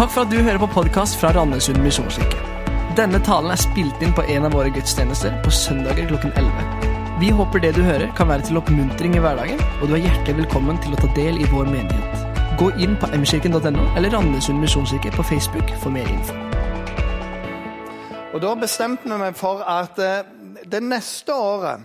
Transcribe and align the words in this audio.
Takk 0.00 0.12
for 0.14 0.24
at 0.24 0.30
du 0.32 0.38
hører 0.40 0.56
på 0.56 0.66
podkast 0.72 1.18
fra 1.20 1.28
Randesund 1.36 1.82
misjonskirke. 1.84 2.38
Denne 2.96 3.18
talen 3.20 3.52
er 3.52 3.58
spilt 3.60 4.00
inn 4.00 4.14
på 4.16 4.22
en 4.32 4.46
av 4.48 4.54
våre 4.56 4.70
gudstjenester 4.72 5.34
på 5.44 5.52
søndager 5.52 6.08
klokken 6.08 6.32
11. 6.40 6.86
Vi 7.20 7.28
håper 7.36 7.60
det 7.60 7.74
du 7.76 7.82
hører, 7.84 8.06
kan 8.16 8.30
være 8.32 8.46
til 8.48 8.56
oppmuntring 8.62 9.18
i 9.18 9.20
hverdagen, 9.20 9.60
og 9.82 9.92
du 9.92 9.98
er 9.98 10.06
hjertelig 10.06 10.38
velkommen 10.38 10.80
til 10.80 10.96
å 10.96 11.02
ta 11.02 11.12
del 11.20 11.42
i 11.44 11.50
vår 11.52 11.68
menighet. 11.68 12.24
Gå 12.56 12.70
inn 12.80 12.96
på 12.96 13.12
mkirken.no 13.12 13.84
eller 13.92 14.16
Randesund 14.16 14.64
misjonskirke 14.64 15.12
på 15.20 15.28
Facebook 15.34 15.76
for 15.84 15.92
mer 15.92 16.08
info. 16.08 16.40
Og 18.32 18.40
Da 18.40 18.56
bestemte 18.56 19.04
vi 19.04 19.22
meg 19.26 19.36
for 19.36 19.60
at 19.68 20.00
eh, 20.00 20.24
det 20.64 20.80
neste 20.80 21.36
året 21.36 21.84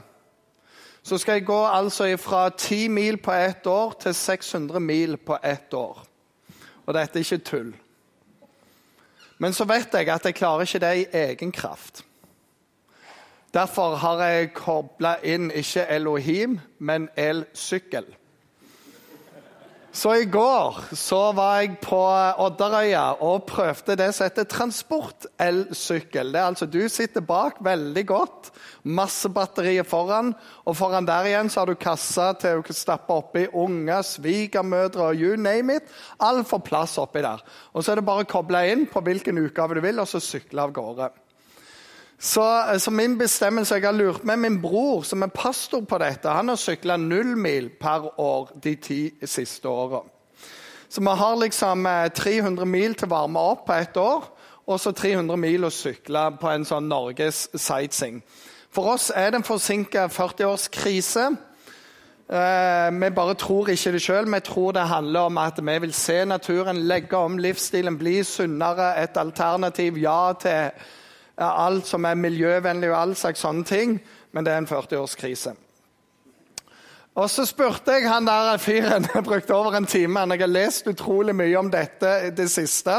så 1.04 1.20
skal 1.20 1.42
jeg 1.42 1.50
gå 1.52 1.64
altså 1.68 2.14
fra 2.16 2.48
10 2.48 2.88
mil 2.88 3.20
på 3.20 3.36
ett 3.36 3.68
år 3.68 4.00
til 4.08 4.16
600 4.16 4.80
mil 4.80 5.18
på 5.18 5.36
ett 5.44 5.74
år. 5.74 6.06
Og 6.86 6.94
dette 6.96 7.20
er 7.20 7.28
ikke 7.28 7.44
tull. 7.44 7.76
Men 9.38 9.54
så 9.54 9.66
vet 9.68 9.94
jeg 9.94 10.10
at 10.10 10.26
jeg 10.26 10.36
klarer 10.36 10.62
ikke 10.68 10.80
det 10.80 10.94
i 10.98 11.08
egen 11.18 11.52
kraft. 11.52 12.06
Derfor 13.54 13.96
har 13.96 14.20
jeg 14.24 14.54
kobla 14.54 15.16
inn 15.24 15.52
ikke 15.52 15.86
Elohim, 15.96 16.60
men 16.80 17.10
elsykkel. 17.16 18.08
Så 19.96 20.12
i 20.20 20.26
går 20.28 20.80
så 20.92 21.20
var 21.32 21.62
jeg 21.62 21.78
på 21.80 22.00
Odderøya 22.44 23.22
og 23.24 23.46
prøvde 23.48 23.96
det 23.96 24.10
som 24.12 24.26
heter 24.26 24.44
transport-elsykkel. 24.52 26.34
Det 26.34 26.42
er 26.42 26.50
altså 26.50 26.68
Du 26.68 26.82
sitter 26.92 27.24
bak 27.24 27.62
veldig 27.64 28.04
godt, 28.10 28.50
masse 28.84 29.32
batterier 29.32 29.88
foran, 29.88 30.34
og 30.68 30.76
foran 30.76 31.08
der 31.08 31.30
igjen 31.30 31.48
så 31.50 31.62
har 31.62 31.72
du 31.72 31.80
kassa 31.80 32.34
til 32.42 32.60
å 32.60 32.76
stappe 32.76 33.16
oppi 33.16 33.46
unger, 33.48 34.04
svigermødre 34.04 35.14
og 35.14 35.16
you 35.16 35.40
name 35.40 35.80
it. 35.80 35.88
Alt 36.20 36.50
får 36.52 36.66
plass 36.68 36.98
oppi 37.00 37.24
der. 37.24 37.40
Og 37.72 37.86
så 37.86 37.94
er 37.94 38.02
det 38.02 38.10
bare 38.12 38.28
å 38.28 38.34
koble 38.36 38.66
inn 38.74 38.90
på 38.92 39.00
hvilken 39.00 39.40
utgave 39.48 39.80
du 39.80 39.86
vil, 39.86 40.04
og 40.04 40.12
så 40.12 40.20
sykle 40.20 40.68
av 40.68 40.76
gårde. 40.76 41.14
Så, 42.26 42.64
så, 42.78 42.92
min 42.92 43.18
bestemmelse, 43.18 43.76
Jeg 43.76 43.84
har 43.84 43.92
lurt 43.92 44.24
med 44.24 44.38
min 44.38 44.62
bror, 44.62 45.04
som 45.04 45.22
er 45.22 45.28
pastor 45.28 45.82
på 45.86 45.98
dette. 45.98 46.30
Han 46.30 46.48
har 46.50 46.56
sykla 46.56 46.98
null 46.98 47.38
mil 47.38 47.70
per 47.70 48.20
år 48.20 48.50
de 48.64 48.76
ti 48.76 49.12
siste 49.26 49.70
åra. 49.70 50.00
Så 50.90 51.02
vi 51.02 51.08
har 51.08 51.36
liksom 51.36 51.86
300 52.16 52.64
eh, 52.64 52.68
mil 52.68 52.96
til 52.96 53.06
å 53.06 53.14
varme 53.14 53.40
opp 53.40 53.68
på 53.68 53.74
ett 53.78 53.98
år, 53.98 54.26
og 54.66 54.80
så 54.80 54.92
300 54.92 55.38
mil 55.38 55.66
å 55.66 55.70
sykle 55.70 56.24
på 56.42 56.50
en 56.50 56.66
sånn 56.66 56.90
Norges 56.90 57.44
sightseeing. 57.54 58.24
For 58.74 58.96
oss 58.96 59.12
er 59.16 59.30
det 59.30 59.44
en 59.44 59.48
forsinka 59.52 60.08
40-årskrise. 60.08 61.28
Eh, 62.26 62.90
vi 63.06 63.14
bare 63.22 63.38
tror 63.38 63.70
ikke 63.70 63.94
det 63.94 64.02
sjøl. 64.02 64.34
Vi 64.34 64.42
tror 64.50 64.74
det 64.74 64.90
handler 64.90 65.30
om 65.30 65.38
at 65.46 65.62
vi 65.62 65.80
vil 65.86 65.94
se 65.94 66.24
naturen, 66.26 66.88
legge 66.90 67.22
om 67.22 67.38
livsstilen, 67.38 68.02
bli 68.02 68.24
sunnere. 68.24 68.96
Et 69.04 69.18
alternativ 69.18 70.02
ja 70.02 70.34
til 70.42 70.72
alt 71.44 71.88
som 71.88 72.06
er 72.06 72.16
miljøvennlig 72.16 72.90
og 72.92 72.98
all 73.00 73.16
slags 73.16 73.44
sånne 73.44 73.66
ting, 73.68 73.98
men 74.32 74.46
det 74.46 74.54
er 74.54 74.62
en 74.64 74.70
40-årskrise. 74.70 75.56
Og 77.16 77.30
Så 77.30 77.46
spurte 77.48 77.96
jeg 77.96 78.10
han 78.12 78.28
der 78.28 78.58
fyren 78.60 79.08
Jeg 79.14 79.24
brukte 79.24 79.56
over 79.56 79.78
en 79.78 79.86
time. 79.86 80.20
Jeg 80.20 80.40
har 80.40 80.52
lest 80.52 80.88
utrolig 80.88 81.36
mye 81.36 81.58
om 81.60 81.72
dette 81.72 82.12
i 82.28 82.30
det 82.36 82.50
siste. 82.52 82.98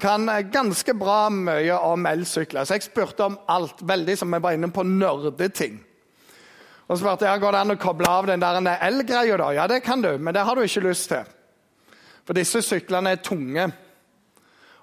Kan 0.00 0.30
ganske 0.52 0.94
bra 0.94 1.28
mye 1.28 1.78
om 1.78 2.06
elsykler. 2.06 2.64
Så 2.64 2.74
jeg 2.74 2.86
spurte 2.86 3.24
om 3.26 3.38
alt. 3.48 3.82
Veldig 3.82 4.18
som 4.18 4.32
jeg 4.32 4.42
var 4.42 4.54
inne 4.54 4.70
på 4.70 4.82
nerdeting. 4.82 5.80
Og 6.88 6.98
så 6.98 7.02
spurte 7.02 7.26
jeg 7.26 7.40
går 7.42 7.52
det 7.52 7.60
an 7.60 7.74
å 7.74 7.78
koble 7.78 8.08
av 8.10 8.26
den 8.26 8.40
der 8.40 8.78
elgreia. 8.86 9.36
da? 9.36 9.50
Ja, 9.54 9.66
det 9.66 9.82
kan 9.82 10.02
du, 10.02 10.18
men 10.18 10.34
det 10.34 10.44
har 10.46 10.54
du 10.54 10.62
ikke 10.62 10.86
lyst 10.86 11.08
til. 11.08 11.26
For 12.24 12.34
disse 12.34 12.62
syklene 12.62 13.10
er 13.10 13.22
tunge, 13.22 13.70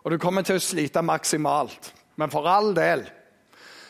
og 0.03 0.11
du 0.11 0.17
kommer 0.17 0.41
til 0.41 0.55
å 0.55 0.63
slite 0.63 1.01
maksimalt. 1.01 1.94
Men 2.17 2.33
for 2.33 2.49
all 2.49 2.73
del 2.78 3.05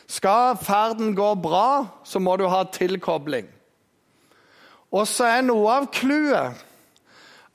Skal 0.08 0.56
ferden 0.56 1.12
gå 1.16 1.34
bra, 1.36 2.00
så 2.04 2.20
må 2.20 2.38
du 2.40 2.46
ha 2.48 2.62
tilkobling. 2.72 3.44
Og 4.88 5.04
så 5.04 5.26
er 5.28 5.44
noe 5.44 5.68
av 5.68 5.90
clouet 5.92 6.64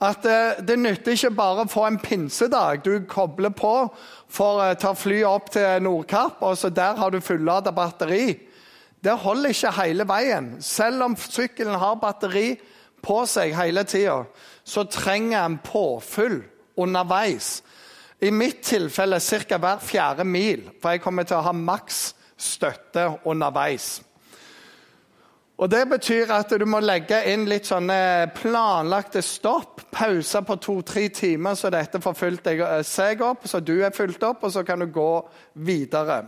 at 0.04 0.20
det, 0.22 0.66
det, 0.68 0.76
nytter 0.78 1.16
ikke 1.16 1.32
bare 1.34 1.64
å 1.64 1.70
få 1.70 1.86
en 1.88 1.98
pinsedag. 1.98 2.84
Du 2.84 3.06
kobler 3.10 3.50
på 3.54 3.72
for 4.30 4.62
å 4.62 4.68
ta 4.78 4.92
flyet 4.94 5.26
opp 5.26 5.50
til 5.54 5.82
Nordkapp, 5.82 6.42
og 6.46 6.54
så 6.58 6.70
der 6.74 6.98
har 6.98 7.10
du 7.10 7.18
fullada 7.24 7.72
batteri. 7.74 8.36
Det 9.04 9.18
holder 9.24 9.54
ikke 9.54 9.74
hele 9.78 10.06
veien. 10.08 10.50
Selv 10.64 11.08
om 11.08 11.16
sykkelen 11.18 11.78
har 11.80 11.98
batteri 12.02 12.54
på 13.04 13.22
seg 13.28 13.54
hele 13.56 13.84
tida, 13.88 14.22
så 14.64 14.86
trenger 14.88 15.42
en 15.42 15.58
påfyll 15.64 16.40
underveis. 16.80 17.58
I 18.22 18.30
mitt 18.30 18.62
tilfelle 18.62 19.20
ca. 19.20 19.58
hver 19.58 19.78
fjerde 19.82 20.24
mil, 20.24 20.70
for 20.80 20.94
jeg 20.94 21.02
kommer 21.02 21.26
til 21.26 21.36
å 21.36 21.46
ha 21.48 21.52
maks 21.52 22.14
støtte 22.36 23.08
underveis. 23.24 24.02
Og 25.54 25.70
Det 25.70 25.84
betyr 25.88 26.32
at 26.34 26.50
du 26.50 26.64
må 26.66 26.80
legge 26.82 27.20
inn 27.30 27.44
litt 27.46 27.68
sånne 27.68 28.26
planlagte 28.34 29.22
stopp. 29.22 29.84
Pauser 29.94 30.42
på 30.42 30.56
to-tre 30.58 31.06
timer, 31.14 31.54
så 31.54 31.70
dette 31.70 32.00
får 32.02 32.16
fylt 32.18 32.48
eh, 32.50 32.80
seg 32.82 33.22
opp, 33.22 33.46
så 33.46 33.60
du 33.62 33.76
er 33.84 33.94
fylt 33.94 34.22
opp, 34.26 34.42
og 34.42 34.50
så 34.50 34.64
kan 34.66 34.82
du 34.82 34.88
gå 34.90 35.10
videre. 35.54 36.24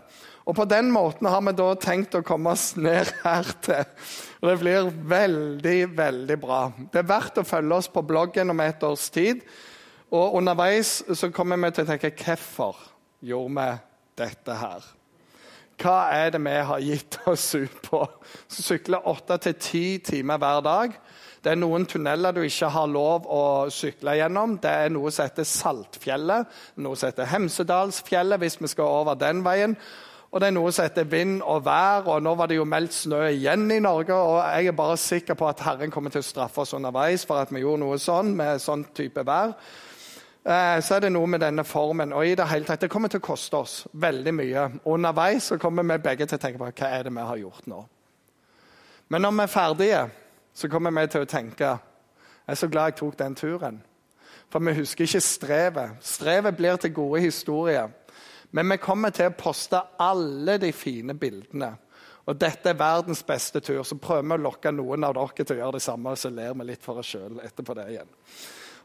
Og 0.46 0.54
På 0.54 0.64
den 0.70 0.92
måten 0.94 1.26
har 1.26 1.42
vi 1.42 1.56
da 1.58 1.72
tenkt 1.74 2.14
å 2.14 2.22
komme 2.22 2.52
oss 2.54 2.76
ned 2.78 3.10
her 3.24 3.50
til. 3.66 3.82
Og 4.42 4.50
Det 4.52 4.58
blir 4.60 4.92
veldig, 5.10 5.80
veldig 5.98 6.36
bra. 6.38 6.60
Det 6.92 7.02
er 7.02 7.10
verdt 7.10 7.42
å 7.42 7.48
følge 7.48 7.80
oss 7.80 7.90
på 7.90 8.06
bloggen 8.06 8.54
om 8.54 8.62
et 8.62 8.86
års 8.86 9.08
tid. 9.10 9.42
Og 10.14 10.36
underveis 10.38 11.00
så 11.18 11.30
kommer 11.34 11.58
vi 11.58 11.72
til 11.74 11.86
å 11.86 11.88
tenke 11.88 12.12
hvorfor 12.14 12.78
gjorde 13.26 13.56
vi 13.56 13.70
dette 14.22 14.58
her? 14.60 14.84
Hva 15.76 15.96
er 16.14 16.30
det 16.32 16.40
vi 16.40 16.54
har 16.70 16.84
gitt 16.84 17.18
oss 17.28 17.50
ut 17.58 17.80
på? 17.84 18.00
Sykle 18.48 19.02
åtte 19.10 19.36
til 19.44 19.56
ti 19.60 19.86
timer 20.04 20.38
hver 20.40 20.62
dag. 20.64 20.94
Det 21.42 21.52
er 21.52 21.58
noen 21.60 21.84
tunneler 21.86 22.32
du 22.34 22.40
ikke 22.46 22.70
har 22.72 22.88
lov 22.90 23.26
å 23.30 23.42
sykle 23.70 24.16
gjennom. 24.18 24.56
Det 24.62 24.70
er 24.70 24.94
noe 24.94 25.12
som 25.14 25.28
heter 25.28 25.46
Saltfjellet, 25.46 26.48
noe 26.82 26.96
som 26.96 27.10
heter 27.10 27.28
Hemsedalsfjellet, 27.30 28.40
hvis 28.40 28.58
vi 28.62 28.70
skal 28.72 29.02
over 29.02 29.18
den 29.20 29.44
veien. 29.46 29.76
Og 30.32 30.42
det 30.42 30.48
er 30.48 30.56
noe 30.56 30.72
som 30.74 30.88
heter 30.88 31.06
vind 31.10 31.38
og 31.44 31.62
vær, 31.68 32.08
og 32.08 32.24
nå 32.24 32.32
var 32.38 32.50
det 32.50 32.58
jo 32.58 32.66
meldt 32.66 32.96
snø 32.96 33.20
igjen 33.28 33.68
i 33.70 33.78
Norge. 33.82 34.16
Og 34.16 34.40
jeg 34.42 34.72
er 34.72 34.78
bare 34.80 34.98
sikker 34.98 35.38
på 35.38 35.50
at 35.50 35.62
Herren 35.66 35.92
kommer 35.94 36.14
til 36.14 36.24
å 36.24 36.26
straffe 36.26 36.64
oss 36.64 36.74
underveis 36.76 37.26
for 37.28 37.42
at 37.42 37.52
vi 37.54 37.62
gjorde 37.62 37.84
noe 37.84 37.98
sånn 38.02 38.32
med 38.38 38.62
sånn 38.64 38.88
type 38.96 39.22
vær. 39.26 39.54
Eh, 40.46 40.80
så 40.80 40.94
er 40.94 41.00
det 41.00 41.10
noe 41.10 41.26
med 41.26 41.42
denne 41.42 41.64
formen. 41.64 42.12
Og 42.12 42.26
i 42.26 42.34
Det 42.34 42.48
hele 42.48 42.64
tatt, 42.64 42.80
det 42.80 42.90
kommer 42.90 43.08
til 43.08 43.18
å 43.18 43.26
koste 43.26 43.56
oss 43.56 43.86
veldig 43.92 44.34
mye. 44.34 44.70
Underveis 44.84 45.50
så 45.50 45.58
kommer 45.58 45.82
vi 45.82 45.98
begge 45.98 46.26
til 46.26 46.38
å 46.38 46.40
tenke 46.40 46.58
på 46.58 46.70
hva 46.70 46.90
er 46.90 47.02
det 47.02 47.12
vi 47.12 47.26
har 47.26 47.36
gjort 47.36 47.66
nå. 47.66 47.86
Men 49.08 49.22
når 49.22 49.30
vi 49.30 49.42
er 49.42 49.46
ferdige, 49.46 50.08
så 50.54 50.68
kommer 50.68 50.90
vi 50.90 51.06
til 51.06 51.22
å 51.22 51.30
tenke 51.30 51.78
jeg 52.46 52.52
er 52.52 52.58
så 52.60 52.68
glad 52.68 52.84
jeg 52.84 52.94
tok 52.96 53.18
den 53.18 53.34
turen. 53.34 53.82
For 54.50 54.62
vi 54.62 54.72
husker 54.72 55.04
ikke 55.04 55.20
strevet. 55.20 55.96
Strevet 56.00 56.56
blir 56.56 56.76
til 56.76 56.92
gode 56.94 57.20
historier. 57.20 57.88
Men 58.50 58.70
vi 58.70 58.76
kommer 58.76 59.10
til 59.10 59.26
å 59.26 59.34
poste 59.34 59.80
alle 59.98 60.58
de 60.58 60.70
fine 60.72 61.14
bildene. 61.18 61.72
Og 62.26 62.38
dette 62.38 62.70
er 62.70 62.78
verdens 62.78 63.22
beste 63.22 63.60
tur, 63.60 63.82
så 63.82 63.98
prøver 63.98 64.22
vi 64.22 64.34
å 64.34 64.44
lokke 64.44 64.70
noen 64.70 65.04
av 65.04 65.14
dere 65.14 65.44
til 65.44 65.56
å 65.56 65.58
gjøre 65.58 65.72
det 65.72 65.82
samme. 65.82 66.10
og 66.10 66.18
Så 66.18 66.30
ler 66.30 66.54
vi 66.54 66.64
litt 66.64 66.82
for 66.82 67.02
oss 67.02 67.06
sjøl 67.06 67.40
etterpå 67.42 67.74
det 67.74 67.88
igjen. 67.90 68.14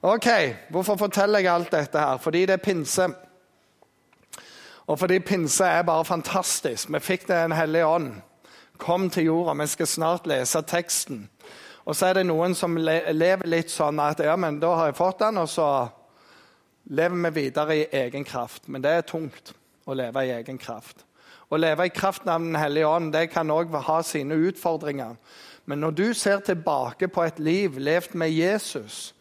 Ok, 0.02 0.28
Hvorfor 0.70 0.96
forteller 0.96 1.40
jeg 1.40 1.54
alt 1.54 1.72
dette 1.72 2.00
her? 2.00 2.18
Fordi 2.18 2.40
det 2.46 2.54
er 2.54 2.58
pinse. 2.58 3.06
Og 4.88 5.00
fordi 5.00 5.20
pinse 5.20 5.66
er 5.66 5.84
bare 5.86 6.06
fantastisk. 6.06 6.90
Vi 6.94 7.00
fikk 7.00 7.28
det 7.28 7.36
Den 7.36 7.52
hellige 7.52 7.86
ånd. 7.86 8.16
Kom 8.78 9.10
til 9.10 9.24
jorda. 9.24 9.54
Vi 9.54 9.68
skal 9.68 9.88
snart 9.88 10.28
lese 10.28 10.62
teksten. 10.62 11.30
Og 11.86 11.96
så 11.96 12.06
er 12.06 12.14
det 12.14 12.26
noen 12.26 12.56
som 12.56 12.78
lever 12.78 13.46
litt 13.46 13.70
sånn 13.70 14.00
at 14.00 14.20
ja, 14.20 14.36
men 14.36 14.60
da 14.60 14.74
har 14.76 14.90
jeg 14.90 14.96
fått 14.98 15.20
den, 15.20 15.38
og 15.38 15.50
så 15.50 15.88
lever 16.90 17.30
vi 17.30 17.30
videre 17.42 17.78
i 17.78 17.88
egen 18.02 18.26
kraft. 18.26 18.68
Men 18.68 18.82
det 18.82 18.90
er 18.90 19.02
tungt 19.02 19.54
å 19.86 19.94
leve 19.94 20.26
i 20.26 20.34
egen 20.34 20.58
kraft. 20.58 21.06
Å 21.50 21.58
leve 21.58 21.86
i 21.86 21.94
kraften 21.94 22.30
av 22.30 22.42
Den 22.42 22.56
hellige 22.56 22.88
ånd 22.88 23.14
det 23.14 23.28
kan 23.30 23.52
òg 23.52 23.70
ha 23.86 24.02
sine 24.02 24.34
utfordringer. 24.34 25.16
Men 25.66 25.80
når 25.80 25.92
du 25.92 26.14
ser 26.14 26.40
tilbake 26.40 27.08
på 27.08 27.24
et 27.24 27.40
liv 27.40 27.78
levd 27.78 28.16
med 28.16 28.32
Jesus, 28.32 29.14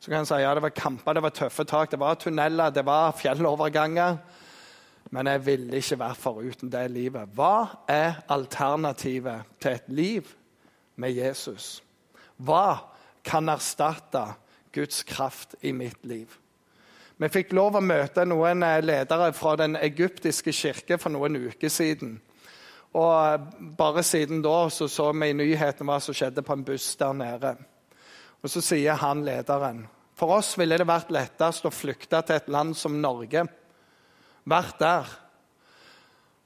så 0.00 0.08
kan 0.08 0.22
en 0.22 0.26
si 0.26 0.40
ja, 0.40 0.54
det 0.56 0.62
var 0.64 0.72
kamper, 0.72 1.14
det 1.14 1.22
var 1.22 1.32
tøffe 1.36 1.64
tak, 1.68 1.90
det 1.92 2.00
var 2.00 2.16
tunneler, 2.16 2.72
det 2.72 2.86
var 2.88 3.12
fjelloverganger. 3.12 4.16
Men 5.10 5.26
jeg 5.26 5.46
ville 5.46 5.76
ikke 5.76 5.98
være 6.00 6.16
foruten 6.16 6.70
det 6.72 6.86
livet. 6.90 7.28
Hva 7.36 7.84
er 7.88 8.22
alternativet 8.32 9.48
til 9.60 9.76
et 9.76 9.88
liv 9.88 10.30
med 10.96 11.12
Jesus? 11.12 11.82
Hva 12.36 12.78
kan 13.24 13.48
erstatte 13.52 14.24
Guds 14.72 15.02
kraft 15.02 15.58
i 15.60 15.72
mitt 15.76 16.00
liv? 16.06 16.32
Vi 17.20 17.28
fikk 17.28 17.52
lov 17.52 17.76
å 17.76 17.84
møte 17.84 18.24
noen 18.24 18.64
eh, 18.64 18.78
ledere 18.80 19.34
fra 19.36 19.52
den 19.60 19.76
egyptiske 19.76 20.54
kirke 20.56 20.96
for 20.96 21.12
noen 21.12 21.36
uker 21.50 21.68
siden. 21.68 22.14
Og 22.96 23.50
Bare 23.76 24.02
siden 24.02 24.40
da 24.42 24.70
så, 24.72 24.88
så 24.88 25.10
vi 25.12 25.28
i 25.28 25.36
nyhetene 25.36 25.92
hva 25.92 25.98
som 26.00 26.16
skjedde 26.16 26.46
på 26.46 26.56
en 26.56 26.64
buss 26.64 26.94
der 26.96 27.12
nede. 27.12 27.52
Og 28.40 28.52
så 28.52 28.62
sier 28.64 29.00
han 29.00 29.24
lederen 29.26 29.84
For 30.16 30.36
oss 30.38 30.54
ville 30.58 30.78
det 30.80 30.88
vært 30.88 31.12
lettest 31.12 31.66
å 31.68 31.72
flykte 31.72 32.20
til 32.26 32.40
et 32.40 32.48
land 32.52 32.76
som 32.76 32.96
Norge. 33.00 33.44
Vært 34.48 34.80
der. 34.80 35.12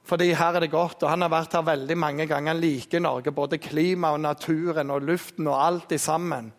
Fordi 0.05 0.29
her 0.37 0.55
er 0.55 0.61
det 0.61 0.71
godt, 0.71 1.01
og 1.03 1.09
han 1.09 1.25
har 1.25 1.31
vært 1.33 1.55
her 1.57 1.65
veldig 1.65 1.97
mange 1.97 2.27
ganger. 2.29 2.53
Han 2.53 2.61
liker 2.61 3.01
Norge, 3.01 3.33
både 3.33 3.57
klima 3.57 4.13
og 4.13 4.21
naturen 4.21 4.93
og 4.93 5.03
luften 5.03 5.49
og 5.49 5.57
alt 5.57 5.95
i 5.95 5.99
sammen. 5.99 6.51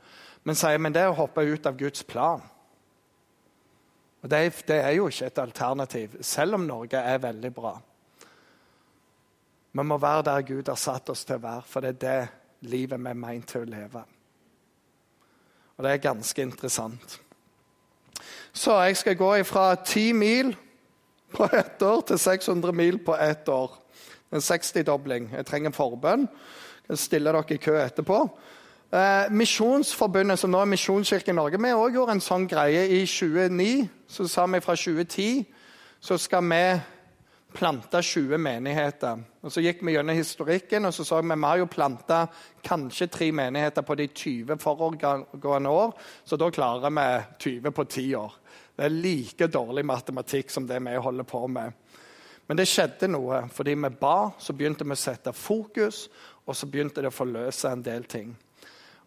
Men 0.44 0.58
sier 0.58 0.82
men 0.82 0.94
det 0.94 1.04
er 1.04 1.12
å 1.12 1.20
hoppe 1.20 1.44
ut 1.46 1.68
av 1.68 1.78
Guds 1.78 2.02
plan. 2.06 2.42
Og 4.22 4.30
det, 4.32 4.40
det 4.66 4.80
er 4.82 4.96
jo 4.96 5.06
ikke 5.06 5.28
et 5.30 5.38
alternativ, 5.38 6.16
selv 6.26 6.58
om 6.58 6.66
Norge 6.66 6.98
er 6.98 7.22
veldig 7.22 7.52
bra. 7.54 7.76
Vi 9.76 9.84
må 9.84 9.98
være 10.00 10.26
der 10.26 10.46
Gud 10.48 10.68
har 10.72 10.80
satt 10.80 11.12
oss 11.12 11.22
til 11.28 11.38
å 11.38 11.44
være, 11.44 11.66
for 11.68 11.84
det 11.84 11.94
er 11.94 12.02
det 12.02 12.68
livet 12.72 12.98
vi 12.98 13.12
er 13.12 13.18
meint 13.20 13.46
til 13.46 13.62
å 13.62 13.70
leve. 13.70 14.02
Og 15.76 15.84
det 15.84 15.92
er 15.92 15.96
ganske 15.96 16.42
interessant. 16.42 17.20
Så 18.52 18.72
jeg 18.80 18.96
skal 18.96 19.16
gå 19.16 19.42
fra 19.42 19.74
ti 19.74 20.12
mil 20.12 20.56
på 21.32 21.48
ett 21.52 21.82
år 21.82 22.00
til 22.00 22.18
600 22.18 22.72
mil 22.72 22.98
på 22.98 23.14
ett 23.14 23.48
år. 23.48 23.82
En 24.32 24.40
60-dobling. 24.40 25.30
Jeg 25.36 25.46
trenger 25.46 25.70
forbønn. 25.70 26.28
Jeg 26.88 26.98
stiller 26.98 27.32
dere 27.32 27.54
i 27.54 27.56
kø 27.56 27.76
etterpå. 27.78 28.22
Eh, 28.92 29.30
Misjonsforbundet, 29.30 30.38
som 30.38 30.50
nå 30.50 30.60
er 30.60 30.64
Misjonskirken 30.70 31.34
Norge, 31.34 31.58
vi 31.58 31.72
òg 31.74 31.92
gjorde 31.92 32.16
en 32.16 32.22
sånn 32.24 32.48
greie 32.48 32.86
i 32.88 33.02
2009. 33.06 33.88
Så 34.08 34.28
sa 34.30 34.46
vi 34.46 34.60
fra 34.60 34.76
2010 34.78 35.44
så 36.00 36.18
skal 36.18 36.44
vi 36.44 36.62
planta 37.52 38.02
20 38.02 38.38
menigheter. 38.38 39.22
Og 39.40 39.52
Så 39.52 39.62
gikk 39.64 39.82
vi 39.82 39.94
gjennom 39.94 40.16
historikken 40.16 40.84
og 40.84 40.94
så 40.94 41.04
så 41.04 41.20
vi 41.22 41.34
vi 41.34 41.44
har 41.44 41.58
jo 41.58 41.66
planta 41.66 42.26
kanskje 42.62 43.06
tre 43.06 43.32
menigheter 43.32 43.82
på 43.82 43.94
de 43.94 44.08
20 44.08 44.58
foregående 44.58 45.70
år. 45.70 45.94
Så 46.24 46.36
da 46.36 46.50
klarer 46.50 46.90
vi 46.90 47.24
20 47.38 47.70
på 47.70 47.84
10 47.84 48.14
år. 48.14 48.32
Det 48.76 48.84
er 48.84 48.88
like 48.88 49.46
dårlig 49.46 49.84
matematikk 49.84 50.50
som 50.50 50.66
det 50.66 50.80
vi 50.84 50.96
holder 50.96 51.24
på 51.24 51.46
med. 51.48 51.72
Men 52.46 52.56
det 52.56 52.68
skjedde 52.68 53.08
noe. 53.08 53.48
Fordi 53.52 53.74
vi 53.74 53.90
ba, 54.00 54.30
så 54.38 54.52
begynte 54.52 54.84
vi 54.84 54.94
å 54.94 55.00
sette 55.00 55.32
fokus, 55.32 56.08
og 56.46 56.56
så 56.56 56.66
begynte 56.66 57.02
det 57.02 57.10
å 57.10 57.14
forløse 57.14 57.70
en 57.72 57.82
del 57.82 58.04
ting. 58.04 58.36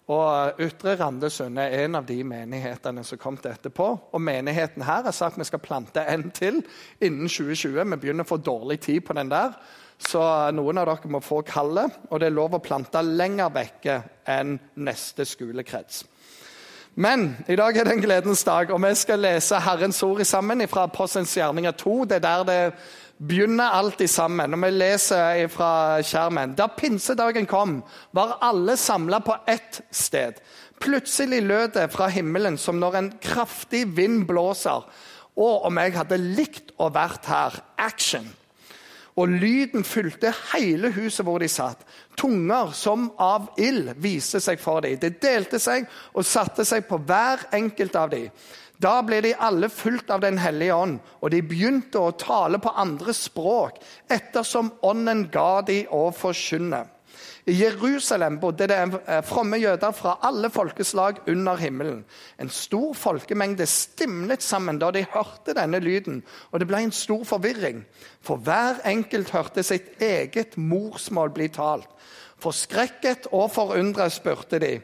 Og 0.09 0.61
Ytre 0.65 0.95
Randesund 0.97 1.59
er 1.61 1.83
en 1.83 1.99
av 1.99 2.05
de 2.07 2.17
menighetene 2.25 3.03
som 3.05 3.19
kom 3.21 3.35
til 3.37 3.51
etterpå. 3.51 3.89
Og 4.09 4.21
menigheten 4.21 4.81
her 4.87 5.05
har 5.05 5.13
sagt 5.13 5.37
vi 5.37 5.45
skal 5.45 5.61
plante 5.61 6.01
en 6.01 6.31
til 6.33 6.63
innen 6.97 7.29
2020. 7.29 7.77
Vi 7.77 7.99
begynner 8.01 8.25
å 8.25 8.31
få 8.31 8.39
dårlig 8.41 8.79
tid 8.87 9.03
på 9.05 9.13
den 9.13 9.29
der. 9.29 9.53
Så 9.99 10.21
noen 10.55 10.81
av 10.81 10.89
dere 10.89 11.11
må 11.13 11.21
få 11.21 11.43
kallet. 11.45 11.99
Og 12.09 12.17
det 12.17 12.31
er 12.31 12.37
lov 12.39 12.57
å 12.57 12.63
plante 12.63 13.03
lenger 13.05 13.53
vekke 13.53 13.99
enn 14.33 14.57
neste 14.81 15.27
skolekrets. 15.29 16.07
Men 16.99 17.29
i 17.47 17.55
dag 17.55 17.77
er 17.77 17.85
det 17.85 17.93
en 17.93 18.01
gledens 18.01 18.41
dag, 18.43 18.71
og 18.73 18.81
vi 18.81 18.89
skal 18.97 19.21
lese 19.23 19.59
Herrens 19.61 20.01
ord 20.03 20.23
sammen 20.25 20.65
fra 20.67 20.87
Apostelens 20.89 21.35
gjerninger 21.37 21.77
2. 21.77 21.93
Det 22.09 22.17
er 22.17 22.25
der 22.25 22.47
det 22.49 22.57
begynner 23.19 23.75
alltid 23.75 24.09
sammen. 24.09 24.51
Når 24.51 24.63
vi 24.63 24.71
leser 24.71 25.47
fra 25.51 25.71
skjermen 26.05 26.55
Da 26.57 26.69
pinsedagen 26.71 27.47
kom, 27.49 27.81
var 28.15 28.37
alle 28.41 28.77
samla 28.77 29.19
på 29.19 29.35
ett 29.47 29.81
sted. 29.91 30.39
Plutselig 30.79 31.41
lød 31.43 31.75
det 31.75 31.89
fra 31.91 32.07
himmelen 32.07 32.57
som 32.57 32.79
når 32.79 32.95
en 32.95 33.13
kraftig 33.21 33.85
vind 33.97 34.25
blåser. 34.27 34.85
Og 35.39 35.65
om 35.67 35.79
jeg 35.79 35.95
hadde 35.95 36.19
likt 36.19 36.75
å 36.79 36.91
vært 36.93 37.27
her 37.29 37.63
action! 37.77 38.27
Og 39.19 39.27
lyden 39.27 39.83
fylte 39.83 40.31
hele 40.53 40.93
huset 40.95 41.25
hvor 41.27 41.41
de 41.43 41.49
satt. 41.51 41.81
Tunger 42.15 42.71
som 42.71 43.09
av 43.19 43.49
ild 43.59 43.91
viste 43.99 44.39
seg 44.39 44.61
for 44.63 44.85
dem. 44.85 44.95
Det 45.01 45.17
delte 45.19 45.59
seg 45.59 45.89
og 46.13 46.23
satte 46.23 46.63
seg 46.67 46.85
på 46.87 47.01
hver 47.03 47.43
enkelt 47.57 47.97
av 47.99 48.13
dem. 48.13 48.29
Da 48.79 49.01
ble 49.03 49.19
de 49.23 49.33
alle 49.35 49.67
fulgt 49.69 50.11
av 50.13 50.21
Den 50.23 50.37
hellige 50.39 50.75
ånd, 50.75 50.99
og 51.19 51.33
de 51.33 51.41
begynte 51.43 51.99
å 51.99 52.15
tale 52.15 52.61
på 52.63 52.71
andre 52.79 53.13
språk 53.15 53.81
ettersom 54.07 54.71
ånden 54.87 55.27
ga 55.33 55.59
de 55.67 55.81
å 55.91 56.07
forkynne. 56.15 56.85
I 57.49 57.55
Jerusalem 57.57 58.37
bodde 58.39 58.67
det 58.69 58.77
eh, 58.77 59.21
fromme 59.25 59.57
jøder 59.57 59.91
fra 59.95 60.17
alle 60.23 60.51
folkeslag 60.53 61.23
under 61.31 61.57
himmelen. 61.57 62.03
En 62.37 62.51
stor 62.53 62.93
folkemengde 62.95 63.65
stimlet 63.67 64.43
sammen 64.45 64.79
da 64.79 64.91
de 64.93 65.05
hørte 65.15 65.55
denne 65.57 65.81
lyden, 65.81 66.21
og 66.51 66.61
det 66.61 66.67
ble 66.69 66.83
en 66.85 66.95
stor 66.95 67.25
forvirring. 67.25 67.81
For 68.21 68.39
hver 68.45 68.83
enkelt 68.87 69.33
hørte 69.33 69.65
sitt 69.65 69.97
eget 70.03 70.59
morsmål 70.61 71.33
bli 71.35 71.49
talt. 71.55 71.89
Forskrekket 72.39 73.31
og 73.35 73.49
forundret 73.51 74.13
spurte 74.15 74.61
de, 74.63 74.75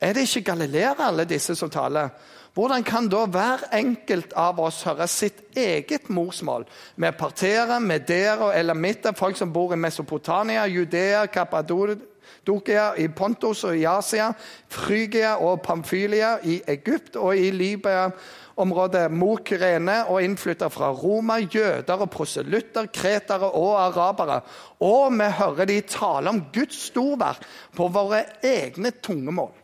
er 0.00 0.12
det 0.12 0.26
ikke 0.28 0.50
galileere 0.52 1.06
alle 1.06 1.24
disse 1.28 1.54
som 1.56 1.70
taler? 1.70 2.08
Hvordan 2.54 2.84
kan 2.86 3.08
da 3.10 3.24
hver 3.26 3.64
enkelt 3.74 4.32
av 4.38 4.60
oss 4.62 4.84
høre 4.86 5.08
sitt 5.10 5.56
eget 5.58 6.06
morsmål? 6.08 6.68
Med 6.96 7.16
partere, 7.18 7.80
med 7.80 8.06
dere 8.06 8.50
og 8.50 8.58
elamitter, 8.58 9.16
folk 9.18 9.36
som 9.36 9.52
bor 9.52 9.74
i 9.74 9.78
Mesopotamia, 9.78 10.66
Judea, 10.70 11.26
Kappadokia, 11.26 12.92
i 12.94 13.08
Pontos 13.08 13.64
og 13.64 13.76
i 13.76 13.84
Asia, 13.90 14.30
Frygia 14.68 15.34
og 15.42 15.62
Pamfylia, 15.66 16.36
i 16.44 16.60
Egypt 16.68 17.16
og 17.16 17.36
i 17.36 17.50
Libya 17.50 18.10
området 18.56 19.08
Mokyrene 19.10 20.04
og 20.10 20.22
innflytter 20.22 20.70
fra 20.70 20.92
Roma, 20.94 21.40
jøder 21.42 22.06
og 22.06 22.10
proselytter, 22.10 22.86
kretere 22.94 23.50
og 23.50 23.74
arabere. 23.82 24.40
Og 24.80 25.12
vi 25.18 25.30
hører 25.40 25.70
de 25.70 25.80
tale 25.80 26.30
om 26.30 26.42
Guds 26.54 26.86
storverk 26.90 27.42
på 27.76 27.88
våre 27.88 28.24
egne 28.46 28.94
tungemål. 29.02 29.63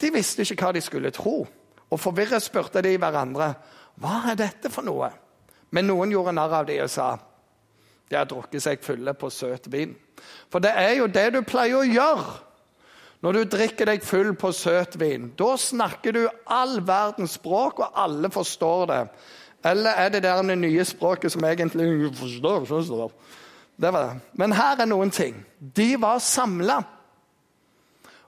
De 0.00 0.10
visste 0.14 0.44
ikke 0.44 0.66
hva 0.66 0.72
de 0.76 0.82
skulle 0.84 1.12
tro. 1.14 1.44
Og 1.90 2.00
forvirret 2.00 2.42
spurte 2.42 2.82
de 2.82 2.96
hverandre 2.98 3.52
hva 4.02 4.24
er 4.32 4.38
dette 4.38 4.70
for 4.72 4.86
noe. 4.86 5.10
Men 5.74 5.88
noen 5.90 6.12
gjorde 6.14 6.34
narr 6.34 6.60
av 6.60 6.66
dem 6.68 6.82
og 6.84 6.90
sa 6.92 7.14
de 8.10 8.18
har 8.18 8.26
drukket 8.28 8.62
seg 8.62 8.82
fulle 8.84 9.14
på 9.16 9.30
søt 9.32 9.64
vin. 9.72 9.94
For 10.52 10.62
det 10.62 10.74
er 10.76 10.98
jo 10.98 11.06
det 11.10 11.30
du 11.34 11.40
pleier 11.46 11.80
å 11.80 11.86
gjøre 11.88 12.34
når 13.24 13.38
du 13.38 13.52
drikker 13.54 13.88
deg 13.88 14.02
full 14.04 14.34
på 14.36 14.50
søt 14.52 14.98
vin. 15.00 15.30
Da 15.38 15.54
snakker 15.56 16.12
du 16.12 16.26
all 16.44 16.76
verdens 16.84 17.38
språk, 17.38 17.80
og 17.80 17.96
alle 17.96 18.28
forstår 18.28 18.82
det. 18.90 18.98
Eller 19.64 19.96
er 19.96 20.10
det 20.12 20.20
der 20.26 20.42
det 20.44 20.58
nye 20.60 20.84
språket 20.84 21.32
som 21.32 21.46
egentlig 21.48 21.88
forstår? 22.18 22.66
forstår. 22.68 23.14
Det 23.80 23.92
var 23.92 24.10
det. 24.10 24.20
Men 24.36 24.52
her 24.52 24.82
er 24.84 24.90
noen 24.90 25.10
ting. 25.10 25.40
De 25.58 25.94
var 26.00 26.20
samla. 26.20 26.82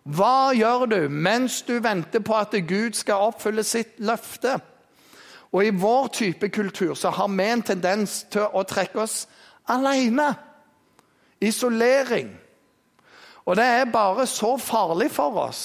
Hva 0.07 0.53
gjør 0.55 0.87
du 0.87 1.01
mens 1.11 1.63
du 1.67 1.81
venter 1.83 2.23
på 2.23 2.35
at 2.39 2.55
Gud 2.69 2.95
skal 2.95 3.33
oppfylle 3.33 3.65
sitt 3.67 3.99
løfte? 3.99 4.55
Og 5.51 5.65
I 5.67 5.75
vår 5.75 6.09
type 6.15 6.51
kultur 6.55 6.95
så 6.95 7.11
har 7.11 7.31
vi 7.33 7.47
en 7.51 7.63
tendens 7.67 8.21
til 8.31 8.47
å 8.47 8.63
trekke 8.69 9.03
oss 9.03 9.25
alene. 9.73 10.29
Isolering. 11.43 12.31
Og 13.47 13.59
det 13.59 13.67
er 13.67 13.91
bare 13.91 14.27
så 14.31 14.55
farlig 14.59 15.11
for 15.15 15.43
oss 15.47 15.65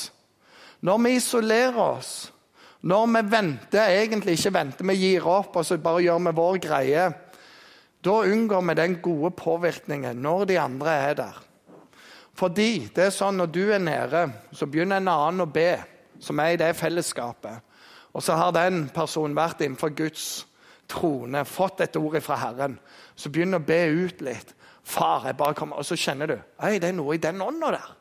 når 0.82 0.98
vi 1.06 1.12
isolerer 1.20 1.78
oss. 1.78 2.32
Når 2.82 3.06
vi 3.14 3.22
venter, 3.30 3.92
egentlig 3.94 4.40
ikke 4.40 4.54
venter, 4.56 4.88
vi 4.90 4.96
gir 4.98 5.28
opp 5.30 5.60
og 5.60 5.66
så 5.66 5.78
bare 5.78 6.02
gjør 6.02 6.24
vi 6.26 6.34
vår 6.40 6.58
greie. 6.64 7.04
Da 8.02 8.16
unngår 8.26 8.64
vi 8.66 8.78
den 8.80 8.98
gode 9.06 9.30
påvirkningen 9.38 10.18
når 10.18 10.48
de 10.50 10.58
andre 10.58 10.96
er 11.12 11.18
der. 11.20 11.38
Fordi 12.42 12.88
det 12.90 13.04
er 13.06 13.14
sånn 13.14 13.38
når 13.38 13.50
du 13.54 13.64
er 13.70 13.82
nede, 13.84 14.24
så 14.50 14.66
begynner 14.66 14.98
en 14.98 15.12
annen 15.12 15.44
å 15.46 15.52
be, 15.52 15.76
som 16.22 16.40
er 16.42 16.56
i 16.56 16.62
det 16.62 16.72
fellesskapet. 16.80 17.62
Og 18.18 18.24
så 18.26 18.34
har 18.34 18.56
den 18.56 18.88
personen 18.94 19.38
vært 19.38 19.62
innenfor 19.62 19.94
Guds 19.94 20.48
trone, 20.90 21.46
fått 21.46 21.84
et 21.86 22.00
ord 22.00 22.18
fra 22.26 22.40
Herren. 22.42 22.80
Så 23.16 23.30
begynner 23.30 23.62
å 23.62 23.68
be 23.68 23.80
ut 23.94 24.24
litt. 24.26 24.56
Far, 24.82 25.28
jeg 25.30 25.38
bare 25.38 25.54
kommer, 25.54 25.78
Og 25.78 25.86
så 25.86 25.96
kjenner 25.96 26.28
du 26.28 26.38
Hei, 26.60 26.80
det 26.82 26.90
er 26.90 26.98
noe 26.98 27.14
i 27.14 27.22
den 27.22 27.42
ånda 27.46 27.70
der. 27.78 27.92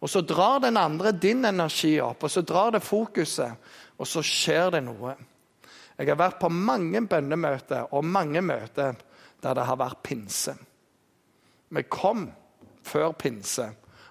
Og 0.00 0.08
så 0.08 0.22
drar 0.24 0.62
den 0.64 0.78
andre 0.80 1.12
din 1.12 1.44
energi 1.44 1.98
opp, 2.00 2.24
og 2.24 2.30
så 2.30 2.40
drar 2.42 2.72
det 2.72 2.80
fokuset, 2.86 3.52
og 3.98 4.06
så 4.06 4.22
skjer 4.22 4.70
det 4.78 4.84
noe. 4.86 5.12
Jeg 5.98 6.08
har 6.08 6.18
vært 6.18 6.40
på 6.40 6.48
mange 6.48 7.02
bønnemøter 7.10 7.92
og 7.92 8.06
mange 8.06 8.40
møter 8.40 8.94
der 9.42 9.54
det 9.58 9.64
har 9.66 9.76
vært 9.76 10.02
pinse. 10.06 10.54
Vi 11.68 11.82
kom 11.90 12.28
før 12.88 13.12
pinse, 13.18 13.68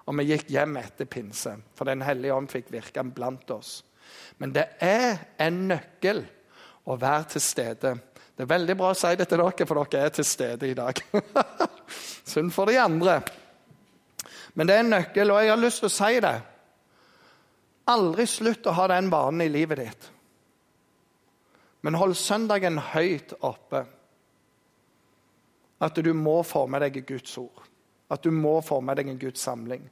og 0.07 0.15
vi 0.19 0.29
gikk 0.29 0.51
hjem 0.53 0.77
etter 0.79 1.10
pinse. 1.10 1.57
For 1.75 1.89
Den 1.89 2.05
hellige 2.05 2.36
ånd 2.36 2.50
fikk 2.51 2.72
virke 2.72 3.03
blant 3.03 3.50
oss. 3.51 3.81
Men 4.38 4.53
det 4.55 4.67
er 4.84 5.17
en 5.43 5.65
nøkkel 5.72 6.22
å 6.88 6.96
være 6.96 7.34
til 7.34 7.43
stede. 7.43 7.96
Det 8.38 8.46
er 8.46 8.53
veldig 8.53 8.75
bra 8.77 8.93
å 8.93 8.98
si 8.98 9.15
det 9.17 9.27
til 9.27 9.41
dere, 9.41 9.65
for 9.67 9.81
dere 9.81 10.05
er 10.05 10.13
til 10.13 10.27
stede 10.27 10.69
i 10.69 10.77
dag. 10.77 11.01
Synd 12.31 12.53
for 12.55 12.69
de 12.69 12.77
andre. 12.79 13.19
Men 14.53 14.69
det 14.69 14.75
er 14.75 14.86
en 14.86 14.93
nøkkel, 14.96 15.34
og 15.34 15.41
jeg 15.41 15.51
har 15.51 15.60
lyst 15.62 15.84
til 15.84 15.89
å 15.89 15.96
si 15.96 16.22
det. 16.24 16.36
Aldri 17.91 18.27
slutt 18.29 18.67
å 18.67 18.75
ha 18.77 18.88
den 18.91 19.10
vanen 19.12 19.43
i 19.46 19.51
livet 19.51 19.81
ditt. 19.81 20.07
Men 21.86 21.98
hold 22.00 22.17
søndagen 22.19 22.79
høyt 22.93 23.36
oppe. 23.46 23.86
At 25.79 26.00
du 26.01 26.10
må 26.17 26.39
få 26.43 26.65
med 26.67 26.84
deg 26.84 27.03
Guds 27.07 27.38
ord. 27.39 27.65
At 28.09 28.23
du 28.23 28.31
må 28.31 28.59
få 28.61 28.79
med 28.81 28.99
deg 28.99 29.09
en 29.11 29.19
Guds 29.19 29.43
samling. 29.43 29.83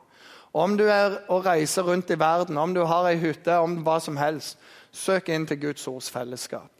Om 0.55 0.77
du 0.79 0.85
er 0.87 1.17
og 1.27 1.45
reiser 1.45 1.83
rundt 1.83 2.13
i 2.13 2.19
verden, 2.19 2.57
om 2.57 2.73
du 2.73 2.85
har 2.87 3.09
ei 3.09 3.17
hytte, 3.19 3.57
om 3.59 3.81
hva 3.83 3.97
som 3.99 4.15
helst, 4.15 4.55
søk 4.95 5.27
inn 5.29 5.47
til 5.49 5.59
Guds 5.59 5.83
ords 5.91 6.07
fellesskap. 6.11 6.71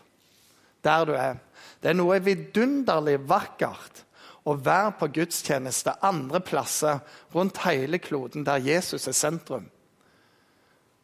Der 0.85 1.05
du 1.05 1.11
er. 1.17 1.41
Det 1.83 1.91
er 1.91 1.97
noe 1.97 2.21
vidunderlig 2.23 3.17
vakkert 3.27 4.05
å 4.45 4.55
være 4.55 4.93
på 4.99 5.09
gudstjeneste 5.17 5.97
andre 6.05 6.39
plasser 6.45 7.01
rundt 7.33 7.63
hele 7.65 7.99
kloden 7.99 8.45
der 8.47 8.63
Jesus 8.63 9.07
er 9.09 9.17
sentrum. 9.17 9.67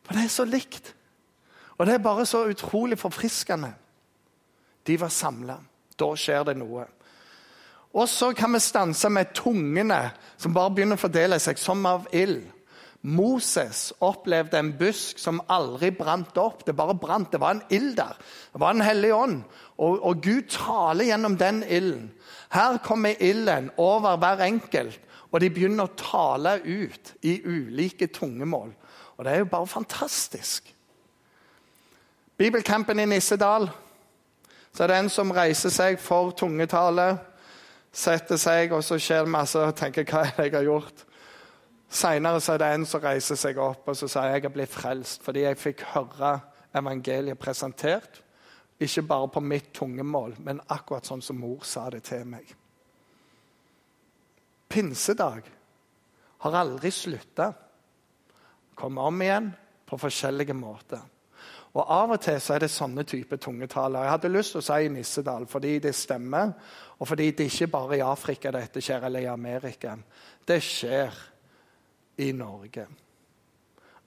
For 0.05 0.15
det 0.15 0.27
er 0.27 0.33
så 0.33 0.45
likt. 0.45 0.93
Og 1.77 1.87
det 1.89 1.97
er 1.97 2.05
bare 2.05 2.27
så 2.29 2.45
utrolig 2.49 2.99
forfriskende. 3.01 3.73
De 4.87 4.97
var 5.01 5.09
samla. 5.13 5.57
Da 5.97 6.09
skjer 6.17 6.45
det 6.47 6.57
noe. 6.61 6.85
Og 7.93 8.07
så 8.09 8.31
kan 8.33 8.53
vi 8.53 8.59
stanse 8.63 9.09
med 9.09 9.33
tungene 9.35 10.11
som 10.39 10.53
bare 10.55 10.71
begynner 10.71 10.99
å 10.99 11.01
fordele 11.01 11.39
seg 11.43 11.59
som 11.59 11.85
av 11.85 12.07
ild. 12.15 12.45
Moses 13.01 13.89
opplevde 14.05 14.59
en 14.59 14.75
busk 14.77 15.17
som 15.19 15.41
aldri 15.49 15.89
brant 15.95 16.37
opp. 16.37 16.61
Det 16.65 16.75
bare 16.77 16.93
brant. 16.93 17.31
Det 17.31 17.41
var 17.41 17.55
en 17.57 17.63
ild 17.73 17.95
der. 17.97 18.17
Det 18.53 18.61
var 18.61 18.75
en 18.75 18.85
hellig 18.85 19.13
ånd. 19.13 19.39
Og, 19.81 19.97
og 20.05 20.21
Gud 20.21 20.51
taler 20.53 21.09
gjennom 21.09 21.37
den 21.37 21.63
ilden. 21.63 22.11
Her 22.53 22.77
kommer 22.77 23.17
ilden 23.19 23.71
over 23.77 24.19
hver 24.21 24.43
enkelt, 24.45 24.99
og 25.31 25.39
de 25.41 25.49
begynner 25.49 25.87
å 25.87 25.95
tale 25.97 26.57
ut 26.59 27.13
i 27.23 27.39
ulike 27.45 28.11
tungemål. 28.13 28.73
Og 29.17 29.25
det 29.25 29.33
er 29.33 29.41
jo 29.41 29.49
bare 29.49 29.67
fantastisk. 29.67 30.67
Bibelcampen 32.37 32.99
i 32.99 33.05
Nissedal 33.05 33.69
så 34.71 34.83
er 34.83 34.91
det 34.91 34.97
en 34.99 35.09
som 35.11 35.31
reiser 35.35 35.71
seg 35.73 35.97
for 35.99 36.31
tungetale, 36.37 37.15
setter 37.91 38.39
seg, 38.39 38.71
og 38.71 38.83
så 38.83 38.97
skjer 38.99 39.25
det 39.25 39.33
masse 39.33 39.59
og 39.59 39.75
tenker 39.77 40.07
hva 40.07 40.23
er 40.25 40.35
det 40.37 40.47
jeg 40.47 40.55
har 40.55 40.67
gjort. 40.69 41.05
Seinere 41.91 42.39
er 42.39 42.61
det 42.61 42.69
en 42.71 42.87
som 42.87 43.03
reiser 43.03 43.39
seg 43.39 43.59
opp 43.59 43.89
og 43.91 43.97
så 43.99 44.07
sier 44.07 44.31
jeg 44.31 44.45
er 44.47 44.53
blitt 44.53 44.71
frelst 44.71 45.25
fordi 45.25 45.43
jeg 45.43 45.59
fikk 45.59 45.83
høre 45.91 46.37
evangeliet 46.77 47.39
presentert. 47.39 48.21
Ikke 48.81 49.03
bare 49.05 49.27
på 49.35 49.43
mitt 49.43 49.73
tungemål, 49.75 50.37
men 50.39 50.61
akkurat 50.73 51.05
sånn 51.05 51.21
som 51.21 51.37
mor 51.37 51.67
sa 51.67 51.83
det 51.93 52.01
til 52.07 52.23
meg. 52.25 52.47
Pinsedag 54.71 55.51
har 56.41 56.57
aldri 56.57 56.89
slutta. 56.95 57.51
Kommer 58.73 59.11
om 59.11 59.21
igjen 59.21 59.51
på 59.85 59.99
forskjellige 60.01 60.55
måter. 60.57 61.03
Og 61.71 61.85
Av 61.87 62.11
og 62.11 62.19
til 62.19 62.39
så 62.43 62.55
er 62.55 62.65
det 62.65 62.71
sånne 62.71 63.05
type 63.07 63.37
tungetaler. 63.39 64.03
Jeg 64.03 64.11
hadde 64.11 64.31
lyst 64.33 64.55
til 64.55 64.59
å 64.59 64.65
si 64.65 64.89
Nissedal 64.91 65.45
fordi 65.47 65.77
det 65.79 65.93
stemmer, 65.95 66.51
og 66.99 67.07
fordi 67.07 67.29
det 67.31 67.47
ikke 67.47 67.69
bare 67.71 67.99
i 67.99 68.03
Afrika 68.03 68.51
dette 68.51 68.83
skjer, 68.83 69.05
eller 69.07 69.23
i 69.23 69.31
Amerika. 69.31 69.95
Det 70.47 70.59
skjer 70.63 71.15
i 72.19 72.31
Norge. 72.35 72.85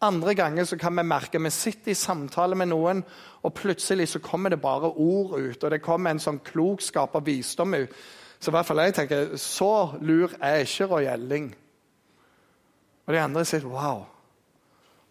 Andre 0.04 0.34
ganger 0.34 0.64
så 0.68 0.76
kan 0.76 0.96
vi 0.96 1.02
merke 1.08 1.40
vi 1.40 1.50
sitter 1.50 1.94
i 1.94 1.96
samtale 1.96 2.54
med 2.54 2.68
noen, 2.68 3.00
og 3.42 3.54
plutselig 3.54 4.08
så 4.12 4.20
kommer 4.20 4.50
det 4.50 4.60
bare 4.60 4.92
ord 4.92 5.38
ut. 5.38 5.64
Og 5.64 5.70
det 5.70 5.82
kommer 5.82 6.10
en 6.10 6.20
sånn 6.20 6.42
klokskap 6.44 7.16
og 7.16 7.26
visdom 7.26 7.74
ut. 7.74 7.94
Så 8.40 8.50
i 8.50 8.54
hvert 8.54 8.66
fall 8.68 8.82
jeg 8.84 8.94
tenker, 8.98 9.36
så 9.40 9.94
lur 10.04 10.34
er 10.42 10.66
ikke 10.66 10.90
Roy 10.90 11.08
Elling. 11.08 11.54
Og 13.06 13.14
de 13.14 13.20
andre 13.20 13.44
sier 13.48 13.64
wow. 13.64 14.04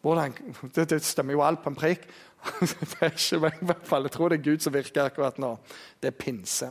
Hvordan, 0.04 0.36
det 0.76 1.02
stemmer 1.02 1.34
jo 1.34 1.42
alt 1.42 1.64
på 1.64 1.72
en 1.72 1.80
prikk. 1.80 2.06
det 2.60 3.00
er 3.02 3.12
ikke 3.12 3.40
meg, 3.44 3.60
i 3.62 3.68
hvert 3.72 3.88
fall. 3.88 4.08
Jeg 4.08 4.16
tror 4.16 4.32
det 4.32 4.40
er 4.40 4.48
Gud 4.52 4.64
som 4.64 4.74
virker 4.74 5.08
akkurat 5.08 5.38
nå. 5.40 5.56
Det 6.02 6.12
er 6.12 6.18
pinse. 6.18 6.70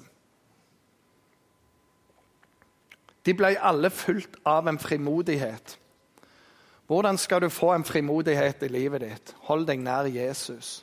De 3.23 3.35
ble 3.39 3.55
alle 3.63 3.91
fulgt 3.95 4.37
av 4.49 4.69
en 4.69 4.81
frimodighet. 4.83 5.77
Hvordan 6.91 7.19
skal 7.19 7.41
du 7.41 7.49
få 7.49 7.71
en 7.73 7.85
frimodighet 7.85 8.63
i 8.67 8.69
livet 8.69 9.01
ditt? 9.01 9.35
Hold 9.49 9.67
deg 9.71 9.81
nær 9.81 10.11
Jesus. 10.11 10.83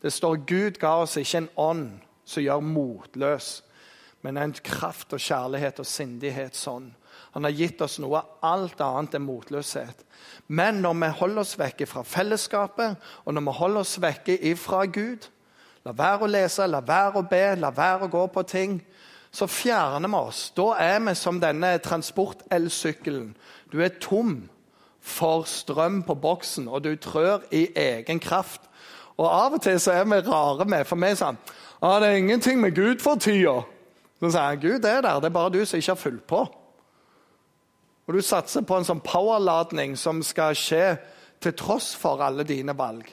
Det 0.00 0.12
står 0.12 0.44
Gud 0.46 0.78
ga 0.80 0.94
oss 1.02 1.16
ikke 1.20 1.42
en 1.42 1.50
ånd 1.56 1.86
som 2.24 2.44
gjør 2.44 2.62
motløs, 2.64 3.48
men 4.22 4.38
en 4.40 4.54
kraft 4.64 5.12
og 5.12 5.20
kjærlighet 5.20 5.82
og 5.82 5.88
sindighet 5.88 6.56
sånn. 6.56 6.94
Han 7.34 7.44
har 7.44 7.50
gitt 7.50 7.80
oss 7.82 7.98
noe 7.98 8.20
alt 8.46 8.80
annet 8.80 9.16
enn 9.18 9.26
motløshet. 9.26 10.04
Men 10.46 10.78
når 10.84 10.94
vi 11.00 11.08
holder 11.18 11.42
oss 11.42 11.56
vekke 11.58 11.86
fra 11.90 12.04
fellesskapet, 12.06 12.94
og 13.24 13.34
når 13.34 13.48
vi 13.48 13.54
holder 13.58 13.82
oss 13.82 13.96
vekke 14.02 14.36
ifra 14.52 14.84
Gud, 14.86 15.26
la 15.84 15.92
være 15.98 16.24
å 16.26 16.30
lese, 16.30 16.68
la 16.70 16.80
være 16.80 17.18
å 17.18 17.26
be, 17.28 17.42
la 17.58 17.72
være 17.74 18.06
å 18.06 18.12
gå 18.12 18.24
på 18.36 18.46
ting, 18.46 18.78
så 19.34 19.48
fjerner 19.50 20.08
vi 20.08 20.20
oss. 20.20 20.46
Da 20.54 20.68
er 20.78 21.02
vi 21.02 21.16
som 21.18 21.42
denne 21.42 21.74
transport-elsykkelen. 21.82 23.34
Du 23.72 23.80
er 23.82 23.98
tom 24.00 24.44
for 25.02 25.42
strøm 25.50 26.04
på 26.06 26.14
boksen, 26.14 26.68
og 26.70 26.84
du 26.84 26.94
trør 26.96 27.42
i 27.50 27.66
egen 27.76 28.22
kraft. 28.22 28.62
Og 29.18 29.26
Av 29.26 29.58
og 29.58 29.62
til 29.62 29.80
så 29.82 29.92
er 29.92 30.06
vi 30.06 30.22
rare 30.26 30.64
med, 30.64 30.86
for 30.86 30.96
vi 31.02 31.10
er 31.10 31.18
sånn 31.18 31.38
ah, 31.82 32.00
'Det 32.00 32.08
er 32.08 32.16
ingenting 32.16 32.60
med 32.60 32.74
Gud 32.74 33.02
for 33.02 33.14
tida.' 33.14 33.66
Så 34.20 34.30
sier 34.30 34.40
han, 34.40 34.60
'Gud 34.60 34.84
er 34.84 35.00
der, 35.00 35.20
det 35.20 35.24
er 35.24 35.34
bare 35.34 35.50
du 35.50 35.64
som 35.64 35.76
ikke 35.76 35.90
har 35.90 35.96
fulgt 35.96 36.26
på.' 36.26 36.63
Og 38.06 38.14
du 38.14 38.22
satser 38.22 38.64
på 38.66 38.76
en 38.76 38.86
sånn 38.86 39.02
powerladning 39.04 39.96
som 39.96 40.20
skal 40.22 40.56
skje 40.58 40.96
til 41.42 41.54
tross 41.56 41.94
for 41.96 42.22
alle 42.24 42.44
dine 42.48 42.76
valg. 42.76 43.06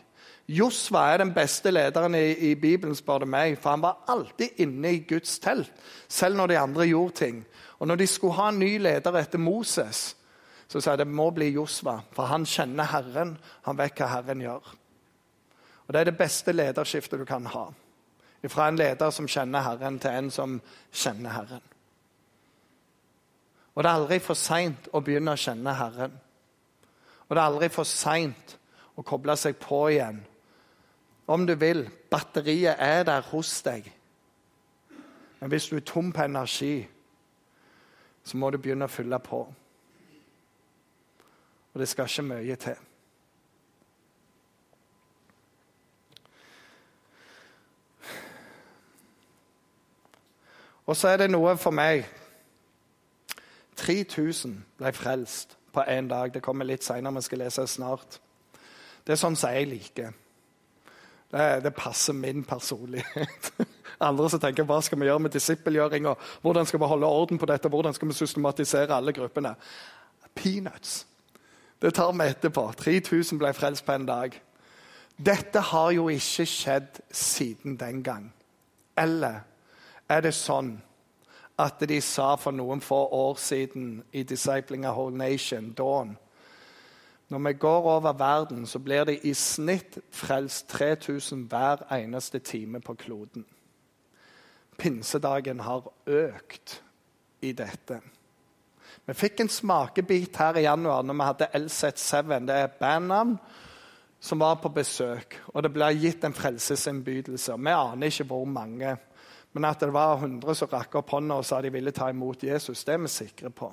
Josva 0.52 1.06
er 1.14 1.22
den 1.22 1.32
beste 1.34 1.72
lederen 1.72 2.16
i, 2.18 2.52
i, 2.52 2.56
Bibelen, 2.60 2.96
spør 2.96 3.24
du 3.24 3.30
meg. 3.30 3.56
For 3.62 3.72
han 3.72 3.84
var 3.84 4.02
alltid 4.12 4.60
inne 4.66 4.92
i 4.92 5.04
Guds 5.08 5.38
telt, 5.40 5.72
selv 6.12 6.40
når 6.40 6.52
de 6.52 6.60
andre 6.60 6.88
gjorde 6.90 7.18
ting. 7.22 7.44
Og 7.80 7.88
når 7.88 8.02
de 8.02 8.08
skulle 8.08 8.36
ha 8.36 8.50
en 8.52 8.60
ny 8.60 8.74
leder 8.82 9.16
etter 9.22 9.40
Moses, 9.40 10.12
så 10.68 10.80
sa 10.80 10.94
jeg 10.94 11.04
det 11.04 11.08
må 11.12 11.30
bli 11.36 11.54
Josva. 11.56 11.98
For 12.16 12.28
han 12.32 12.48
kjenner 12.48 12.92
Herren. 12.92 13.36
Han 13.68 13.80
vet 13.80 13.96
hva 14.00 14.12
Herren 14.18 14.44
gjør. 14.44 14.74
Og 15.88 15.94
Det 15.94 16.00
er 16.00 16.12
det 16.12 16.20
beste 16.20 16.54
lederskiftet 16.56 17.20
du 17.20 17.26
kan 17.26 17.48
ha. 17.52 17.66
Fra 18.48 18.68
en 18.68 18.80
leder 18.80 19.12
som 19.14 19.28
kjenner 19.28 19.64
Herren, 19.66 20.00
til 20.00 20.12
en 20.12 20.32
som 20.32 20.62
kjenner 20.92 21.36
Herren. 21.36 21.71
Og 23.76 23.84
det 23.84 23.90
er 23.90 24.00
aldri 24.02 24.20
for 24.20 24.36
seint 24.36 24.90
å 24.92 25.00
begynne 25.04 25.34
å 25.34 25.40
kjenne 25.40 25.76
Herren. 25.78 26.18
Og 27.28 27.36
det 27.36 27.40
er 27.40 27.48
aldri 27.48 27.70
for 27.72 27.88
seint 27.88 28.58
å 29.00 29.06
koble 29.08 29.38
seg 29.40 29.56
på 29.62 29.86
igjen. 29.94 30.20
Om 31.32 31.46
du 31.48 31.56
vil. 31.56 31.86
Batteriet 32.12 32.76
er 32.84 33.06
der 33.08 33.24
hos 33.32 33.54
deg. 33.64 33.86
Men 35.40 35.50
hvis 35.50 35.70
du 35.72 35.78
er 35.78 35.86
tom 35.88 36.12
på 36.12 36.26
energi, 36.26 36.88
så 38.24 38.38
må 38.38 38.52
du 38.52 38.60
begynne 38.60 38.86
å 38.86 38.92
fylle 38.92 39.20
på. 39.24 39.40
Og 41.72 41.80
det 41.80 41.88
skal 41.88 42.12
ikke 42.12 42.28
mye 42.28 42.56
til. 42.60 42.76
Og 50.86 50.98
så 50.98 51.14
er 51.14 51.22
det 51.24 51.32
noe 51.32 51.56
for 51.56 51.72
meg 51.72 52.04
3000 53.82 54.58
ble 54.78 54.92
frelst 54.94 55.58
på 55.74 55.84
én 55.90 56.10
dag. 56.10 56.34
Det 56.34 56.44
kommer 56.44 56.68
litt 56.68 56.86
seinere, 56.86 57.16
vi 57.18 57.26
skal 57.26 57.42
lese 57.44 57.68
snart. 57.68 58.20
Det 59.06 59.16
er 59.16 59.22
sånn 59.22 59.38
som 59.40 59.54
jeg 59.56 59.70
liker. 59.72 60.12
Det, 61.32 61.46
det 61.64 61.74
passer 61.74 62.14
min 62.14 62.44
personlighet. 62.44 63.52
Andre 64.08 64.30
som 64.30 64.42
tenker 64.42 64.68
hva 64.68 64.82
skal 64.84 65.00
vi 65.00 65.08
gjøre 65.08 65.24
med 65.26 65.34
disippelgjøring, 65.34 66.10
og 66.12 66.20
hvordan 66.44 66.68
skal 66.68 66.82
vi 66.82 66.90
holde 66.92 67.08
orden 67.08 67.40
på 67.40 67.50
dette, 67.50 67.70
hvordan 67.70 67.96
skal 67.96 68.10
vi 68.10 68.18
systematisere 68.18 68.96
alle 68.96 69.14
gruppene. 69.16 69.56
Peanuts. 70.36 71.06
Det 71.82 71.94
tar 71.98 72.12
vi 72.14 72.28
etterpå. 72.30 72.68
3000 72.78 73.40
ble 73.42 73.54
frelst 73.58 73.86
på 73.86 73.96
en 73.96 74.06
dag. 74.06 74.36
Dette 75.18 75.60
har 75.72 75.92
jo 75.92 76.08
ikke 76.10 76.46
skjedd 76.46 77.02
siden 77.12 77.78
den 77.80 78.04
gang. 78.04 78.30
Eller 78.98 79.42
er 80.10 80.22
det 80.26 80.34
sånn 80.36 80.76
at 81.62 81.84
de 81.90 82.02
sa 82.02 82.36
for 82.36 82.56
noen 82.56 82.82
få 82.82 83.06
år 83.14 83.38
siden 83.40 84.04
i 84.14 84.24
Discipling 84.24 84.86
a 84.86 84.92
Whole 84.92 85.18
Nation, 85.18 85.72
Dawn 85.72 86.18
Når 87.30 87.40
vi 87.40 87.54
går 87.54 87.84
over 87.84 88.14
verden, 88.14 88.66
så 88.68 88.80
blir 88.80 89.04
det 89.04 89.20
i 89.24 89.34
snitt 89.34 89.98
frelst 90.12 90.70
3000 90.70 91.48
hver 91.48 91.86
eneste 91.92 92.40
time 92.40 92.82
på 92.82 92.94
kloden. 92.94 93.46
Pinsedagen 94.78 95.60
har 95.60 95.88
økt 96.08 96.82
i 97.42 97.52
dette. 97.52 98.02
Vi 99.06 99.14
fikk 99.14 99.40
en 99.40 99.50
smakebit 99.50 100.38
her 100.38 100.60
i 100.60 100.66
januar 100.66 101.04
når 101.04 101.14
vi 101.14 101.28
hadde 101.30 101.50
LZ7. 101.62 102.34
Det 102.48 102.56
er 102.56 102.68
et 102.68 102.80
bandnavn 102.80 103.38
som 104.20 104.40
var 104.40 104.60
på 104.62 104.70
besøk. 104.70 105.40
Og 105.54 105.64
det 105.64 105.72
ble 105.74 105.88
gitt 105.98 106.24
en 106.28 106.36
frelsesinnbydelse. 106.36 107.58
Vi 107.58 107.74
aner 107.74 108.12
ikke 108.12 108.28
hvor 108.30 108.46
mange. 108.46 108.98
Men 109.54 109.68
at 109.68 109.80
det 109.84 109.94
var 109.94 110.18
100 110.18 110.56
som 110.56 110.70
rakk 110.72 110.96
opp 111.02 111.10
hånda 111.12 111.42
og 111.42 111.48
sa 111.48 111.62
de 111.62 111.72
ville 111.74 111.92
ta 111.92 112.10
imot 112.10 112.44
Jesus, 112.44 112.84
det 112.88 112.94
er 112.96 113.02
vi 113.04 113.12
sikre 113.12 113.52
på. 113.52 113.72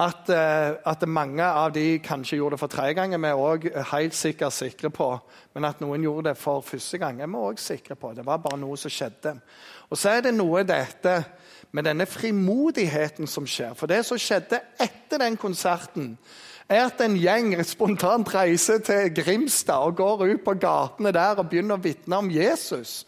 At, 0.00 0.30
eh, 0.32 0.78
at 0.86 1.02
mange 1.08 1.44
av 1.44 1.74
de 1.74 1.98
kanskje 2.00 2.38
gjorde 2.38 2.56
det 2.56 2.60
for 2.62 2.72
tredje 2.72 2.94
gang, 2.96 3.12
er 3.14 3.20
vi 3.20 3.32
òg 3.36 3.66
helt 3.90 4.14
sikkert 4.16 4.52
sikre 4.56 4.88
på. 4.90 5.10
Men 5.54 5.66
at 5.68 5.80
noen 5.80 6.06
gjorde 6.06 6.30
det 6.30 6.38
for 6.40 6.64
første 6.64 6.98
gang, 6.98 7.20
er 7.20 7.28
vi 7.28 7.36
òg 7.36 7.60
sikre 7.60 7.98
på. 8.00 8.14
Det 8.16 8.24
var 8.24 8.40
bare 8.40 8.56
noe 8.56 8.78
som 8.80 8.90
skjedde. 8.90 9.34
Og 9.90 9.98
så 9.98 10.14
er 10.14 10.22
det 10.24 10.32
noe 10.34 10.64
dette 10.64 11.18
med 11.72 11.84
denne 11.84 12.06
frimodigheten 12.06 13.28
som 13.28 13.44
skjer. 13.46 13.74
For 13.76 13.90
det 13.90 14.00
som 14.06 14.18
skjedde 14.18 14.62
etter 14.80 15.20
den 15.20 15.36
konserten, 15.36 16.14
er 16.70 16.86
at 16.86 17.00
en 17.04 17.18
gjeng 17.18 17.52
spontant 17.66 18.34
reiser 18.34 18.80
til 18.86 19.12
Grimstad 19.14 19.84
og 19.84 19.96
går 20.00 20.24
ut 20.30 20.44
på 20.46 20.56
gatene 20.62 21.12
der 21.12 21.36
og 21.36 21.50
begynner 21.50 21.76
å 21.76 21.84
vitne 21.84 22.22
om 22.24 22.30
Jesus. 22.32 23.02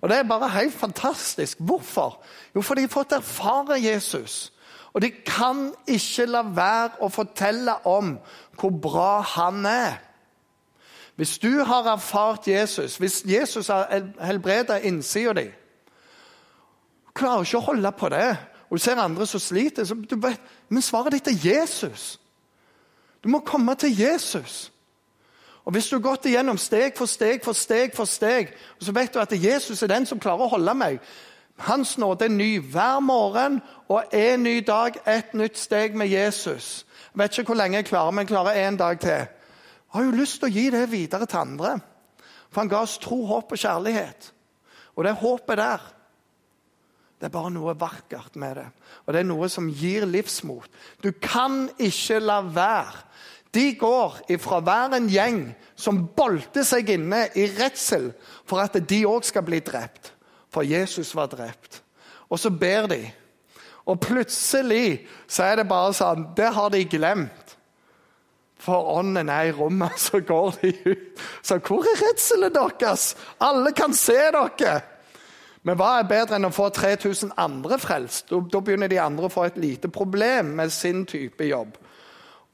Og 0.00 0.08
Det 0.08 0.18
er 0.18 0.22
bare 0.22 0.48
helt 0.48 0.74
fantastisk. 0.74 1.58
Hvorfor? 1.60 2.22
Jo, 2.54 2.62
for 2.62 2.74
de 2.74 2.80
har 2.80 2.88
fått 2.88 3.12
erfare 3.12 3.82
Jesus. 3.82 4.52
Og 4.92 5.02
de 5.02 5.10
kan 5.10 5.72
ikke 5.86 6.26
la 6.26 6.42
være 6.42 7.02
å 7.04 7.08
fortelle 7.08 7.74
om 7.86 8.16
hvor 8.58 8.72
bra 8.82 9.20
han 9.20 9.66
er. 9.66 10.00
Hvis 11.16 11.38
du 11.38 11.64
har 11.64 11.86
erfart 11.92 12.48
Jesus, 12.48 12.96
hvis 12.96 13.22
Jesus 13.26 13.68
har 13.68 14.10
helbredet 14.20 14.82
innsida 14.88 15.32
di 15.32 15.50
Klarer 17.14 17.42
ikke 17.42 17.58
å 17.58 17.66
holde 17.72 17.90
på 17.92 18.08
det. 18.08 18.36
Og 18.70 18.78
du 18.78 18.82
ser 18.82 19.00
andre 19.02 19.26
som 19.26 19.40
sliter. 19.42 19.84
Så 19.84 19.94
du 19.94 20.14
vet, 20.22 20.40
men 20.68 20.82
svaret 20.82 21.12
ditt 21.12 21.28
er 21.28 21.40
Jesus. 21.42 22.20
Du 23.24 23.28
må 23.28 23.42
komme 23.44 23.74
til 23.74 23.98
Jesus. 23.98 24.70
Og 25.70 25.72
Hvis 25.72 25.86
du 25.88 25.96
har 25.96 26.02
gått 26.02 26.24
igjennom 26.26 26.58
steg 26.58 26.96
for 26.98 27.06
steg 27.06 27.44
for 27.46 27.54
steg, 27.54 27.92
for 27.94 28.04
steg, 28.04 28.48
og 28.80 28.82
så 28.82 28.92
vet 28.92 29.12
du 29.14 29.20
at 29.22 29.34
Jesus 29.38 29.82
er 29.82 29.92
den 29.92 30.06
som 30.06 30.18
klarer 30.18 30.48
å 30.48 30.56
holde 30.56 30.74
meg 30.74 30.96
Hans 31.62 31.92
nåde 31.98 32.26
er 32.26 32.32
ny 32.34 32.56
hver 32.58 32.98
morgen 33.04 33.60
og 33.86 34.10
en 34.16 34.42
ny 34.42 34.56
dag, 34.66 34.96
et 35.06 35.34
nytt 35.36 35.58
steg 35.60 35.94
med 35.94 36.08
Jesus. 36.08 36.86
Jeg 37.12 37.20
vet 37.20 37.38
ikke 37.38 37.52
hvor 37.52 37.60
lenge 37.60 37.76
jeg 37.76 37.86
klarer, 37.86 38.10
men 38.10 38.24
jeg 38.24 38.32
klarer 38.32 38.58
en 38.64 38.78
dag 38.80 38.98
til. 39.00 39.28
Jeg 39.28 39.94
har 39.94 40.06
jo 40.08 40.16
lyst 40.16 40.40
til 40.40 40.48
å 40.48 40.54
gi 40.54 40.64
det 40.74 40.82
videre 40.90 41.28
til 41.28 41.42
andre. 41.42 41.74
For 42.48 42.62
han 42.62 42.72
ga 42.72 42.80
oss 42.80 42.96
tro, 42.98 43.20
håp 43.28 43.52
og 43.52 43.60
kjærlighet. 43.60 44.30
Og 44.96 45.04
det 45.04 45.14
håpet 45.20 45.60
der 45.60 45.84
det 47.20 47.28
er 47.28 47.36
bare 47.36 47.52
noe 47.52 47.76
vakkert 47.76 48.40
med 48.40 48.56
det. 48.56 48.66
Og 49.04 49.12
det 49.12 49.20
er 49.20 49.28
noe 49.28 49.52
som 49.52 49.68
gir 49.68 50.08
livsmot. 50.08 50.70
Du 51.04 51.12
kan 51.12 51.68
ikke 51.76 52.18
la 52.24 52.40
være. 52.40 53.04
De 53.54 53.72
går 53.74 54.20
ifra 54.30 54.60
å 54.60 54.66
være 54.66 55.00
en 55.00 55.08
gjeng 55.10 55.40
som 55.74 56.04
bolter 56.16 56.62
seg 56.66 56.92
inne 56.94 57.24
i 57.34 57.48
redsel 57.56 58.12
for 58.46 58.62
at 58.62 58.78
de 58.78 59.00
òg 59.08 59.26
skal 59.26 59.46
bli 59.46 59.58
drept. 59.64 60.12
For 60.50 60.66
Jesus 60.66 61.14
var 61.14 61.30
drept. 61.32 61.82
Og 62.30 62.38
så 62.38 62.50
ber 62.50 62.86
de. 62.90 63.02
Og 63.90 63.98
plutselig 64.02 65.08
så 65.26 65.48
er 65.48 65.60
det 65.60 65.70
bare 65.70 65.94
sånn 65.96 66.28
Det 66.36 66.50
har 66.54 66.70
de 66.70 66.84
glemt. 66.86 67.56
For 68.60 68.92
ånden 68.98 69.30
er 69.32 69.48
i 69.48 69.54
rommet, 69.56 69.96
så 70.06 70.20
går 70.20 70.54
de 70.60 70.72
ut. 70.84 71.20
Så 71.42 71.58
hvor 71.64 71.86
er 71.88 72.02
redselen 72.04 72.54
deres? 72.54 73.14
Alle 73.40 73.72
kan 73.72 73.94
se 73.96 74.18
dere! 74.36 74.80
Men 75.62 75.76
hva 75.76 75.98
er 75.98 76.08
bedre 76.08 76.38
enn 76.38 76.48
å 76.48 76.54
få 76.54 76.70
3000 76.72 77.34
andre 77.40 77.76
frelst? 77.80 78.30
Da 78.30 78.60
begynner 78.64 78.88
de 78.88 79.00
andre 79.00 79.28
å 79.28 79.32
få 79.32 79.44
et 79.48 79.58
lite 79.60 79.90
problem 79.92 80.54
med 80.56 80.72
sin 80.72 81.02
type 81.08 81.44
jobb. 81.44 81.74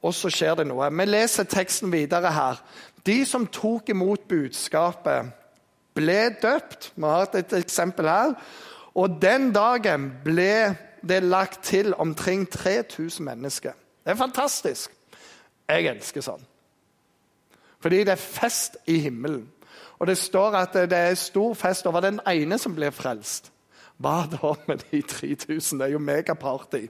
Og 0.07 0.15
så 0.15 0.31
skjer 0.31 0.55
det 0.55 0.67
noe. 0.69 0.87
Vi 0.87 1.05
leser 1.07 1.49
teksten 1.51 1.91
videre 1.91 2.31
her. 2.31 2.61
De 3.07 3.19
som 3.27 3.47
tok 3.51 3.91
imot 3.91 4.27
budskapet, 4.29 5.33
ble 5.97 6.19
døpt. 6.41 6.91
Vi 6.95 7.03
har 7.03 7.27
et 7.35 7.55
eksempel 7.57 8.07
her. 8.07 8.35
Og 8.95 9.17
den 9.21 9.51
dagen 9.53 10.11
ble 10.23 10.77
det 11.07 11.23
lagt 11.23 11.63
til 11.67 11.93
omkring 11.93 12.47
3000 12.49 13.25
mennesker. 13.25 13.75
Det 14.03 14.13
er 14.13 14.19
fantastisk. 14.19 14.93
Jeg 15.67 15.89
elsker 15.91 16.23
sånn. 16.23 16.45
Fordi 17.83 17.99
det 18.07 18.15
er 18.15 18.21
fest 18.21 18.79
i 18.87 18.97
himmelen. 19.03 19.45
Og 19.99 20.07
det 20.07 20.17
står 20.17 20.55
at 20.55 20.77
det 20.89 20.97
er 20.97 21.19
stor 21.19 21.53
fest 21.57 21.87
over 21.89 22.01
den 22.05 22.19
ene 22.27 22.57
som 22.57 22.75
blir 22.75 22.93
frelst. 22.95 23.51
Hva 23.97 24.23
da 24.29 24.53
med 24.67 24.85
de 24.91 25.01
3000? 25.01 25.79
Det 25.79 25.87
er 25.87 25.93
jo 25.95 25.99
megaparty. 25.99 26.85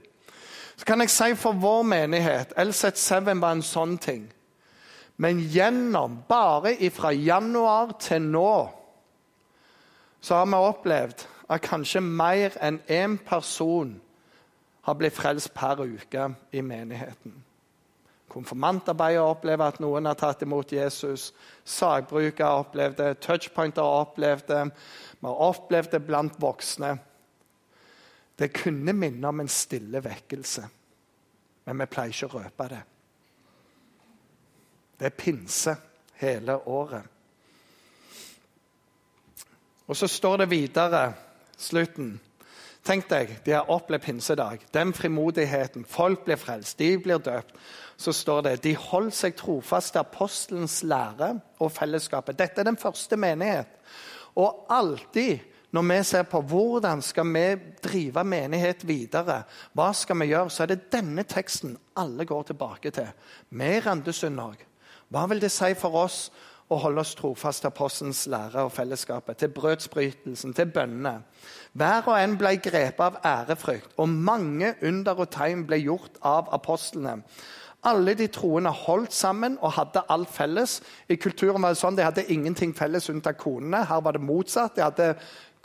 Så 0.78 0.86
kan 0.86 1.02
jeg 1.02 1.10
si 1.10 1.34
for 1.36 1.58
vår 1.58 1.84
menighet 1.84 2.54
LZ7 2.58 3.32
var 3.42 3.52
en 3.52 3.66
sånn 3.66 3.98
ting. 3.98 4.28
Men 5.18 5.40
gjennom, 5.42 6.20
bare 6.30 6.76
fra 6.94 7.10
januar 7.12 7.96
til 8.00 8.22
nå, 8.22 8.52
så 10.22 10.36
har 10.36 10.46
vi 10.46 10.60
opplevd 10.62 11.26
at 11.50 11.66
kanskje 11.66 12.04
mer 12.04 12.54
enn 12.62 12.78
én 12.92 13.18
person 13.26 13.96
har 14.86 14.96
blitt 15.00 15.18
frelst 15.18 15.54
per 15.56 15.82
uke 15.82 16.30
i 16.52 16.62
menigheten. 16.62 17.34
Konfirmantarbeidere 18.28 19.24
opplever 19.24 19.72
at 19.72 19.80
noen 19.82 20.06
har 20.06 20.18
tatt 20.20 20.44
imot 20.44 20.72
Jesus. 20.76 21.32
Sagbrukere 21.66 22.48
har 22.48 22.64
opplevd 22.66 23.00
det. 23.00 23.20
Touchpointer 23.24 23.82
har 23.82 24.06
opplevd 24.06 24.50
det. 24.52 24.64
Vi 25.20 25.28
har 25.28 25.44
opplevd 25.48 25.96
det 25.96 26.04
blant 26.06 26.36
voksne. 26.42 26.98
Det 28.38 28.52
kunne 28.54 28.94
minne 28.94 29.28
om 29.28 29.40
en 29.42 29.50
stille 29.50 30.02
vekkelse, 30.04 30.68
men 31.66 31.82
vi 31.82 31.90
pleier 31.90 32.14
ikke 32.14 32.30
å 32.30 32.38
røpe 32.38 32.68
det. 32.74 32.84
Det 34.98 35.10
er 35.10 35.18
pinse 35.18 35.74
hele 36.22 36.58
året. 36.70 37.04
Og 39.88 39.96
så 39.96 40.08
står 40.12 40.44
det 40.44 40.50
videre, 40.54 41.04
slutten 41.58 42.18
Tenk 42.88 43.10
deg, 43.12 43.34
de 43.44 43.52
har 43.52 43.68
opplevd 43.68 44.04
pinsedag. 44.06 44.62
Den 44.72 44.94
frimodigheten. 44.96 45.84
Folk 45.84 46.22
blir 46.24 46.38
frelst, 46.40 46.78
de 46.80 46.94
blir 47.04 47.20
døpt 47.20 47.52
så 47.98 48.14
står 48.14 48.44
det 48.46 48.58
de 48.64 48.76
holdt 48.78 49.16
seg 49.18 49.36
trofast 49.38 49.96
til 49.96 50.04
apostelens 50.04 50.84
lære 50.86 51.32
og 51.64 51.72
fellesskapet. 51.74 52.38
Dette 52.38 52.62
er 52.62 52.70
den 52.70 52.78
første 52.78 53.18
menighet. 53.18 53.70
Og 54.38 54.68
alltid 54.70 55.42
når 55.76 55.84
vi 55.84 55.98
ser 56.08 56.28
på 56.32 56.42
hvordan 56.48 57.02
skal 57.04 57.28
vi 57.34 57.46
drive 57.84 58.24
menighet 58.24 58.86
videre, 58.88 59.42
hva 59.76 59.90
skal 59.94 60.20
vi 60.22 60.30
gjøre, 60.32 60.52
så 60.54 60.64
er 60.64 60.72
det 60.72 60.92
denne 60.94 61.26
teksten 61.28 61.76
alle 62.00 62.26
går 62.26 62.52
tilbake 62.52 62.92
til. 62.96 63.10
Med 63.50 63.86
Randesund 63.86 64.40
òg. 64.40 64.64
Hva 65.12 65.26
vil 65.28 65.44
det 65.44 65.52
si 65.52 65.74
for 65.80 65.96
oss 66.04 66.30
å 66.72 66.80
holde 66.84 67.04
oss 67.04 67.14
trofast 67.16 67.64
til 67.64 67.72
apostelens 67.72 68.26
lære 68.32 68.64
og 68.68 68.74
fellesskapet, 68.76 69.38
til 69.40 69.52
brødsbrytelsen, 69.56 70.56
til 70.56 70.72
bønnene? 70.72 71.22
Hver 71.78 72.10
og 72.10 72.18
en 72.20 72.40
ble 72.40 72.58
grepet 72.64 73.04
av 73.04 73.22
ærefrykt, 73.24 73.94
og 73.98 74.10
mange 74.10 74.74
under 74.84 75.24
og 75.24 75.32
tegn 75.36 75.68
ble 75.68 75.80
gjort 75.84 76.20
av 76.28 76.52
apostlene. 76.56 77.22
Alle 77.88 78.16
de 78.18 78.26
troende 78.28 78.72
holdt 78.74 79.14
sammen 79.14 79.56
og 79.62 79.76
hadde 79.78 80.02
alt 80.12 80.32
felles. 80.34 80.80
I 81.08 81.16
kulturen 81.16 81.62
var 81.62 81.76
det 81.76 81.80
sånn, 81.80 81.96
De 81.96 82.04
hadde 82.04 82.26
ingenting 82.34 82.74
felles 82.76 83.08
unntatt 83.10 83.38
konene. 83.38 83.86
Her 83.86 84.02
var 84.02 84.18
det 84.18 84.26
motsatt. 84.26 84.76
De 84.76 84.82
hadde 84.82 85.14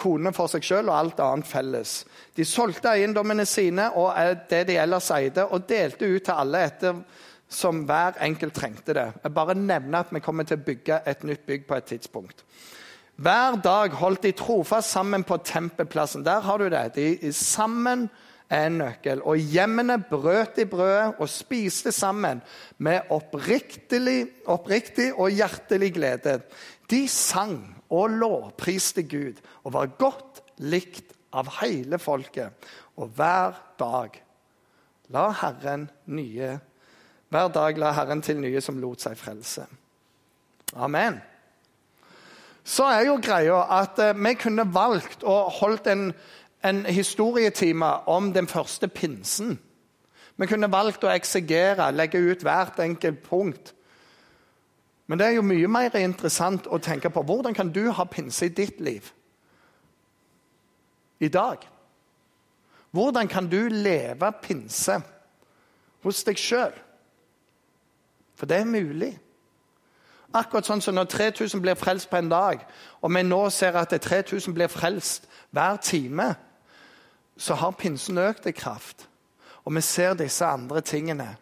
konene 0.02 0.34
for 0.34 0.50
seg 0.50 0.66
sjøl 0.66 0.90
og 0.90 0.96
alt 0.98 1.22
annet 1.22 1.48
felles. 1.48 1.96
De 2.34 2.46
solgte 2.48 2.90
eiendommene 2.90 3.46
sine 3.46 3.88
og 3.98 4.16
det 4.50 4.64
de 4.68 4.78
ellers 4.82 5.10
eide, 5.14 5.46
og 5.46 5.68
delte 5.68 6.08
ut 6.10 6.24
til 6.26 6.34
alle 6.34 6.66
etter 6.66 7.04
som 7.52 7.82
hver 7.88 8.16
enkelt 8.24 8.54
trengte 8.56 8.96
det. 8.96 9.08
Jeg 9.22 9.34
bare 9.36 9.54
nevner 9.58 10.00
at 10.00 10.12
vi 10.14 10.22
kommer 10.24 10.48
til 10.48 10.58
å 10.58 10.66
bygge 10.66 11.02
et 11.06 11.24
nytt 11.28 11.44
bygg 11.46 11.66
på 11.68 11.76
et 11.76 11.90
tidspunkt. 11.92 12.44
Hver 13.22 13.58
dag 13.62 13.92
holdt 14.00 14.24
de 14.24 14.32
trofast 14.32 14.90
sammen 14.90 15.24
på 15.24 15.36
tempelplassen. 15.44 16.24
Der 16.24 16.40
har 16.40 16.58
du 16.58 16.68
det. 16.72 16.94
De 16.96 17.32
sammen 17.36 18.08
er 18.48 18.66
en 18.66 18.78
nøkkel. 18.80 19.20
Og 19.28 19.36
hjemmene 19.36 19.98
brøt 20.10 20.56
de 20.56 20.66
brødet 20.66 21.20
og 21.20 21.28
spiste 21.30 21.92
sammen 21.92 22.40
med 22.78 23.12
oppriktig, 23.12 24.26
oppriktig 24.46 25.12
og 25.12 25.30
hjertelig 25.30 25.92
glede. 25.94 26.40
De 26.90 27.04
sang 27.08 27.60
og 27.92 28.16
lovpriste 28.16 29.04
Gud 29.04 29.40
og 29.62 29.74
var 29.76 29.94
godt 30.00 30.42
likt 30.64 31.12
av 31.32 31.50
hele 31.60 32.00
folket. 32.00 32.52
Og 32.96 33.12
hver 33.16 33.56
dag 33.80 34.18
la 35.12 35.28
Herren 35.42 35.88
nye 36.06 36.58
Hver 37.32 37.48
dag 37.48 37.78
la 37.80 37.94
Herren 37.96 38.20
til 38.20 38.42
nye 38.42 38.60
som 38.60 38.76
lot 38.76 39.00
seg 39.00 39.16
frelse. 39.16 39.62
Amen. 40.76 41.14
Så 42.60 42.84
er 42.84 43.06
jo 43.06 43.14
greia 43.24 43.62
at 43.80 43.96
eh, 44.04 44.12
vi 44.12 44.34
kunne 44.36 44.66
valgt 44.68 45.24
å 45.24 45.38
holdt 45.48 45.88
en 45.88 46.10
en 46.62 46.86
historietime 46.86 47.86
om 48.06 48.32
den 48.32 48.48
første 48.48 48.88
pinsen. 48.88 49.58
Vi 50.36 50.46
kunne 50.46 50.70
valgt 50.72 51.04
å 51.04 51.10
eksegere, 51.12 51.90
legge 51.94 52.22
ut 52.22 52.44
hvert 52.46 52.78
enkelt 52.82 53.22
punkt. 53.26 53.74
Men 55.06 55.18
det 55.18 55.26
er 55.26 55.36
jo 55.36 55.42
mye 55.46 55.68
mer 55.68 55.96
interessant 55.98 56.68
å 56.70 56.78
tenke 56.78 57.10
på 57.10 57.22
hvordan 57.26 57.54
kan 57.54 57.72
du 57.72 57.90
ha 57.90 58.04
pinse 58.04 58.46
i 58.46 58.54
ditt 58.54 58.80
liv 58.80 59.10
i 61.22 61.28
dag? 61.28 61.58
Hvordan 62.90 63.28
kan 63.28 63.48
du 63.48 63.68
leve 63.68 64.32
pinse 64.42 65.00
hos 66.02 66.24
deg 66.24 66.38
sjøl? 66.38 66.74
For 68.34 68.46
det 68.46 68.58
er 68.58 68.68
mulig. 68.68 69.12
Akkurat 70.34 70.66
sånn 70.66 70.80
som 70.80 70.96
når 70.96 71.10
3000 71.12 71.60
blir 71.60 71.76
frelst 71.76 72.08
på 72.10 72.16
en 72.16 72.30
dag, 72.32 72.62
og 73.00 73.12
vi 73.12 73.22
nå 73.22 73.40
ser 73.52 73.76
at 73.76 73.92
3000 73.92 74.54
blir 74.56 74.72
frelst 74.72 75.28
hver 75.52 75.76
time, 75.84 76.34
så 77.36 77.54
har 77.54 77.76
pinsen 77.76 78.18
økt 78.18 78.46
i 78.48 78.54
kraft. 78.56 79.06
Og 79.64 79.76
vi 79.76 79.80
ser 79.84 80.14
disse 80.18 80.46
andre 80.46 80.80
tingene. 80.80 81.36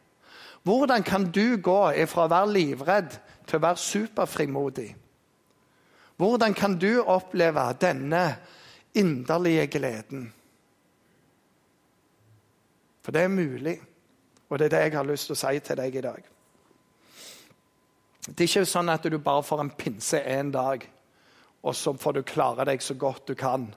Hvordan 0.63 1.03
kan 1.03 1.25
du 1.33 1.57
gå 1.63 1.81
fra 2.07 2.27
å 2.27 2.31
være 2.31 2.53
livredd 2.53 3.17
til 3.51 3.59
å 3.59 3.65
være 3.67 3.83
superfrimodig? 3.83 4.89
Hvordan 6.21 6.55
kan 6.55 6.77
du 6.79 7.01
oppleve 7.01 7.65
denne 7.81 8.25
inderlige 8.95 9.67
gleden? 9.73 10.29
For 13.01 13.17
det 13.17 13.23
er 13.25 13.33
mulig, 13.33 13.79
og 14.49 14.59
det 14.59 14.69
er 14.69 14.75
det 14.75 14.83
jeg 14.85 14.97
har 14.99 15.09
lyst 15.09 15.31
til 15.31 15.37
å 15.39 15.41
si 15.41 15.61
til 15.65 15.81
deg 15.81 15.97
i 15.97 16.05
dag. 16.05 16.27
Det 18.27 18.45
er 18.45 18.51
ikke 18.51 18.69
sånn 18.69 18.93
at 18.93 19.07
du 19.09 19.17
bare 19.19 19.43
får 19.47 19.63
en 19.65 19.73
pinse 19.73 20.21
en 20.21 20.51
dag, 20.53 20.85
og 21.63 21.77
så 21.77 21.95
får 21.97 22.19
du 22.19 22.23
klare 22.29 22.67
deg 22.69 22.85
så 22.85 22.95
godt 23.01 23.33
du 23.33 23.35
kan. 23.35 23.71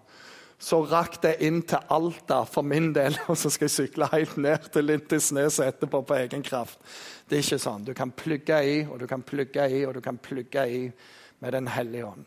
Så 0.63 0.79
rakk 0.87 1.17
det 1.25 1.33
inn 1.43 1.59
til 1.67 1.91
Alta 1.91 2.43
for 2.47 2.63
min 2.63 2.93
del, 2.95 3.17
og 3.29 3.35
så 3.39 3.51
skal 3.51 3.67
jeg 3.67 3.75
sykle 3.75 4.07
helt 4.13 4.37
ned 4.39 4.69
til 4.71 4.87
Lindesnes 4.87 5.59
etterpå 5.63 6.03
på 6.07 6.19
egen 6.21 6.45
kraft. 6.45 6.79
Det 7.27 7.39
er 7.39 7.43
ikke 7.43 7.59
sånn. 7.59 7.83
Du 7.83 7.91
kan 7.97 8.13
plugge 8.15 8.59
i, 8.63 8.77
og 8.87 9.01
du 9.01 9.07
kan 9.09 9.25
plugge 9.27 9.65
i, 9.67 9.81
og 9.87 9.97
du 9.97 9.99
kan 10.03 10.19
plugge 10.23 10.63
i 10.69 10.85
med 11.43 11.51
Den 11.51 11.67
hellige 11.67 12.05
ånd. 12.07 12.23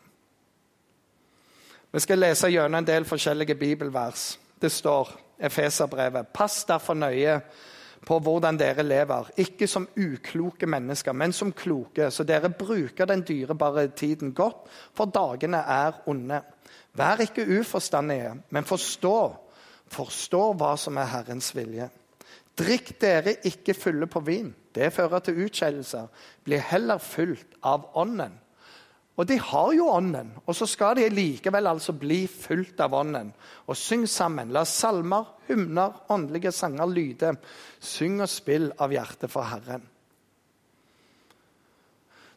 Vi 1.91 2.01
skal 2.03 2.19
lese 2.21 2.51
gjennom 2.51 2.77
en 2.77 2.85
del 2.85 3.07
forskjellige 3.09 3.55
bibelvers. 3.57 4.35
Det 4.61 4.69
står 4.69 5.15
Efeserbrevet. 5.39 6.29
Pass 6.33 6.65
derfor 6.65 6.97
nøye 6.97 7.39
på 8.05 8.19
hvordan 8.21 8.57
dere 8.59 8.85
lever, 8.85 9.31
ikke 9.41 9.67
som 9.67 9.87
ukloke 9.97 10.69
mennesker, 10.69 11.15
men 11.17 11.33
som 11.33 11.51
kloke, 11.51 12.11
så 12.11 12.23
dere 12.23 12.53
bruker 12.53 13.09
den 13.09 13.23
dyrebare 13.25 13.87
tiden 13.87 14.33
godt, 14.37 14.69
for 14.93 15.09
dagene 15.09 15.57
er 15.57 15.97
onde. 16.07 16.41
Vær 16.97 17.21
ikke 17.21 17.45
uforstandige, 17.59 18.33
men 18.49 18.65
forstå, 18.65 19.17
forstå 19.93 20.43
hva 20.57 20.73
som 20.81 20.97
er 20.97 21.11
Herrens 21.11 21.51
vilje. 21.55 21.89
Drikk 22.57 22.95
dere 23.01 23.35
ikke 23.45 23.75
fulle 23.77 24.07
på 24.09 24.23
vin. 24.25 24.49
Det 24.73 24.89
fører 24.93 25.21
til 25.21 25.43
utskeielser. 25.45 26.07
Bli 26.45 26.57
heller 26.57 26.97
fulgt 27.01 27.57
av 27.61 27.91
Ånden. 27.97 28.33
Og 29.17 29.25
de 29.29 29.37
har 29.41 29.71
jo 29.73 29.89
Ånden, 29.89 30.29
og 30.45 30.55
så 30.55 30.67
skal 30.69 30.97
de 30.99 31.07
likevel 31.09 31.69
altså 31.69 31.93
bli 31.97 32.27
fulgt 32.29 32.81
av 32.85 32.93
Ånden. 32.93 33.31
Og 33.65 33.77
syng 33.77 34.05
sammen. 34.09 34.53
La 34.53 34.65
salmer, 34.65 35.25
hymner, 35.47 36.03
åndelige 36.13 36.53
sanger 36.53 36.89
lyde. 36.89 37.33
Syng 37.79 38.21
og 38.21 38.29
spill 38.29 38.69
av 38.77 38.93
hjertet 38.93 39.33
for 39.33 39.49
Herren. 39.49 39.85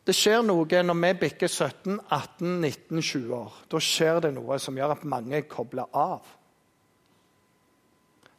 Det 0.06 0.14
skjer 0.16 0.40
noe 0.42 0.82
når 0.82 0.96
vi 1.02 1.10
bikker 1.26 1.48
17, 1.48 1.98
18, 2.08 2.60
19, 2.60 3.02
20 3.02 3.34
år. 3.36 3.58
Da 3.70 3.80
skjer 3.84 4.22
det 4.24 4.32
noe 4.36 4.56
som 4.62 4.78
gjør 4.78 4.94
at 4.96 5.04
mange 5.08 5.42
kobler 5.50 5.90
av. 5.92 6.24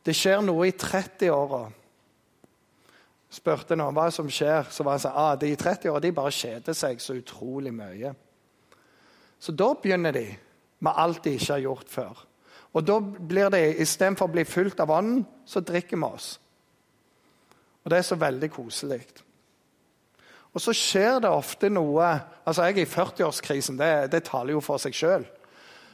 Det 0.01 0.15
skjer 0.17 0.41
noe 0.41 0.65
i 0.67 0.73
30-åra. 0.73 1.61
Spurte 3.31 3.77
noen 3.77 3.95
hva 3.95 4.09
som 4.11 4.27
skjer, 4.27 4.65
så 4.73 4.83
var 4.83 4.97
han 4.97 5.03
sånn 5.05 5.19
ah, 5.21 5.35
de 5.39 5.53
i 5.53 5.59
30-åra 5.59 6.11
bare 6.17 6.33
kjeder 6.35 6.75
seg 6.75 6.99
så 6.99 7.15
utrolig 7.15 7.71
mye. 7.75 8.11
Så 9.41 9.53
da 9.55 9.69
begynner 9.77 10.17
de 10.17 10.25
med 10.81 10.97
alt 10.97 11.23
de 11.23 11.37
ikke 11.37 11.53
har 11.53 11.63
gjort 11.63 11.89
før. 11.93 12.25
Og 12.73 12.85
da 12.87 12.97
blir 13.01 13.51
det, 13.53 13.61
Istedenfor 13.83 14.29
å 14.29 14.33
bli 14.33 14.45
fylt 14.47 14.79
av 14.81 14.91
ånden, 14.95 15.23
så 15.45 15.61
drikker 15.63 15.99
vi 15.99 16.07
oss. 16.07 16.33
Og 17.83 17.91
det 17.91 17.99
er 17.99 18.07
så 18.07 18.17
veldig 18.19 18.49
koselig. 18.53 19.01
Og 20.51 20.61
så 20.61 20.73
skjer 20.75 21.21
det 21.23 21.31
ofte 21.31 21.69
noe 21.71 22.07
altså 22.43 22.65
Jeg 22.67 22.75
er 22.75 22.83
i 22.83 22.89
40-årskrisen, 22.89 23.77
det, 23.79 24.11
det, 24.11 24.23
taler 24.27 24.55
jo 24.55 24.63
for 24.63 24.81
seg 24.81 24.95
sjøl. 24.97 25.25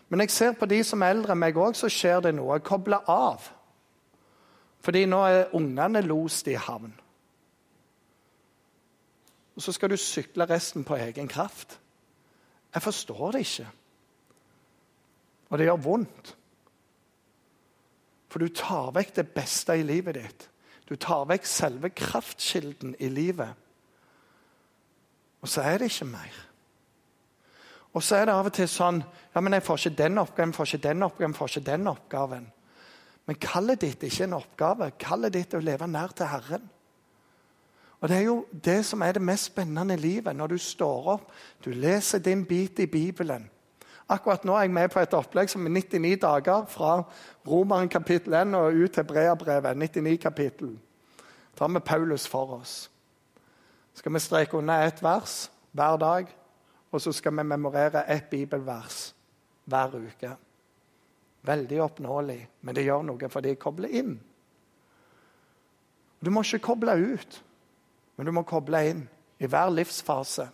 Men 0.09 0.23
jeg 0.23 0.33
ser 0.33 0.55
på 0.57 0.65
de 0.69 0.79
som 0.87 1.03
er 1.03 1.13
eldre 1.13 1.35
enn 1.35 1.41
meg 1.41 1.57
òg, 1.59 1.75
så 1.75 1.89
skjer 1.91 2.23
det 2.23 2.31
noe. 2.37 2.59
Koble 2.63 3.01
av. 3.11 3.43
Fordi 4.81 5.03
nå 5.09 5.19
er 5.27 5.51
ungene 5.57 6.01
lost 6.05 6.47
i 6.47 6.55
havn. 6.55 6.93
Og 9.57 9.65
så 9.65 9.73
skal 9.75 9.91
du 9.91 9.97
sykle 9.99 10.47
resten 10.47 10.85
på 10.87 10.95
egen 11.01 11.27
kraft. 11.27 11.79
Jeg 12.73 12.85
forstår 12.85 13.35
det 13.35 13.43
ikke. 13.45 13.67
Og 15.49 15.57
det 15.57 15.67
gjør 15.67 15.83
vondt. 15.83 16.33
For 18.31 18.43
du 18.43 18.53
tar 18.53 18.93
vekk 18.95 19.15
det 19.17 19.27
beste 19.35 19.75
i 19.79 19.85
livet 19.85 20.17
ditt. 20.17 20.49
Du 20.87 20.95
tar 20.95 21.27
vekk 21.27 21.47
selve 21.49 21.89
kraftkilden 21.91 22.95
i 23.03 23.09
livet. 23.11 23.66
Og 25.41 25.49
så 25.49 25.61
er 25.61 25.77
det 25.77 25.91
ikke 25.91 26.05
mer. 26.05 26.43
Og 27.93 28.03
så 28.03 28.15
er 28.15 28.25
det 28.25 28.33
av 28.33 28.45
og 28.45 28.53
til 28.53 28.67
sånn 28.69 29.03
ja, 29.35 29.41
men 29.41 29.53
'Jeg 29.53 29.63
får 29.63 29.77
ikke 29.77 30.03
den 30.03 30.17
oppgaven, 30.17 30.53
får 30.53 30.65
ikke 30.65 30.87
den 30.87 31.03
oppgaven, 31.03 31.33
får 31.33 31.47
ikke 31.47 31.71
den 31.71 31.87
oppgaven.' 31.87 32.51
Men 33.27 33.35
kallet 33.35 33.81
ditt 33.81 34.03
er 34.03 34.07
ikke 34.07 34.23
en 34.23 34.33
oppgave. 34.33 34.91
Kallet 34.99 35.33
ditt 35.33 35.53
er 35.53 35.57
å 35.57 35.61
leve 35.61 35.87
nær 35.87 36.07
til 36.15 36.25
Herren. 36.25 36.69
Og 37.99 38.09
Det 38.09 38.17
er 38.17 38.21
jo 38.21 38.45
det 38.65 38.85
som 38.85 39.01
er 39.01 39.11
det 39.11 39.21
mest 39.21 39.43
spennende 39.43 39.93
i 39.93 39.97
livet. 39.97 40.35
Når 40.35 40.47
du 40.47 40.57
står 40.57 41.07
opp, 41.07 41.31
du 41.65 41.71
leser 41.71 42.19
din 42.19 42.45
bit 42.45 42.79
i 42.79 42.85
Bibelen. 42.85 43.49
Akkurat 44.09 44.45
nå 44.45 44.55
er 44.55 44.61
jeg 44.61 44.71
med 44.71 44.89
på 44.89 44.99
et 44.99 45.13
opplegg 45.13 45.49
som 45.49 45.65
er 45.65 45.69
99 45.69 46.15
dager 46.21 46.65
fra 46.65 47.03
Romeren 47.47 47.89
kapittel 47.89 48.33
1 48.33 48.55
og 48.55 48.73
ut 48.73 48.91
til 48.91 49.03
Breabrevet. 49.03 49.77
99 49.77 50.17
kapittel. 50.21 50.79
tar 51.57 51.67
vi 51.67 51.79
Paulus 51.79 52.27
for 52.27 52.59
oss. 52.59 52.89
Skal 53.97 54.13
vi 54.13 54.21
streke 54.21 54.59
unna 54.59 54.83
ett 54.85 55.01
vers 55.01 55.47
hver 55.73 55.97
dag, 55.97 56.29
og 56.91 57.01
så 57.01 57.11
skal 57.13 57.33
vi 57.33 57.47
memorere 57.49 58.03
ett 58.05 58.29
bibelvers 58.29 58.99
hver 59.65 59.97
uke. 59.97 60.35
Veldig 61.47 61.81
oppnåelig, 61.81 62.39
men 62.61 62.75
det 62.77 62.85
gjør 62.85 63.05
noe 63.07 63.29
fordi 63.31 63.55
jeg 63.55 63.61
kobler 63.61 63.93
inn. 63.97 64.13
Du 66.21 66.29
må 66.33 66.43
ikke 66.45 66.65
koble 66.69 66.93
ut. 66.97 67.41
Men 68.17 68.25
du 68.25 68.33
må 68.33 68.41
koble 68.49 68.81
inn 68.89 69.03
i 69.37 69.49
hver 69.49 69.69
livsfase. 69.69 70.47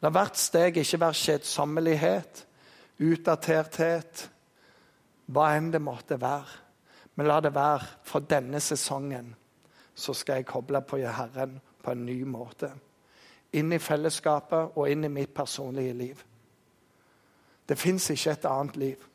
La 0.00 0.08
hvert 0.12 0.38
steg 0.40 0.78
ikke 0.80 1.00
være 1.02 1.18
kjedsommelighet, 1.20 2.44
utdaterthet, 3.04 4.22
hva 5.28 5.50
enn 5.56 5.68
det 5.74 5.82
måtte 5.84 6.16
være. 6.20 6.56
Men 7.14 7.28
la 7.28 7.40
det 7.44 7.52
være 7.52 8.00
for 8.08 8.24
denne 8.24 8.62
sesongen 8.64 9.34
så 10.00 10.14
skal 10.16 10.40
jeg 10.40 10.48
koble 10.48 10.80
på 10.80 11.02
Herren 11.02 11.58
på 11.82 11.94
en 11.94 12.04
ny 12.06 12.22
måte. 12.24 12.70
Inn 13.56 13.72
i 13.72 13.80
fellesskapet 13.82 14.76
og 14.78 14.90
inn 14.90 15.04
i 15.04 15.12
mitt 15.12 15.34
personlige 15.34 15.94
liv. 15.96 16.24
Det 17.68 17.78
fins 17.78 18.10
ikke 18.10 18.34
et 18.34 18.46
annet 18.50 18.76
liv. 18.76 19.06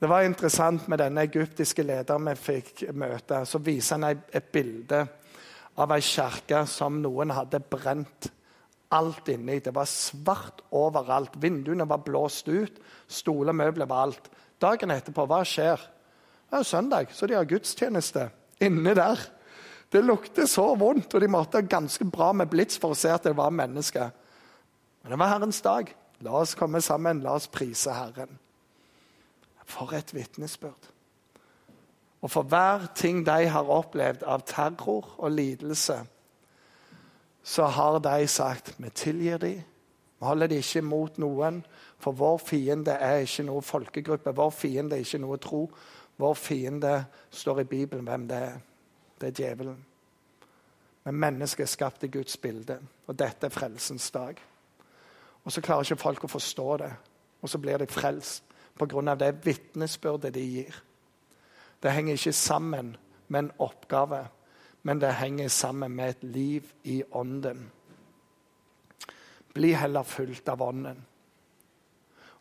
Det 0.00 0.08
var 0.10 0.26
interessant 0.26 0.88
med 0.88 0.98
denne 1.00 1.22
egyptiske 1.24 1.82
lederen 1.82 2.26
vi 2.28 2.34
fikk 2.36 2.82
møte. 2.92 3.44
Så 3.46 3.58
viser 3.62 3.96
han 3.96 4.18
et 4.32 4.48
bilde 4.52 5.04
av 5.80 5.92
ei 5.94 6.02
kirke 6.04 6.64
som 6.70 6.98
noen 7.02 7.32
hadde 7.34 7.62
brent 7.70 8.28
alt 8.94 9.28
inni. 9.32 9.60
Det 9.60 9.74
var 9.74 9.88
svart 9.90 10.62
overalt. 10.74 11.38
Vinduene 11.42 11.86
var 11.88 12.02
blåst 12.04 12.48
ut. 12.48 12.78
Stoler, 13.08 13.52
møbler 13.52 13.88
var 13.90 14.08
alt. 14.08 14.30
Dagen 14.60 14.92
etterpå, 14.94 15.26
hva 15.30 15.42
skjer? 15.46 15.80
Det 16.50 16.60
er 16.60 16.68
søndag, 16.68 17.10
så 17.10 17.26
de 17.26 17.34
har 17.34 17.48
gudstjeneste 17.48 18.28
inne 18.62 18.94
der. 18.94 19.18
Det 19.92 20.02
lukter 20.04 20.46
så 20.50 20.74
vondt, 20.78 21.14
og 21.14 21.20
de 21.20 21.28
måtte 21.30 21.62
ganske 21.62 22.04
bra 22.10 22.32
med 22.32 22.50
blits 22.50 22.78
for 22.80 22.94
å 22.94 22.98
se 22.98 23.12
at 23.14 23.26
det 23.26 23.36
var 23.36 23.54
mennesker. 23.54 24.10
Men 25.02 25.14
det 25.14 25.20
var 25.20 25.34
Herrens 25.34 25.60
dag. 25.62 25.92
La 26.24 26.40
oss 26.40 26.54
komme 26.56 26.80
sammen, 26.80 27.20
la 27.20 27.36
oss 27.36 27.50
prise 27.52 27.92
Herren. 27.92 28.38
For 29.64 29.92
et 29.96 30.14
vitnesbyrd. 30.14 30.90
Og 32.24 32.30
for 32.30 32.48
hver 32.48 32.86
ting 32.96 33.20
de 33.26 33.48
har 33.52 33.68
opplevd 33.68 34.24
av 34.24 34.46
terror 34.48 35.10
og 35.18 35.30
lidelse, 35.30 35.98
så 37.44 37.66
har 37.68 37.98
de 38.00 38.28
sagt 38.28 38.72
vi 38.78 38.88
tilgir 38.88 39.38
dem. 39.38 39.58
Vi 40.18 40.24
holder 40.24 40.48
dem 40.48 40.62
ikke 40.64 40.82
mot 40.82 41.18
noen, 41.20 41.60
for 42.00 42.16
vår 42.16 42.38
fiende 42.40 42.94
er 42.96 43.26
ikke 43.26 43.44
noe 43.44 43.62
folkegruppe. 43.62 44.32
Vår 44.32 44.54
fiende 44.56 44.96
er 44.96 45.04
ikke 45.04 45.20
noe 45.20 45.36
tro. 45.36 45.66
Vår 46.16 46.34
fiende 46.34 46.94
står 47.30 47.60
i 47.60 47.68
Bibelen 47.68 48.08
hvem 48.08 48.24
det 48.30 48.38
er. 48.38 48.56
Det 49.24 49.30
er 49.30 49.44
djevelen. 49.48 49.84
Men 51.04 51.20
mennesket 51.20 51.64
er 51.64 51.68
skapt 51.68 52.02
i 52.04 52.08
Guds 52.12 52.36
bilde, 52.36 52.76
og 53.06 53.16
dette 53.16 53.46
er 53.46 53.52
frelsens 53.52 54.10
dag. 54.10 54.36
Og 55.44 55.52
så 55.52 55.62
klarer 55.64 55.86
ikke 55.86 56.02
folk 56.02 56.24
å 56.24 56.32
forstå 56.32 56.66
det, 56.82 56.90
og 57.40 57.48
så 57.48 57.60
blir 57.60 57.80
de 57.80 57.86
frelst 57.88 58.44
pga. 58.76 59.14
det 59.14 59.46
vitnesbyrdet 59.46 60.34
de 60.34 60.40
gir. 60.40 60.82
Det 61.82 61.92
henger 61.92 62.12
ikke 62.12 62.32
sammen 62.32 62.96
med 63.28 63.38
en 63.38 63.52
oppgave, 63.58 64.26
men 64.82 65.00
det 65.00 65.14
henger 65.14 65.48
sammen 65.48 65.96
med 65.96 66.08
et 66.08 66.22
liv 66.22 66.72
i 66.82 67.02
ånden. 67.12 67.70
Bli 69.54 69.72
heller 69.72 70.02
fulgt 70.02 70.48
av 70.48 70.62
ånden. 70.62 71.06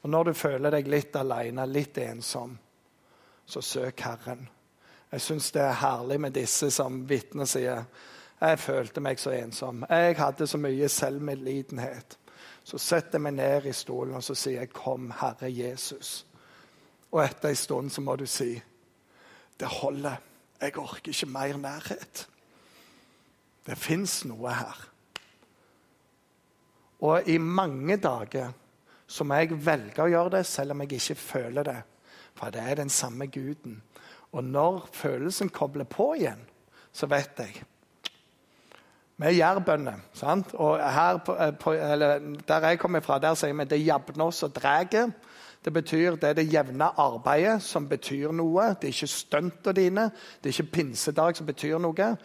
Og 0.02 0.10
Når 0.10 0.24
du 0.24 0.34
føler 0.34 0.72
deg 0.72 0.88
litt 0.88 1.16
alene, 1.16 1.66
litt 1.66 1.98
ensom, 1.98 2.58
så 3.46 3.62
søk 3.62 4.00
Herren. 4.00 4.50
Jeg 5.14 5.22
syns 5.22 5.52
det 5.54 5.62
er 5.62 5.78
herlig 5.78 6.18
med 6.22 6.34
disse 6.34 6.72
som 6.74 7.04
vitner 7.06 7.46
sier 7.46 7.84
jeg 8.44 8.60
følte 8.60 9.00
meg 9.00 9.20
så 9.22 9.32
ensom. 9.38 9.86
Jeg 9.88 10.18
hadde 10.18 10.48
så 10.50 10.58
mye 10.60 10.88
selvmedlidenhet. 10.90 12.18
Så 12.64 12.80
setter 12.82 13.20
jeg 13.20 13.24
meg 13.24 13.36
ned 13.38 13.68
i 13.70 13.76
stolen 13.78 14.18
og 14.18 14.24
så 14.26 14.36
sier 14.36 14.60
jeg, 14.60 14.74
'Kom, 14.74 15.12
Herre 15.12 15.48
Jesus'. 15.48 16.26
Og 17.12 17.24
etter 17.24 17.50
en 17.50 17.56
stund 17.56 17.90
så 17.92 18.02
må 18.02 18.16
du 18.16 18.26
si 18.26 18.62
det 19.60 19.68
holder. 19.68 20.16
Jeg 20.62 20.78
orker 20.78 21.10
ikke 21.10 21.26
mer 21.26 21.58
nærhet. 21.58 22.28
Det 23.66 23.78
fins 23.78 24.26
noe 24.26 24.50
her. 24.50 24.90
Og 27.00 27.28
i 27.28 27.38
mange 27.38 27.98
dager 27.98 28.52
så 29.08 29.24
må 29.24 29.36
jeg 29.36 29.66
velge 29.66 30.04
å 30.04 30.10
gjøre 30.10 30.38
det, 30.38 30.46
selv 30.46 30.72
om 30.72 30.82
jeg 30.82 30.92
ikke 30.92 31.16
føler 31.16 31.64
det. 31.64 31.82
For 32.34 32.50
det 32.50 32.62
er 32.62 32.76
den 32.76 32.90
samme 32.90 33.28
guden. 33.28 33.82
Og 34.34 34.44
når 34.44 34.88
følelsen 34.94 35.52
kobler 35.54 35.86
på 35.90 36.14
igjen, 36.18 36.42
så 36.94 37.10
vet 37.10 37.40
jeg 37.40 37.64
Vi 39.18 39.26
er 39.30 39.38
jærbønder. 39.38 40.00
sant? 40.14 40.54
Og 40.54 40.80
her 40.94 41.18
på, 41.18 41.36
eh, 41.36 41.52
på, 41.54 41.72
eller, 41.72 42.20
Der 42.48 42.68
jeg 42.68 42.80
kommer 42.80 43.00
fra, 43.00 43.20
der 43.20 43.36
sier 43.36 43.54
vi 43.54 43.64
det 43.64 43.86
jevner 43.86 44.26
oss 44.26 44.44
og 44.44 44.56
drar. 44.56 45.14
Det 45.64 45.74
betyr 45.74 46.16
det 46.16 46.30
er 46.30 46.34
det 46.34 46.54
jevne 46.54 46.90
arbeidet 46.98 47.62
som 47.64 47.88
betyr 47.88 48.32
noe. 48.32 48.76
Det 48.82 48.90
er 48.90 48.94
ikke 48.94 49.08
stuntene 49.08 49.74
dine, 49.74 50.12
det 50.42 50.50
er 50.50 50.62
ikke 50.62 50.72
pinsedag 50.72 51.38
som 51.38 51.46
betyr 51.46 51.80
noe. 51.80 52.18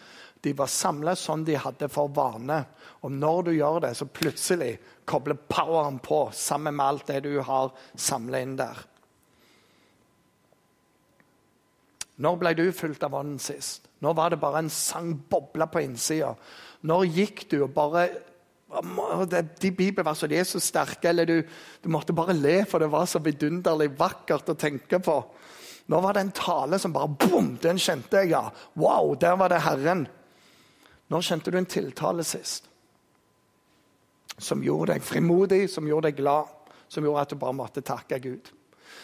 De 0.42 0.52
var 0.52 0.66
samla 0.66 1.14
sånn 1.14 1.44
de 1.44 1.56
hadde 1.58 1.88
for 1.88 2.08
vane. 2.08 2.64
Og 3.02 3.12
når 3.12 3.42
du 3.42 3.50
gjør 3.52 3.80
det, 3.80 3.96
så 3.96 4.06
plutselig 4.06 4.78
kobler 5.04 5.34
poweren 5.48 5.98
på 5.98 6.30
sammen 6.32 6.74
med 6.74 6.86
alt 6.86 7.06
det 7.06 7.22
du 7.26 7.40
har 7.40 7.72
samla 7.96 8.40
inn 8.40 8.56
der. 8.56 8.78
Når 12.18 12.38
ble 12.40 12.54
du 12.58 12.64
fylt 12.74 13.04
av 13.06 13.14
Ånden 13.14 13.38
sist? 13.42 13.86
Når 14.02 14.14
var 14.18 14.32
det 14.32 14.40
bare 14.42 14.64
en 14.64 14.72
sang 14.72 15.12
bobla 15.30 15.68
på 15.70 15.82
innsida? 15.84 16.32
Når 16.86 17.06
gikk 17.14 17.44
du 17.50 17.62
og 17.62 17.74
bare 17.74 18.08
De 19.62 19.70
bibelversene 19.72 20.36
er 20.36 20.44
så 20.44 20.60
sterke, 20.60 21.08
eller 21.08 21.24
du, 21.24 21.38
du, 21.80 21.88
måtte 21.88 22.12
bare 22.12 22.34
le, 22.36 22.66
for 22.68 22.82
det 22.82 22.90
var 22.92 23.06
så 23.08 23.22
vidunderlig 23.24 23.94
vakkert 23.96 24.50
å 24.52 24.58
tenke 24.60 24.98
på. 25.00 25.14
Nå 25.88 26.00
var 26.04 26.12
det 26.14 26.26
en 26.26 26.34
tale 26.36 26.76
som 26.78 26.92
bare 26.92 27.08
bom, 27.08 27.54
Den 27.62 27.80
kjente 27.80 28.20
jeg, 28.20 28.34
ja. 28.34 28.50
Wow, 28.76 29.14
der 29.16 29.38
var 29.40 29.48
det 29.48 29.62
Herren. 29.64 30.04
Når 31.08 31.24
kjente 31.24 31.50
du 31.50 31.56
en 31.56 31.70
tiltale 31.70 32.26
sist? 32.28 32.68
Som 34.36 34.60
gjorde 34.62 34.92
deg 34.92 35.06
frimodig, 35.06 35.64
som 35.72 35.88
gjorde 35.88 36.10
deg 36.10 36.20
glad, 36.20 36.52
som 36.92 37.08
gjorde 37.08 37.24
at 37.24 37.32
du 37.32 37.40
bare 37.40 37.56
måtte 37.56 37.80
takke 37.80 38.20
Gud. 38.20 38.52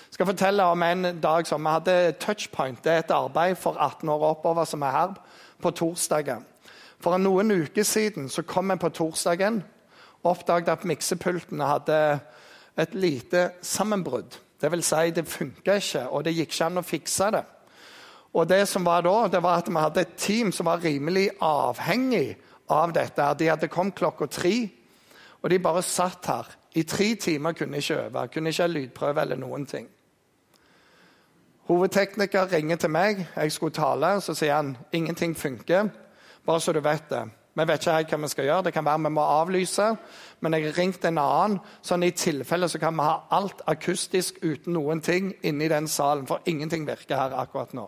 Jeg 0.09 0.17
skal 0.17 0.27
fortelle 0.27 0.65
om 0.71 0.83
en 0.83 1.21
dag 1.21 1.47
som 1.47 1.63
vi 1.63 1.75
hadde 1.75 2.15
Touchpoint. 2.23 2.85
Det 2.85 2.93
er 2.93 3.03
et 3.03 3.15
arbeid 3.15 3.57
for 3.59 3.79
18 3.79 4.09
år 4.09 4.27
oppover 4.31 4.65
som 4.65 4.83
er 4.83 4.95
her 4.95 5.15
på 5.63 5.71
torsdagen. 5.71 6.45
For 7.03 7.19
noen 7.19 7.51
uker 7.51 7.85
siden 7.85 8.29
så 8.33 8.43
kom 8.47 8.71
jeg 8.71 8.81
på 8.81 8.93
torsdagen 8.95 9.63
og 10.23 10.31
oppdaget 10.31 10.71
at 10.73 10.87
miksepultene 10.89 11.67
hadde 11.69 11.99
et 12.81 12.95
lite 12.95 13.51
sammenbrudd. 13.63 14.39
Det 14.61 14.71
vil 14.73 14.83
si, 14.83 15.11
det 15.11 15.27
funka 15.29 15.77
ikke, 15.81 16.07
og 16.09 16.25
det 16.25 16.33
gikk 16.33 16.55
ikke 16.55 16.69
an 16.71 16.81
å 16.81 16.87
fikse 16.87 17.31
det. 17.35 17.43
Og 18.35 18.49
det 18.49 18.65
som 18.67 18.87
var 18.87 19.05
da, 19.07 19.29
det 19.31 19.43
var 19.43 19.61
at 19.61 19.69
Vi 19.69 19.77
hadde 19.79 20.01
et 20.01 20.17
team 20.17 20.53
som 20.53 20.67
var 20.67 20.83
rimelig 20.83 21.31
avhengig 21.41 22.37
av 22.71 22.93
dette. 22.93 23.35
De 23.39 23.51
hadde 23.51 23.69
kommet 23.69 23.95
klokka 23.95 24.27
tre, 24.27 24.71
og 25.43 25.51
de 25.51 25.59
bare 25.59 25.83
satt 25.83 26.27
her. 26.27 26.47
I 26.75 26.83
tre 26.83 27.15
timer 27.15 27.53
kunne 27.53 27.77
jeg 27.79 27.91
ikke 27.91 28.03
øve, 28.05 28.29
kunne 28.29 28.51
ikke 28.51 28.63
ha 28.63 28.67
lydprøve 28.69 29.21
eller 29.21 29.37
noen 29.37 29.67
ting. 29.67 29.89
Hovedtekniker 31.65 32.53
ringer 32.53 32.77
til 32.77 32.91
meg. 32.91 33.27
Jeg 33.37 33.53
skulle 33.53 33.73
tale. 33.73 34.21
Så 34.21 34.35
sier 34.35 34.57
han 34.57 34.77
ingenting 34.93 35.37
funker. 35.37 35.89
Bare 36.47 36.61
så 36.61 36.73
du 36.73 36.81
vet 36.81 37.09
det. 37.11 37.23
Vi 37.55 37.65
vet 37.67 37.87
ikke 37.87 38.17
hva 38.17 38.27
vi 38.27 38.29
skal 38.29 38.45
gjøre. 38.45 38.63
Det 38.67 38.73
kan 38.75 38.85
være 38.85 39.03
vi 39.07 39.13
må 39.15 39.23
avlyse. 39.23 39.87
Men 40.41 40.55
jeg 40.55 40.65
har 40.65 40.79
ringt 40.79 41.05
en 41.05 41.19
annen, 41.19 41.61
sånn 41.83 42.05
i 42.05 42.11
tilfelle 42.11 42.69
så 42.69 42.79
kan 42.83 42.97
vi 42.99 43.07
ha 43.07 43.15
alt 43.31 43.63
akustisk 43.71 44.43
uten 44.43 44.75
noen 44.75 45.01
ting 45.01 45.33
inni 45.43 45.69
den 45.73 45.89
salen. 45.89 46.27
For 46.27 46.43
ingenting 46.45 46.85
virker 46.87 47.17
her 47.17 47.39
akkurat 47.41 47.73
nå. 47.73 47.87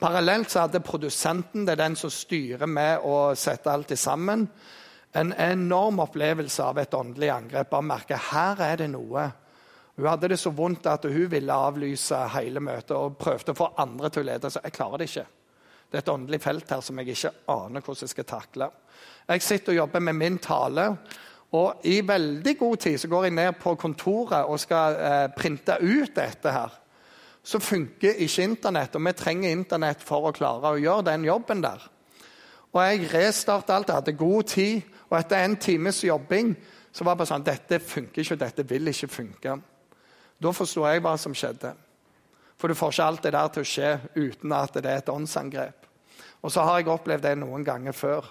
Parallelt 0.00 0.50
så 0.50 0.64
hadde 0.64 0.80
produsenten, 0.80 1.66
det 1.66 1.76
er 1.76 1.82
den 1.84 1.96
som 1.96 2.10
styrer 2.10 2.66
med 2.66 3.04
å 3.04 3.34
sette 3.38 3.70
alt 3.70 3.92
sammen, 3.98 4.48
en 5.12 5.32
enorm 5.36 6.00
opplevelse 6.04 6.64
av 6.64 6.78
et 6.80 6.94
åndelig 6.94 7.30
angrep. 7.34 7.70
Bare 7.70 7.84
merke 7.84 8.18
her 8.30 8.60
er 8.64 8.80
det 8.80 8.90
noe 8.92 9.30
hun 9.96 10.08
hadde 10.08 10.30
det 10.32 10.38
så 10.40 10.50
vondt 10.56 10.86
at 10.88 11.04
hun 11.04 11.28
ville 11.30 11.54
avlyse 11.54 12.16
hele 12.32 12.62
møtet 12.64 12.94
og 12.96 13.18
prøvde 13.20 13.52
å 13.52 13.58
få 13.58 13.68
andre 13.82 14.08
til 14.10 14.24
å 14.24 14.28
lede. 14.30 14.50
Så 14.50 14.62
jeg 14.64 14.74
klarer 14.74 15.02
det 15.02 15.10
ikke. 15.10 15.26
Det 15.90 15.98
er 15.98 16.04
et 16.04 16.12
åndelig 16.14 16.40
felt 16.40 16.70
her 16.72 16.80
som 16.80 17.00
jeg 17.00 17.12
ikke 17.12 17.32
aner 17.52 17.84
hvordan 17.84 18.06
jeg 18.06 18.14
skal 18.14 18.28
takle. 18.30 18.70
Jeg 19.28 19.44
sitter 19.44 19.74
og 19.74 19.80
jobber 19.82 20.04
med 20.08 20.16
min 20.16 20.38
tale, 20.40 20.86
og 21.52 21.84
i 21.84 21.98
veldig 22.08 22.54
god 22.58 22.76
tid 22.80 22.96
så 23.00 23.10
går 23.12 23.26
jeg 23.26 23.36
ned 23.36 23.58
på 23.60 23.74
kontoret 23.76 24.48
og 24.48 24.60
skal 24.60 24.96
eh, 24.96 25.26
printe 25.36 25.76
ut 25.82 26.14
dette 26.16 26.54
her. 26.56 26.78
Så 27.44 27.60
funker 27.60 28.16
ikke 28.24 28.46
Internett, 28.46 28.96
og 28.96 29.04
vi 29.04 29.12
trenger 29.18 29.52
Internett 29.52 30.00
for 30.00 30.30
å 30.30 30.32
klare 30.32 30.72
å 30.72 30.80
gjøre 30.80 31.10
den 31.10 31.26
jobben 31.28 31.60
der. 31.60 31.84
Og 32.72 32.80
jeg 32.80 33.10
restarta 33.12 33.76
alt, 33.76 33.92
jeg 33.92 34.00
hadde 34.00 34.16
god 34.16 34.48
tid, 34.48 34.88
og 35.12 35.18
etter 35.18 35.44
en 35.44 35.58
times 35.60 36.00
jobbing 36.06 36.54
så 36.92 37.04
var 37.04 37.12
det 37.12 37.20
bare 37.20 37.28
sånn 37.34 37.44
Dette 37.44 37.78
funker 37.84 38.22
ikke, 38.22 38.36
og 38.38 38.40
dette 38.40 38.64
vil 38.68 38.88
ikke 38.88 39.10
funke. 39.12 39.56
Da 40.40 40.52
forsto 40.56 40.86
jeg 40.88 41.02
hva 41.04 41.12
som 41.20 41.34
skjedde. 41.36 41.74
For 42.56 42.72
du 42.72 42.78
får 42.78 42.94
ikke 42.94 43.08
alt 43.10 43.26
det 43.26 43.32
der 43.34 43.50
til 43.52 43.64
å 43.64 43.68
skje 43.68 43.90
uten 44.16 44.54
at 44.56 44.78
det 44.78 44.88
er 44.88 45.02
et 45.02 45.12
åndsangrep. 45.12 45.88
Og 46.40 46.52
så 46.52 46.64
har 46.64 46.80
jeg 46.80 46.90
opplevd 46.90 47.26
det 47.26 47.34
noen 47.42 47.64
ganger 47.66 47.92
før. 47.92 48.26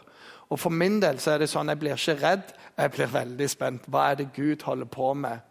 Og 0.50 0.60
For 0.60 0.74
min 0.74 1.00
del 1.00 1.22
så 1.24 1.36
er 1.36 1.44
det 1.44 1.52
sånn, 1.52 1.70
jeg 1.72 1.80
blir 1.80 1.96
ikke 1.96 2.18
redd, 2.20 2.50
jeg 2.76 2.94
blir 2.98 3.14
veldig 3.14 3.50
spent. 3.50 3.88
Hva 3.88 4.10
er 4.10 4.20
det 4.20 4.32
Gud 4.36 4.66
holder 4.68 4.90
på 4.92 5.14
med? 5.16 5.46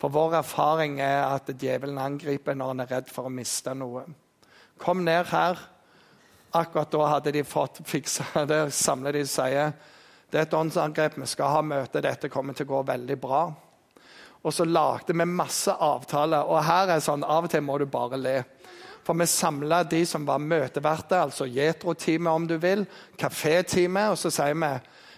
For 0.00 0.10
vår 0.10 0.40
erfaring 0.40 0.96
er 1.04 1.28
at 1.28 1.52
djevelen 1.52 2.00
angriper 2.02 2.56
når 2.58 2.72
han 2.72 2.82
er 2.82 2.90
redd 2.96 3.12
for 3.12 3.28
å 3.28 3.30
miste 3.30 3.74
noe. 3.78 4.02
Kom 4.82 5.04
ned 5.06 5.28
her. 5.30 5.60
Akkurat 6.58 6.90
da 6.90 7.06
hadde 7.14 7.36
de 7.36 7.44
fått 7.46 7.84
fiksa 7.86 8.46
det. 8.50 8.64
Samler 8.74 9.20
de 9.20 9.22
sier 9.30 9.76
det 10.32 10.38
er 10.40 10.46
et 10.46 10.54
åndsangrep, 10.56 11.18
vi 11.20 11.26
skal 11.28 11.50
ha 11.52 11.60
møte, 11.60 12.00
dette 12.00 12.30
kommer 12.32 12.56
til 12.56 12.64
å 12.64 12.70
gå 12.70 12.78
veldig 12.88 13.16
bra. 13.20 13.42
Og 14.42 14.54
så 14.56 14.64
lagde 14.64 15.12
vi 15.12 15.26
masse 15.28 15.74
avtaler. 15.76 16.48
Og 16.48 16.64
her 16.64 16.94
er 16.94 17.02
sånn, 17.04 17.22
Av 17.22 17.44
og 17.44 17.52
til 17.52 17.60
må 17.62 17.76
du 17.78 17.84
bare 17.86 18.16
le. 18.16 18.38
For 19.04 19.18
vi 19.18 19.26
samla 19.28 19.82
de 19.84 20.00
som 20.08 20.24
var 20.24 20.40
møteverter, 20.40 21.20
altså 21.26 21.44
Jetro-teamet 21.50 22.32
om 22.32 22.46
du 22.48 22.56
vil, 22.62 22.86
kaféteamet, 23.20 24.14
og 24.14 24.18
så 24.18 24.32
sier 24.32 24.56
vi 24.56 24.72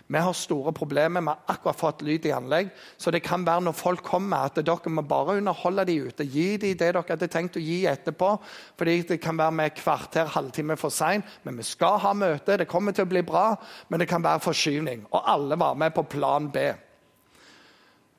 vi 0.06 0.18
har 0.18 0.32
store 0.32 0.72
problemer. 0.72 1.20
Vi 1.20 1.26
har 1.26 1.38
akkurat 1.46 1.78
fått 1.80 2.02
lyd 2.02 2.26
i 2.26 2.32
anlegg. 2.32 2.68
Så 2.96 3.10
det 3.10 3.22
kan 3.24 3.44
være 3.46 3.64
når 3.64 3.76
folk 3.76 4.02
kommer, 4.04 4.44
at 4.44 4.58
dere 4.60 4.92
må 4.92 5.02
bare 5.08 5.38
underholde 5.38 5.86
de 5.88 5.96
ute. 6.04 6.26
Gi 6.28 6.56
de 6.56 6.74
det 6.74 6.78
dere 6.82 7.04
hadde 7.08 7.28
tenkt 7.32 7.56
å 7.56 7.62
gi 7.64 7.86
etterpå. 7.88 8.38
fordi 8.76 9.02
det 9.02 9.20
kan 9.20 9.36
være 9.36 9.52
med 9.52 9.74
kvarter, 9.74 10.26
halvtime 10.26 10.76
for 10.76 10.90
seint. 10.90 11.24
Men 11.42 11.56
vi 11.56 11.62
skal 11.62 11.98
ha 11.98 12.12
møte. 12.12 12.56
Det 12.56 12.68
kommer 12.68 12.92
til 12.92 13.04
å 13.04 13.08
bli 13.08 13.22
bra, 13.22 13.56
men 13.88 14.00
det 14.00 14.08
kan 14.08 14.22
være 14.22 14.40
forskyvning. 14.40 15.06
Og 15.10 15.22
alle 15.26 15.56
var 15.56 15.74
med 15.74 15.94
på 15.94 16.02
plan 16.02 16.50
B. 16.50 16.58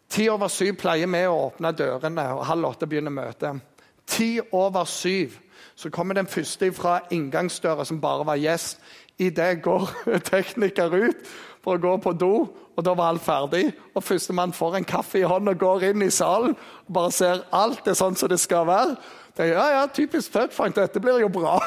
Ti 0.09 0.29
over 0.29 0.47
syv 0.47 0.75
pleier 0.75 1.07
vi 1.07 1.25
å 1.27 1.47
åpne 1.47 1.71
dørene, 1.71 2.33
og 2.33 2.45
halv 2.45 2.65
åtte 2.65 2.87
begynner 2.87 3.11
møtet. 3.11 3.61
Ti 4.05 4.39
over 4.51 4.85
syv 4.85 5.39
så 5.75 5.89
kommer 5.89 6.15
den 6.15 6.27
første 6.27 6.71
fra 6.73 6.99
inngangsdøra, 7.11 7.85
som 7.85 8.01
bare 8.01 8.25
var 8.25 8.35
gjest. 8.35 8.79
Idet 9.17 9.61
går 9.63 9.89
tekniker 10.31 10.93
ut 10.93 11.27
for 11.65 11.79
å 11.79 11.81
gå 11.81 11.95
på 12.03 12.13
do, 12.13 12.33
og 12.75 12.83
da 12.85 12.93
var 12.93 13.11
alt 13.11 13.25
ferdig. 13.25 13.67
Og 13.97 14.03
Førstemann 14.05 14.53
får 14.53 14.79
en 14.79 14.87
kaffe 14.87 15.19
i 15.19 15.27
hånden 15.27 15.55
og 15.55 15.61
går 15.61 15.89
inn 15.89 16.05
i 16.05 16.11
salen 16.13 16.53
og 16.53 16.91
bare 16.93 17.13
ser 17.15 17.41
alt 17.55 17.87
er 17.89 17.97
sånn 17.97 18.17
som 18.19 18.29
det 18.29 18.37
skal 18.43 18.67
være. 18.69 18.99
Det 19.35 19.49
ja, 19.49 19.65
ja, 19.73 19.87
typisk 19.91 20.31
Fudfunk, 20.31 20.77
dette 20.77 21.01
blir 21.03 21.17
jo 21.23 21.31
bra. 21.33 21.57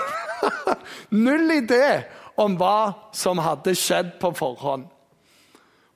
Null 1.27 1.51
idé 1.59 2.07
om 2.39 2.55
hva 2.57 3.11
som 3.17 3.43
hadde 3.43 3.75
skjedd 3.77 4.15
på 4.23 4.31
forhånd 4.39 4.87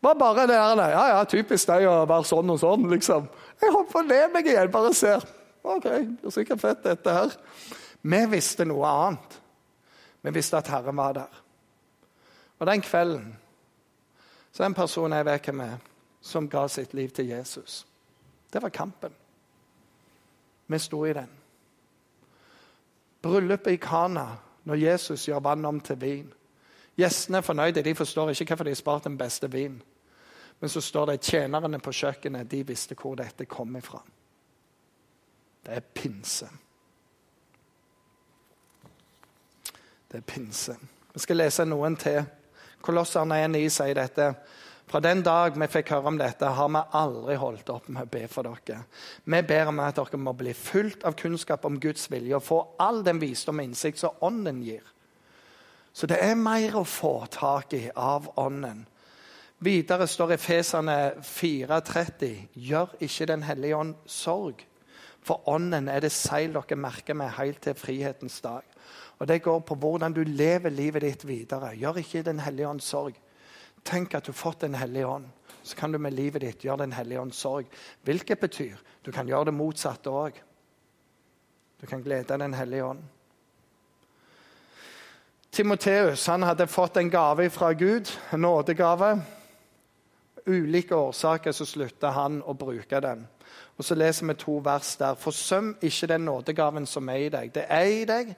var 0.02 0.14
bare 0.18 0.46
det 0.46 0.56
der 0.58 0.90
Ja, 0.90 1.04
ja, 1.08 1.24
typisk 1.24 1.68
deg 1.68 1.86
å 1.86 2.02
være 2.10 2.26
sånn 2.26 2.50
og 2.50 2.58
sånn, 2.58 2.88
liksom. 2.90 3.28
Jeg 3.62 3.70
hopper 3.70 4.00
å 4.00 4.08
le 4.08 4.18
meg 4.34 4.48
igjen, 4.50 4.70
bare 4.74 4.90
ser. 4.98 5.22
OK, 5.62 5.84
det 5.84 6.26
er 6.26 6.34
sikkert 6.34 6.60
fett, 6.60 6.80
dette 6.82 7.14
her. 7.14 7.36
Vi 8.02 8.20
visste 8.32 8.66
noe 8.66 8.88
annet. 8.88 9.36
Vi 10.26 10.32
visste 10.34 10.58
at 10.58 10.70
Herren 10.72 10.98
var 10.98 11.14
der. 11.20 11.38
Og 12.58 12.66
den 12.66 12.82
kvelden 12.82 13.30
så 14.52 14.64
en 14.64 14.74
person 14.74 15.12
jeg 15.12 15.24
vet 15.24 15.48
hvem 15.48 15.60
er, 15.60 15.78
som 16.20 16.48
ga 16.48 16.66
sitt 16.68 16.94
liv 16.94 17.10
til 17.10 17.28
Jesus. 17.28 17.86
Det 18.52 18.62
var 18.62 18.68
kampen. 18.68 19.12
Vi 20.66 20.78
sto 20.78 21.04
i 21.04 21.12
den. 21.12 21.28
Bryllupet 23.22 23.72
i 23.72 23.76
Kana, 23.76 24.26
når 24.64 24.74
Jesus 24.74 25.28
gjør 25.28 25.40
vann 25.40 25.64
om 25.64 25.80
til 25.80 26.00
vin. 26.00 26.32
Gjestene 26.96 27.38
er 27.38 27.46
fornøyde. 27.46 27.82
De 27.82 27.94
forstår 27.94 28.30
ikke 28.30 28.44
hvorfor 28.44 28.64
de 28.64 28.70
har 28.70 28.80
spart 28.80 29.04
den 29.04 29.18
beste 29.18 29.50
vinen. 29.52 29.82
Men 30.60 30.68
så 30.68 30.80
står 30.80 31.06
det 31.06 31.20
tjenerne 31.20 31.78
på 31.78 31.92
kjøkkenet 31.92 32.50
de 32.50 32.66
visste 32.66 32.94
hvor 32.94 33.16
dette 33.18 33.44
kom 33.50 33.76
ifra. 33.76 34.02
Det 35.66 35.74
er 35.74 35.80
pinse. 35.80 36.46
Det 40.12 40.16
er 40.16 40.26
pinse. 40.26 40.76
Vi 41.14 41.18
skal 41.18 41.36
lese 41.36 41.64
noen 41.64 41.96
til. 41.96 42.22
Kolosserne 42.82 43.44
1,9 43.46 43.68
sier 43.70 43.94
dette. 43.96 44.28
Fra 44.92 45.00
den 45.00 45.22
dag 45.24 45.54
vi 45.56 45.68
fikk 45.70 45.94
høre 45.94 46.10
om 46.10 46.18
dette, 46.20 46.48
har 46.52 46.68
vi 46.68 46.80
aldri 46.98 47.36
holdt 47.40 47.70
opp 47.72 47.86
med 47.88 48.04
å 48.04 48.10
be 48.12 48.26
for 48.28 48.44
dere. 48.44 48.82
Vi 49.24 49.42
ber 49.48 49.70
om 49.70 49.80
at 49.80 49.96
dere 49.96 50.20
må 50.20 50.34
bli 50.36 50.52
fullt 50.52 51.06
av 51.08 51.16
kunnskap 51.16 51.64
om 51.64 51.78
Guds 51.80 52.10
vilje 52.12 52.36
og 52.36 52.44
få 52.44 52.58
all 52.82 53.00
den 53.06 53.22
visdom 53.22 53.62
og 53.62 53.70
innsikt 53.70 54.02
som 54.02 54.18
Ånden 54.20 54.60
gir. 54.66 54.84
Så 55.92 56.08
det 56.08 56.18
er 56.24 56.36
mer 56.36 56.76
å 56.80 56.84
få 56.88 57.14
tak 57.32 57.72
i 57.76 57.86
av 57.94 58.30
Ånden. 58.40 58.86
Videre 59.62 60.08
står 60.10 60.34
Efeserne 60.34 60.98
4,30.: 61.22 62.48
Gjør 62.52 62.96
ikke 63.00 63.26
Den 63.30 63.42
hellige 63.46 63.76
ånd 63.76 63.94
sorg, 64.06 64.64
for 65.22 65.48
ånden 65.48 65.88
er 65.88 66.00
det 66.00 66.10
seil 66.12 66.52
dere 66.56 66.76
merker 66.76 67.14
med 67.14 67.30
helt 67.38 67.62
til 67.62 67.78
frihetens 67.78 68.40
dag. 68.40 68.71
Og 69.18 69.28
Det 69.28 69.42
går 69.42 69.60
på 69.60 69.74
hvordan 69.74 70.12
du 70.12 70.22
lever 70.24 70.70
livet 70.70 71.02
ditt 71.02 71.26
videre. 71.28 71.76
Gjør 71.76 71.98
ikke 71.98 72.22
Den 72.22 72.40
hellige 72.40 72.68
ånd 72.68 72.80
sorg. 72.80 73.14
Tenk 73.84 74.14
at 74.14 74.26
du 74.26 74.32
har 74.32 74.38
fått 74.38 74.60
Den 74.60 74.74
hellige 74.74 75.06
ånd. 75.06 75.26
Så 75.62 75.76
kan 75.76 75.92
du 75.92 75.98
med 75.98 76.12
livet 76.12 76.42
ditt 76.42 76.64
gjøre 76.64 76.78
Den 76.78 76.92
hellige 76.92 77.20
ånds 77.20 77.36
sorg. 77.36 77.66
Hvilket 78.02 78.40
betyr 78.40 78.76
du 79.04 79.12
kan 79.12 79.28
gjøre 79.28 79.44
det 79.44 79.54
motsatte 79.54 80.10
òg. 80.10 80.32
Du 81.80 81.86
kan 81.86 82.02
glede 82.02 82.38
Den 82.38 82.54
hellige 82.54 82.84
ånd. 82.84 83.02
Timoteus 85.52 86.26
hadde 86.26 86.66
fått 86.66 86.96
en 86.96 87.10
gave 87.10 87.50
fra 87.50 87.72
Gud, 87.72 88.08
en 88.30 88.40
nådegave. 88.40 89.20
Ulike 90.46 90.94
årsaker 90.94 91.52
så 91.52 91.66
slutta 91.66 92.10
han 92.10 92.40
å 92.42 92.54
bruke 92.54 93.00
den. 93.00 93.26
Og 93.76 93.84
Så 93.84 93.94
leser 93.94 94.26
vi 94.26 94.34
to 94.34 94.58
vers 94.64 94.96
der. 94.96 95.14
Forsøm 95.14 95.76
ikke 95.82 96.06
den 96.06 96.24
nådegaven 96.24 96.86
som 96.86 97.08
er 97.08 97.16
i 97.16 97.28
deg. 97.28 97.52
Det 97.54 97.66
er 97.68 97.84
i 97.84 98.04
deg, 98.04 98.34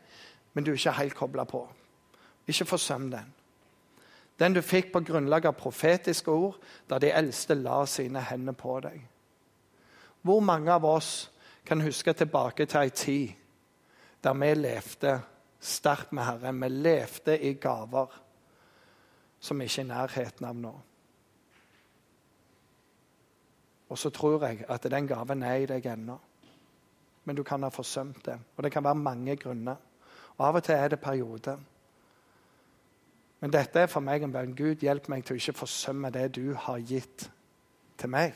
men 0.55 0.65
du 0.65 0.71
er 0.71 0.79
ikke 0.79 0.99
helt 0.99 1.17
kobla 1.19 1.45
på. 1.45 1.63
Ikke 2.47 2.65
forsøm 2.65 3.11
den. 3.11 3.35
Den 4.39 4.55
du 4.55 4.63
fikk 4.63 4.93
på 4.93 5.05
grunnlag 5.07 5.47
av 5.47 5.55
profetiske 5.59 6.31
ord, 6.31 6.57
da 6.91 6.99
de 6.99 7.13
eldste 7.15 7.55
la 7.55 7.85
sine 7.87 8.23
hender 8.23 8.57
på 8.59 8.81
deg. 8.83 8.99
Hvor 10.23 10.41
mange 10.41 10.73
av 10.73 10.85
oss 10.89 11.31
kan 11.67 11.83
huske 11.85 12.13
tilbake 12.13 12.67
til 12.67 12.81
ei 12.81 12.91
tid 12.91 13.33
der 14.25 14.35
vi 14.41 14.55
levde 14.55 15.19
sterkt 15.61 16.13
med 16.13 16.25
Herren? 16.25 16.61
Vi 16.61 16.69
levde 16.69 17.39
i 17.39 17.53
gaver 17.55 18.21
som 19.45 19.61
ikke 19.61 19.81
er 19.83 19.85
i 19.85 19.89
nærheten 19.89 20.47
av 20.49 20.57
nå. 20.57 20.75
Og 23.89 23.99
så 23.99 24.11
tror 24.11 24.47
jeg 24.47 24.65
at 24.69 24.87
den 24.91 25.07
gaven 25.07 25.43
er 25.43 25.63
i 25.63 25.67
deg 25.69 25.87
ennå. 25.87 26.17
Men 27.25 27.37
du 27.37 27.43
kan 27.43 27.63
ha 27.63 27.69
forsømt 27.69 28.25
det. 28.27 28.39
Og 28.57 28.65
det 28.65 28.73
kan 28.73 28.85
være 28.85 28.95
mange 28.95 29.37
grunner. 29.37 29.77
Og 30.39 30.47
Av 30.49 30.59
og 30.59 30.65
til 30.65 30.75
er 30.75 30.89
det 30.89 31.01
perioder. 31.01 31.59
Men 33.41 33.53
dette 33.53 33.81
er 33.81 33.91
for 33.93 34.01
meg 34.01 34.23
en 34.25 34.33
bønn. 34.33 34.57
Gud, 34.57 34.83
hjelp 34.83 35.09
meg 35.13 35.25
til 35.25 35.37
å 35.37 35.41
ikke 35.41 35.59
forsømme 35.59 36.11
det 36.15 36.31
du 36.39 36.55
har 36.57 36.81
gitt 36.81 37.27
til 38.01 38.11
meg. 38.11 38.33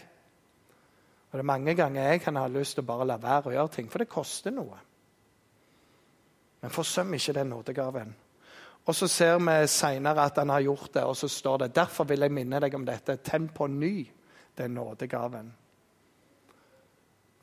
Og 1.28 1.32
Det 1.32 1.42
er 1.42 1.48
mange 1.48 1.74
ganger 1.74 2.10
jeg 2.10 2.20
kan 2.20 2.36
ha 2.36 2.46
lyst 2.46 2.76
til 2.76 2.84
å 2.84 2.88
bare 2.88 3.06
la 3.08 3.16
være 3.20 3.50
å 3.50 3.54
gjøre 3.56 3.74
ting, 3.74 3.88
for 3.90 3.98
det 3.98 4.08
koster 4.08 4.54
noe. 4.54 4.78
Men 6.62 6.74
forsøm 6.74 7.14
ikke 7.14 7.32
den 7.32 7.50
nådegaven. 7.52 8.14
Og 8.86 8.94
Så 8.94 9.08
ser 9.08 9.38
vi 9.38 9.66
seinere 9.66 10.24
at 10.24 10.38
han 10.38 10.48
har 10.48 10.60
gjort 10.60 10.94
det, 10.94 11.04
og 11.04 11.16
så 11.16 11.28
står 11.28 11.58
det 11.58 11.74
derfor 11.76 12.04
vil 12.04 12.20
jeg 12.20 12.32
minne 12.32 12.60
deg 12.60 12.74
om 12.74 12.86
dette. 12.86 13.16
Tenn 13.16 13.48
på 13.48 13.66
ny 13.66 14.06
den 14.56 14.74
nådegaven 14.74 15.52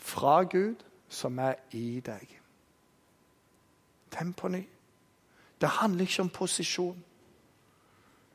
fra 0.06 0.44
Gud 0.44 0.84
som 1.10 1.40
er 1.40 1.56
i 1.72 2.00
deg. 2.06 2.45
Tenn 4.16 4.34
på 4.34 4.48
ny. 4.48 4.64
Det 5.62 5.70
handler 5.80 6.08
ikke 6.08 6.22
om 6.22 6.30
posisjon. 6.30 7.04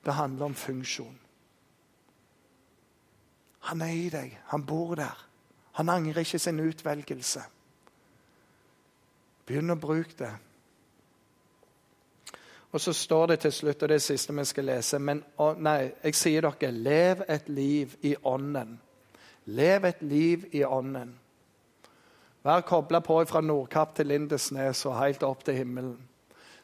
Det 0.04 0.14
handler 0.14 0.44
om 0.44 0.54
funksjon. 0.54 1.18
Han 3.60 3.80
er 3.80 3.92
i 3.92 4.08
deg. 4.08 4.38
Han 4.44 4.66
bor 4.66 4.94
der. 4.94 5.26
Han 5.72 5.88
angrer 5.88 6.18
ikke 6.18 6.38
sin 6.38 6.60
utvelgelse. 6.60 7.42
Begynn 9.46 9.72
å 9.72 9.80
bruke 9.80 10.16
det. 10.18 10.32
Og 12.70 12.80
så 12.80 12.92
står 12.92 13.26
det 13.26 13.38
til 13.40 13.52
slutt, 13.52 13.82
og 13.82 13.88
det 13.88 13.94
er 13.94 13.98
det 13.98 14.02
siste 14.02 14.34
vi 14.36 14.44
skal 14.46 14.68
lese 14.70 14.98
Men 14.98 15.24
å, 15.42 15.52
nei, 15.58 15.90
jeg 16.04 16.14
sier 16.14 16.46
dere, 16.46 16.70
lev 16.70 17.24
et 17.28 17.48
liv 17.48 17.96
i 18.06 18.14
ånden. 18.22 18.76
Lev 19.50 19.84
et 19.84 20.02
liv 20.02 20.46
i 20.52 20.62
ånden. 20.64 21.16
Vær 22.44 22.62
kobla 22.64 23.02
på 23.04 23.18
fra 23.28 23.42
Nordkapp 23.44 23.92
til 23.96 24.08
Lindesnes 24.08 24.86
og 24.88 24.96
helt 24.96 25.22
opp 25.26 25.44
til 25.44 25.58
himmelen. 25.60 25.98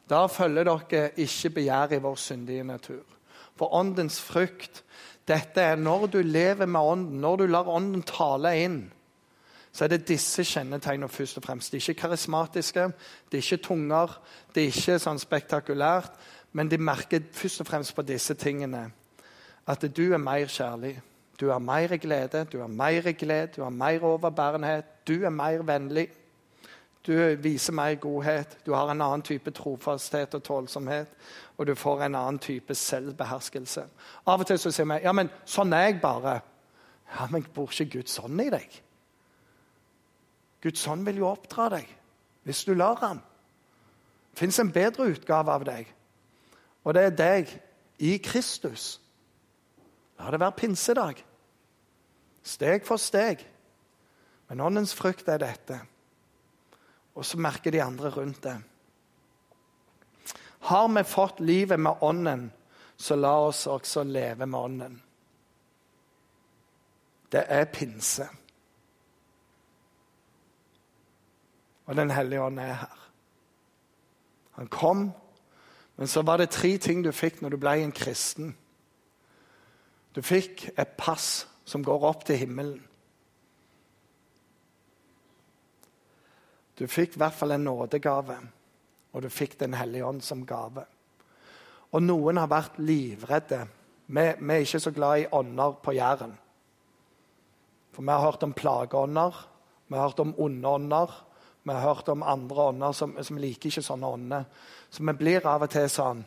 Da 0.09 0.25
følger 0.31 0.65
dere 0.65 1.09
ikke 1.19 1.51
begjæret 1.59 1.97
i 1.97 2.01
vår 2.01 2.15
syndige 2.15 2.63
natur. 2.63 3.03
For 3.57 3.73
åndens 3.73 4.21
frukt, 4.21 4.83
dette 5.27 5.61
er 5.61 5.75
når 5.75 6.07
du 6.07 6.21
lever 6.21 6.65
med 6.65 6.81
ånden, 6.81 7.21
når 7.21 7.35
du 7.35 7.45
lar 7.45 7.69
ånden 7.69 8.01
tale 8.07 8.53
inn, 8.63 8.79
så 9.71 9.85
er 9.85 9.91
det 9.93 10.07
disse 10.09 10.41
kjennetegnene 10.47 11.09
først 11.09 11.37
og 11.37 11.43
fremst. 11.43 11.71
De 11.71 11.77
er 11.77 11.83
ikke 11.83 12.01
karismatiske, 12.01 12.87
de 13.31 13.37
er 13.37 13.43
ikke 13.43 13.63
tunger, 13.67 14.15
de 14.55 14.63
er 14.63 14.71
ikke 14.71 14.97
sånn 15.03 15.21
spektakulært, 15.21 16.15
men 16.57 16.71
de 16.71 16.79
merker 16.81 17.27
først 17.33 17.61
og 17.61 17.69
fremst 17.69 17.93
på 17.93 18.05
disse 18.07 18.33
tingene. 18.33 18.87
At 19.67 19.85
du 19.93 20.07
er 20.13 20.17
mer 20.17 20.49
kjærlig, 20.49 20.95
du 21.39 21.49
har 21.49 21.59
mer 21.59 21.97
glede, 21.97 22.45
du 22.51 22.59
har 22.59 22.67
mer 22.67 23.11
glede, 23.11 23.47
du 23.55 23.61
har 23.63 23.69
mer 23.69 24.03
overbærenhet, 24.03 24.85
du 25.07 25.25
er 25.25 25.29
mer 25.29 25.63
vennlig. 25.63 26.09
Du 27.07 27.35
viser 27.35 27.73
mer 27.73 27.95
godhet, 27.95 28.57
du 28.65 28.73
har 28.73 28.91
en 28.91 29.01
annen 29.01 29.21
type 29.21 29.51
trofasthet 29.51 30.33
og 30.33 30.43
tålsomhet. 30.43 31.07
Og 31.57 31.67
du 31.67 31.75
får 31.75 32.01
en 32.03 32.15
annen 32.15 32.39
type 32.39 32.75
selvbeherskelse. 32.75 33.85
Av 34.25 34.39
og 34.39 34.47
til 34.47 34.59
så 34.59 34.71
sier 34.71 34.89
vi 34.89 34.99
ja, 35.05 35.13
men 35.15 35.29
sånn 35.45 35.73
er 35.73 35.87
jeg 35.87 36.01
bare. 36.01 36.39
Ja, 37.15 37.27
Men 37.31 37.45
bor 37.55 37.71
ikke 37.71 37.99
Gud 37.99 38.11
sånn 38.11 38.39
i 38.43 38.49
deg? 38.51 38.81
Guds 40.61 40.87
ånd 40.87 41.05
vil 41.05 41.21
jo 41.21 41.29
oppdra 41.29 41.69
deg 41.77 41.87
hvis 42.47 42.65
du 42.67 42.73
lar 42.73 42.99
ham. 43.01 43.21
Det 44.31 44.39
fins 44.39 44.59
en 44.59 44.71
bedre 44.71 45.07
utgave 45.11 45.51
av 45.51 45.63
deg, 45.67 45.87
og 46.83 46.93
det 46.95 47.03
er 47.03 47.15
deg 47.15 47.49
i 47.99 48.17
Kristus. 48.23 48.99
La 50.19 50.31
det 50.31 50.39
være 50.39 50.55
pinsedag. 50.59 51.23
Steg 52.47 52.85
for 52.87 53.01
steg. 53.01 53.43
Men 54.47 54.63
åndens 54.63 54.93
frukt 54.95 55.27
er 55.27 55.41
dette. 55.43 55.81
Og 57.15 57.25
så 57.25 57.39
merker 57.41 57.73
de 57.73 57.83
andre 57.83 58.09
rundt 58.13 58.43
det. 58.43 58.55
Har 60.59 60.87
vi 60.87 61.03
fått 61.03 61.39
livet 61.39 61.79
med 61.79 62.01
ånden, 62.01 62.51
så 62.97 63.15
la 63.15 63.33
oss 63.47 63.67
også 63.67 64.03
leve 64.03 64.45
med 64.45 64.59
ånden. 64.59 65.01
Det 67.31 67.43
er 67.47 67.65
pinse. 67.65 68.27
Og 71.85 71.95
Den 71.95 72.11
hellige 72.11 72.41
ånd 72.41 72.59
er 72.59 72.73
her. 72.73 73.09
Han 74.51 74.67
kom, 74.67 75.11
men 75.95 76.07
så 76.07 76.21
var 76.21 76.37
det 76.37 76.49
tre 76.49 76.77
ting 76.77 77.03
du 77.03 77.11
fikk 77.11 77.41
når 77.41 77.49
du 77.49 77.57
ble 77.57 77.75
en 77.83 77.91
kristen. 77.91 78.55
Du 80.15 80.21
fikk 80.21 80.69
et 80.77 80.97
pass 80.97 81.47
som 81.67 81.83
går 81.83 82.05
opp 82.07 82.23
til 82.27 82.39
himmelen. 82.45 82.79
Du 86.77 86.85
fikk 86.87 87.17
i 87.17 87.21
hvert 87.21 87.35
fall 87.35 87.55
en 87.55 87.65
nådegave, 87.65 88.37
og 89.13 89.23
du 89.23 89.29
fikk 89.33 89.59
Den 89.59 89.73
hellige 89.73 90.05
ånd 90.05 90.21
som 90.21 90.45
gave. 90.45 90.85
Og 91.91 92.03
noen 92.03 92.37
har 92.37 92.49
vært 92.51 92.77
livredde. 92.79 93.65
Vi, 94.07 94.23
vi 94.39 94.53
er 94.53 94.63
ikke 94.63 94.79
så 94.79 94.91
glad 94.91 95.19
i 95.19 95.29
ånder 95.31 95.79
på 95.83 95.95
Jæren. 95.97 96.35
For 97.91 98.05
vi 98.05 98.13
har 98.13 98.21
hørt 98.21 98.43
om 98.43 98.53
plageånder, 98.53 99.47
vi 99.87 99.95
har 99.95 100.09
hørt 100.09 100.19
om 100.19 100.35
onde 100.37 100.67
ånder, 100.69 101.13
vi 101.63 101.73
har 101.73 101.81
hørt 101.81 102.09
om 102.09 102.23
andre 102.23 102.69
ånder 102.71 102.91
som, 102.93 103.15
som 103.23 103.39
liker 103.41 103.71
ikke 103.71 103.81
sånne 103.83 104.07
ånder. 104.07 104.43
Så 104.89 105.03
vi 105.03 105.15
blir 105.17 105.47
av 105.47 105.65
og 105.65 105.71
til 105.73 105.89
sånn 105.91 106.25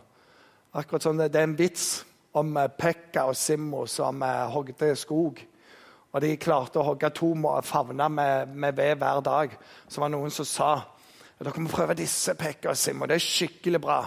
Akkurat 0.70 1.02
som 1.02 1.16
det, 1.18 1.32
det 1.34 1.40
er 1.40 1.48
en 1.48 1.56
vits 1.58 2.04
om 2.38 2.56
eh, 2.56 2.70
Pekka 2.78 3.26
og 3.30 3.38
Simmo 3.38 3.86
som 3.90 4.22
eh, 4.22 4.46
hogde 4.54 4.94
skog. 4.98 5.42
Og 6.10 6.22
de 6.24 6.32
klarte 6.42 6.80
å 6.80 6.86
hogge 6.88 7.10
to 7.14 7.32
favner 7.62 8.10
med, 8.10 8.54
med 8.54 8.74
ved 8.74 8.96
hver 8.98 9.20
dag. 9.22 9.52
Så 9.86 10.02
var 10.02 10.10
det 10.10 10.18
noen 10.18 10.34
som 10.34 10.48
sa 10.48 10.72
dere 11.40 11.62
må 11.62 11.70
prøve 11.72 11.94
disse 11.96 12.34
Pekka 12.36 12.74
og 12.74 12.76
Simmo. 12.76 13.06
Det 13.08 13.16
er 13.16 13.24
skikkelig 13.24 13.78
bra. 13.80 14.00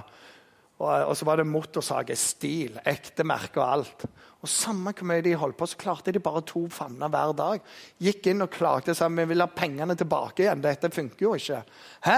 Og, 0.77 0.89
eh, 0.89 1.05
og 1.07 1.15
så 1.17 1.25
var 1.25 1.39
det 1.39 1.49
motorsage, 1.49 2.17
stil, 2.19 2.77
ekte 2.85 3.25
merke 3.25 3.61
og 3.61 3.65
alt. 3.65 4.05
Og 4.43 4.51
Samme 4.51 4.91
hvor 4.91 5.07
mye 5.07 5.23
de 5.23 5.33
holdt 5.39 5.57
på, 5.57 5.67
så 5.71 5.79
klarte 5.79 6.11
de 6.11 6.21
bare 6.21 6.43
to 6.45 6.65
favner 6.69 7.09
hver 7.09 7.33
dag. 7.37 7.63
Gikk 8.03 8.27
inn 8.29 8.43
og 8.43 8.51
klagde 8.51 8.93
sa 8.95 9.07
vi 9.07 9.25
vil 9.29 9.41
ha 9.41 9.47
pengene 9.47 9.95
tilbake 9.97 10.43
igjen. 10.43 10.61
Dette 10.61 10.91
funker 10.91 11.25
jo 11.25 11.33
ikke. 11.39 11.63
Hæ? 12.03 12.17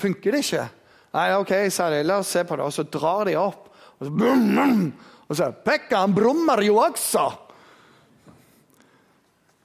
Funker 0.00 0.32
det 0.32 0.42
ikke? 0.46 0.64
Nei, 1.14 1.28
ok, 1.36 1.52
sa 1.72 1.90
de. 1.92 2.02
La 2.06 2.18
oss 2.22 2.32
se 2.32 2.42
på 2.48 2.56
det. 2.56 2.64
Og 2.64 2.72
så 2.72 2.86
drar 2.88 3.28
de 3.28 3.36
opp. 3.38 3.68
Og 3.98 4.06
så, 4.06 4.10
bum, 4.10 4.48
brum, 4.56 4.82
og 5.28 5.36
så 5.36 5.50
Pekka, 5.52 6.02
han 6.04 6.16
brummer 6.16 6.62
jo 6.64 6.78
også! 6.80 7.24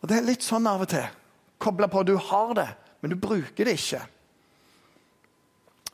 Og 0.04 0.10
Det 0.10 0.18
er 0.18 0.26
litt 0.28 0.44
sånn 0.44 0.68
av 0.68 0.82
og 0.84 0.90
til. 0.92 1.06
Kobla 1.64 1.88
på. 1.88 2.02
Du 2.04 2.18
har 2.20 2.50
det, 2.58 2.68
men 3.00 3.14
du 3.14 3.16
bruker 3.16 3.64
det 3.64 3.78
ikke. 3.78 4.02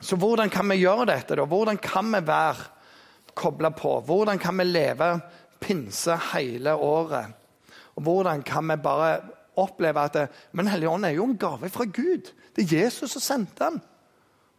Så 0.02 0.18
hvordan 0.18 0.50
kan 0.50 0.66
vi 0.72 0.80
gjøre 0.80 1.06
dette? 1.12 1.36
da? 1.38 1.44
Hvordan 1.46 1.78
kan 1.78 2.10
vi 2.10 2.18
være 2.26 2.66
kobla 3.38 3.70
på? 3.70 4.00
Hvordan 4.08 4.40
kan 4.42 4.58
vi 4.58 4.66
leve 4.66 5.12
pinse 5.60 6.16
hele 6.32 6.74
året. 6.74 7.26
Og 7.94 8.02
Hvordan 8.02 8.42
kan 8.42 8.68
vi 8.68 8.76
bare 8.76 9.20
oppleve 9.56 10.00
at 10.00 10.12
det, 10.12 10.28
Men 10.52 10.66
Helligånd 10.66 11.04
er 11.04 11.10
jo 11.10 11.24
en 11.24 11.36
gave 11.36 11.68
fra 11.68 11.84
Gud. 11.84 12.32
Det 12.56 12.64
er 12.64 12.84
Jesus 12.84 13.10
som 13.10 13.20
sendte 13.20 13.64
den. 13.64 13.80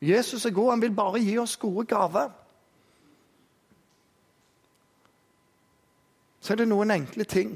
Jesus 0.02 0.46
er 0.46 0.50
god, 0.50 0.70
han 0.70 0.82
vil 0.82 0.96
bare 0.96 1.20
gi 1.20 1.38
oss 1.38 1.58
gode 1.58 1.86
gaver. 1.86 2.30
Så 6.42 6.54
er 6.54 6.62
det 6.62 6.70
noen 6.72 6.92
enkle 6.92 7.26
ting. 7.30 7.56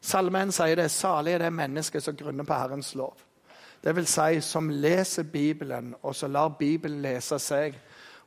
Salmen 0.00 0.52
sier 0.52 0.78
det 0.80 0.90
salig 0.90 1.36
er 1.36 1.44
det 1.44 1.52
mennesket 1.54 2.02
som 2.02 2.16
grunner 2.16 2.46
på 2.48 2.56
Herrens 2.56 2.94
lov. 2.98 3.14
Det 3.80 3.94
vil 3.96 4.06
si 4.08 4.40
som 4.44 4.68
leser 4.70 5.22
Bibelen, 5.22 5.94
og 6.02 6.14
så 6.16 6.28
lar 6.28 6.56
Bibelen 6.58 7.00
lese 7.02 7.38
seg, 7.40 7.76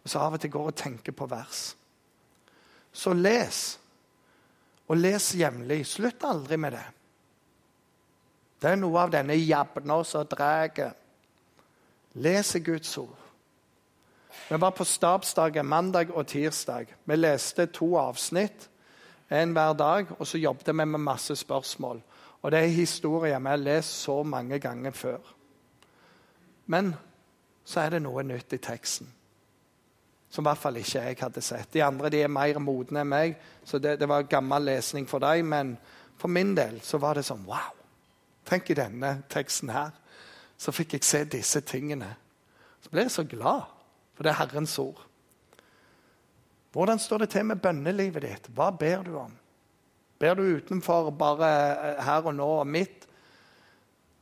og 0.03 0.09
så 0.09 0.19
av 0.19 0.37
og 0.37 0.41
til 0.41 0.53
går 0.53 0.71
og 0.71 0.75
tenker 0.75 1.13
på 1.13 1.27
vers. 1.29 1.75
Så 2.93 3.13
les. 3.13 3.61
Og 4.87 4.97
les 4.97 5.29
jevnlig. 5.35 5.85
Slutt 5.87 6.25
aldri 6.27 6.57
med 6.57 6.75
det. 6.77 6.85
Det 8.61 8.71
er 8.71 8.79
noe 8.79 9.01
av 9.01 9.11
denne 9.11 9.35
jabna 9.35 9.99
som 10.07 10.27
drar. 10.29 10.93
Les 12.13 12.53
Guds 12.63 12.97
ord. 12.97 13.19
Vi 14.49 14.57
var 14.57 14.71
på 14.71 14.85
stabsdagen 14.85 15.65
mandag 15.65 16.11
og 16.13 16.27
tirsdag. 16.27 16.93
Vi 17.05 17.15
leste 17.15 17.65
to 17.65 17.95
avsnitt, 17.97 18.69
en 19.29 19.53
hver 19.55 19.73
dag, 19.73 20.11
og 20.19 20.27
så 20.27 20.37
jobbet 20.37 20.67
vi 20.67 20.73
med 20.73 20.99
masse 20.99 21.35
spørsmål. 21.35 22.01
Og 22.41 22.51
det 22.51 22.59
er 22.59 22.75
historier 22.75 23.39
vi 23.39 23.49
har 23.49 23.57
lest 23.57 24.03
så 24.03 24.23
mange 24.23 24.59
ganger 24.59 24.91
før. 24.91 25.19
Men 26.65 26.93
så 27.65 27.79
er 27.79 27.95
det 27.95 28.01
noe 28.03 28.23
nytt 28.23 28.53
i 28.53 28.59
teksten. 28.63 29.07
Som 30.29 30.43
i 30.43 30.49
hvert 30.49 30.59
fall 30.59 30.77
ikke 30.81 31.03
jeg 31.05 31.17
hadde 31.19 31.41
sett. 31.45 31.73
De 31.73 31.83
andre 31.83 32.09
de 32.09 32.23
er 32.23 32.31
mer 32.31 32.59
modne 32.59 33.03
enn 33.03 33.09
meg, 33.09 33.35
så 33.63 33.79
det, 33.79 33.99
det 34.01 34.09
var 34.09 34.27
gammel 34.27 34.65
lesning 34.65 35.07
for 35.09 35.23
dem. 35.23 35.47
Men 35.53 35.75
for 36.17 36.27
min 36.27 36.55
del 36.57 36.81
så 36.83 36.97
var 36.97 37.15
det 37.15 37.27
sånn 37.27 37.45
Wow! 37.47 37.79
Tenk 38.43 38.73
i 38.73 38.75
denne 38.75 39.21
teksten 39.31 39.71
her. 39.71 39.93
Så 40.57 40.73
fikk 40.75 40.97
jeg 40.97 41.07
se 41.07 41.23
disse 41.31 41.61
tingene. 41.63 42.09
Så 42.83 42.91
ble 42.91 43.05
jeg 43.05 43.13
så 43.13 43.23
glad, 43.23 43.69
for 44.15 44.25
det 44.25 44.33
er 44.33 44.41
Herrens 44.41 44.75
ord. 44.81 44.99
Hvordan 46.73 46.99
står 46.99 47.23
det 47.23 47.29
til 47.29 47.45
med 47.45 47.61
bønnelivet 47.61 48.25
ditt? 48.25 48.49
Hva 48.55 48.71
ber 48.73 49.05
du 49.05 49.13
om? 49.21 49.33
Ber 50.19 50.37
du 50.39 50.43
utenfor 50.57 51.11
bare 51.13 51.49
eh, 51.73 52.01
her 52.01 52.25
og 52.25 52.33
nå 52.35 52.47
og 52.63 52.67
midt? 52.67 53.05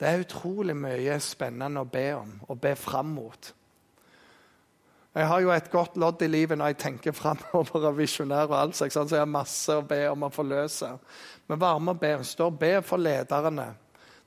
Det 0.01 0.09
er 0.09 0.23
utrolig 0.23 0.75
mye 0.75 1.19
spennende 1.21 1.83
å 1.83 1.87
be 1.87 2.07
om 2.17 2.33
og 2.49 2.59
be 2.59 2.73
fram 2.75 3.13
mot. 3.15 3.51
Jeg 5.11 5.27
har 5.27 5.41
jo 5.43 5.51
et 5.51 5.69
godt 5.71 5.97
lodd 5.99 6.23
i 6.23 6.29
livet 6.31 6.57
når 6.57 6.71
jeg 6.71 6.79
tenker 6.85 7.15
framover 7.15 7.87
og 7.89 7.97
visjonær, 7.97 8.47
og 8.49 8.57
alt, 8.57 8.75
så 8.79 8.87
jeg 8.87 9.19
har 9.19 9.29
masse 9.29 9.75
å 9.75 9.85
be 9.87 10.05
om 10.09 10.23
å 10.23 10.31
forløse. 10.31 10.89
Men 11.47 11.61
være 11.61 11.79
med 11.83 11.93
og 11.93 12.01
be. 12.03 12.11
Stå 12.25 12.47
og 12.47 12.59
be 12.59 12.73
for 12.83 12.99
lederne. 12.99 13.67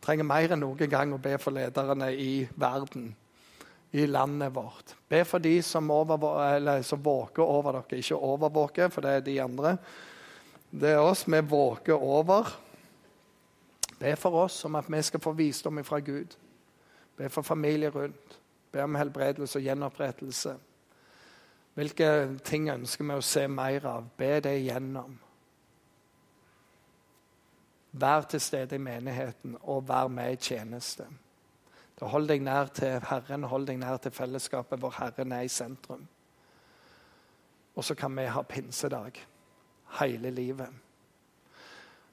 Trenger 0.05 0.29
mer 0.29 0.53
enn 0.53 0.61
noen 0.61 0.91
gang 0.93 1.12
å 1.16 1.20
be 1.20 1.39
for 1.41 1.57
lederne 1.57 2.11
i 2.12 2.45
verden, 2.61 3.14
i 3.95 4.07
landet 4.07 4.53
vårt. 4.53 4.97
Be 5.09 5.24
for 5.24 5.38
de 5.38 5.62
som, 5.62 5.88
som 6.82 7.03
våker 7.03 7.42
over 7.42 7.72
dere. 7.72 7.99
Ikke 7.99 8.16
overvåker, 8.16 8.88
for 8.90 9.07
det 9.07 9.11
er 9.11 9.20
de 9.22 9.36
andre. 9.42 9.76
Det 10.70 10.90
er 10.90 10.99
oss 10.99 11.22
vi 11.30 11.40
våker 11.40 11.95
over. 12.03 12.51
Be 13.99 14.16
for 14.16 14.34
oss 14.42 14.64
om 14.64 14.74
at 14.74 14.90
vi 14.90 15.03
skal 15.03 15.22
få 15.22 15.32
visdom 15.32 15.78
fra 15.84 16.01
Gud. 16.03 16.34
Be 17.16 17.28
for 17.28 17.42
familie 17.42 17.90
rundt. 17.95 18.38
Be 18.72 18.82
om 18.82 18.99
helbredelse 18.99 19.59
og 19.59 19.62
gjenopprettelse. 19.62 20.57
Hvilke 21.74 22.38
ting 22.42 22.70
ønsker 22.74 23.07
vi 23.07 23.14
å 23.14 23.22
se 23.22 23.47
mer 23.47 23.86
av? 23.86 24.11
Be 24.18 24.40
det 24.42 24.59
igjennom. 24.59 25.20
Vær 27.95 28.26
til 28.26 28.42
stede 28.42 28.74
i 28.74 28.82
menigheten 28.82 29.55
og 29.62 29.86
vær 29.86 30.11
med 30.11 30.34
i 30.34 30.42
tjeneste. 30.51 31.07
Hold 32.03 32.26
deg 32.28 32.42
nær 32.42 32.72
til 32.74 32.99
Herren, 33.07 33.47
hold 33.47 33.68
deg 33.68 33.78
nær 33.78 34.01
til 34.03 34.12
fellesskapet 34.14 34.80
hvor 34.82 34.97
Herren 34.99 35.32
er 35.32 35.47
i 35.47 35.53
sentrum. 35.53 36.03
Og 37.74 37.84
så 37.84 37.95
kan 37.95 38.16
vi 38.16 38.26
ha 38.30 38.42
pinsedag 38.42 39.20
hele 40.01 40.30
livet. 40.30 40.68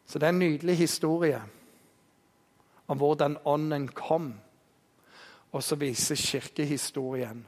Så 0.06 0.20
det 0.20 0.28
er 0.28 0.36
en 0.36 0.40
nydelig 0.40 0.78
historie 0.78 1.42
om 2.88 2.98
hvordan 2.98 3.38
Ånden 3.46 3.88
kom. 3.88 4.34
Og 5.52 5.64
så 5.64 5.76
viser 5.76 6.16
kirkehistorien 6.16 7.46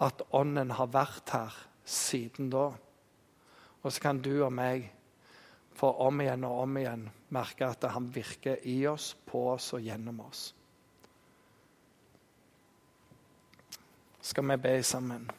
at 0.00 0.22
Ånden 0.32 0.70
har 0.70 0.92
vært 0.92 1.32
her 1.32 1.56
siden 1.84 2.50
da. 2.50 2.70
Og 3.82 3.92
så 3.92 4.00
kan 4.00 4.20
du 4.22 4.42
og 4.44 4.52
meg 4.52 4.90
få 5.76 5.92
om 6.04 6.20
igjen 6.20 6.44
og 6.44 6.62
om 6.64 6.76
igjen 6.76 7.08
merke 7.32 7.70
at 7.70 7.84
han 7.94 8.08
virker 8.14 8.60
i 8.68 8.82
oss, 8.86 9.14
på 9.26 9.46
oss 9.52 9.72
og 9.76 9.84
gjennom 9.84 10.20
oss. 10.26 10.50
Skal 14.30 14.48
vi 14.48 14.56
be 14.56 14.82
sammen? 14.82 15.30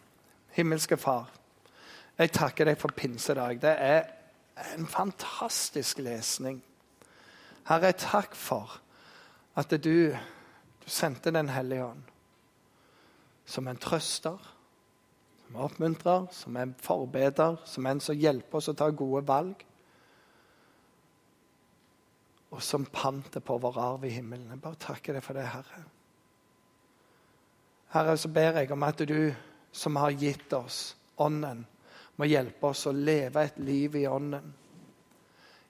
Himmelske 0.52 0.98
Far, 0.98 1.30
jeg 2.18 2.34
takker 2.36 2.68
deg 2.68 2.76
for 2.76 2.92
pinsedag. 2.92 3.62
Det 3.64 3.72
er 3.72 4.02
en 4.76 4.84
fantastisk 4.84 6.02
lesning. 6.04 6.58
Herre, 7.70 7.94
takk 7.96 8.36
for 8.36 8.74
at 9.56 9.72
du, 9.72 10.12
du 10.12 10.90
sendte 10.92 11.32
Den 11.32 11.54
hellige 11.56 11.86
ånd 11.86 12.04
som 13.48 13.68
en 13.72 13.80
trøster, 13.80 14.52
som 15.46 15.64
oppmuntrer, 15.70 16.28
som 16.36 16.60
en 16.60 16.76
forbeder, 16.84 17.62
som 17.66 17.88
en 17.88 18.04
som 18.04 18.20
hjelper 18.20 18.60
oss 18.60 18.70
å 18.74 18.76
ta 18.76 18.90
gode 18.92 19.24
valg. 19.28 19.64
Og 22.52 22.60
som 22.60 22.84
pantet 22.92 23.44
på 23.48 23.56
vår 23.56 23.80
arv 23.80 24.06
i 24.12 24.14
himmelen. 24.20 24.52
Jeg 24.52 24.64
bare 24.68 24.84
takker 24.84 25.16
deg 25.16 25.24
for 25.24 25.40
det, 25.40 25.48
Herre. 25.48 25.88
Herre, 27.92 28.16
så 28.18 28.30
ber 28.32 28.62
jeg 28.62 28.72
om 28.72 28.84
at 28.88 29.04
du 29.08 29.34
som 29.72 29.96
har 30.00 30.16
gitt 30.16 30.54
oss 30.54 30.96
Ånden, 31.22 31.66
må 32.16 32.26
hjelpe 32.26 32.72
oss 32.72 32.86
å 32.90 32.94
leve 32.96 33.44
et 33.44 33.58
liv 33.62 33.96
i 34.00 34.08
Ånden. 34.10 34.54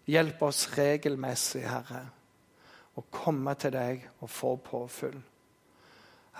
Hjelp 0.07 0.43
oss 0.47 0.61
regelmessig, 0.77 1.65
Herre, 1.65 2.05
å 2.95 3.03
komme 3.11 3.55
til 3.59 3.73
deg 3.75 4.05
og 4.21 4.29
få 4.31 4.53
påfyll. 4.63 5.17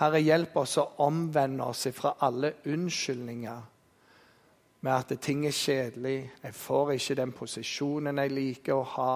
Herre, 0.00 0.22
hjelp 0.22 0.56
oss 0.62 0.78
å 0.80 0.86
omvende 1.04 1.66
oss 1.68 1.84
fra 1.92 2.14
alle 2.24 2.54
unnskyldninger 2.64 3.68
med 4.82 4.92
at 4.94 5.12
ting 5.22 5.44
er 5.46 5.54
kjedelig, 5.54 6.30
jeg 6.42 6.54
får 6.58 6.96
ikke 6.96 7.18
den 7.20 7.32
posisjonen 7.36 8.18
jeg 8.18 8.32
liker 8.34 8.78
å 8.80 8.88
ha, 8.96 9.14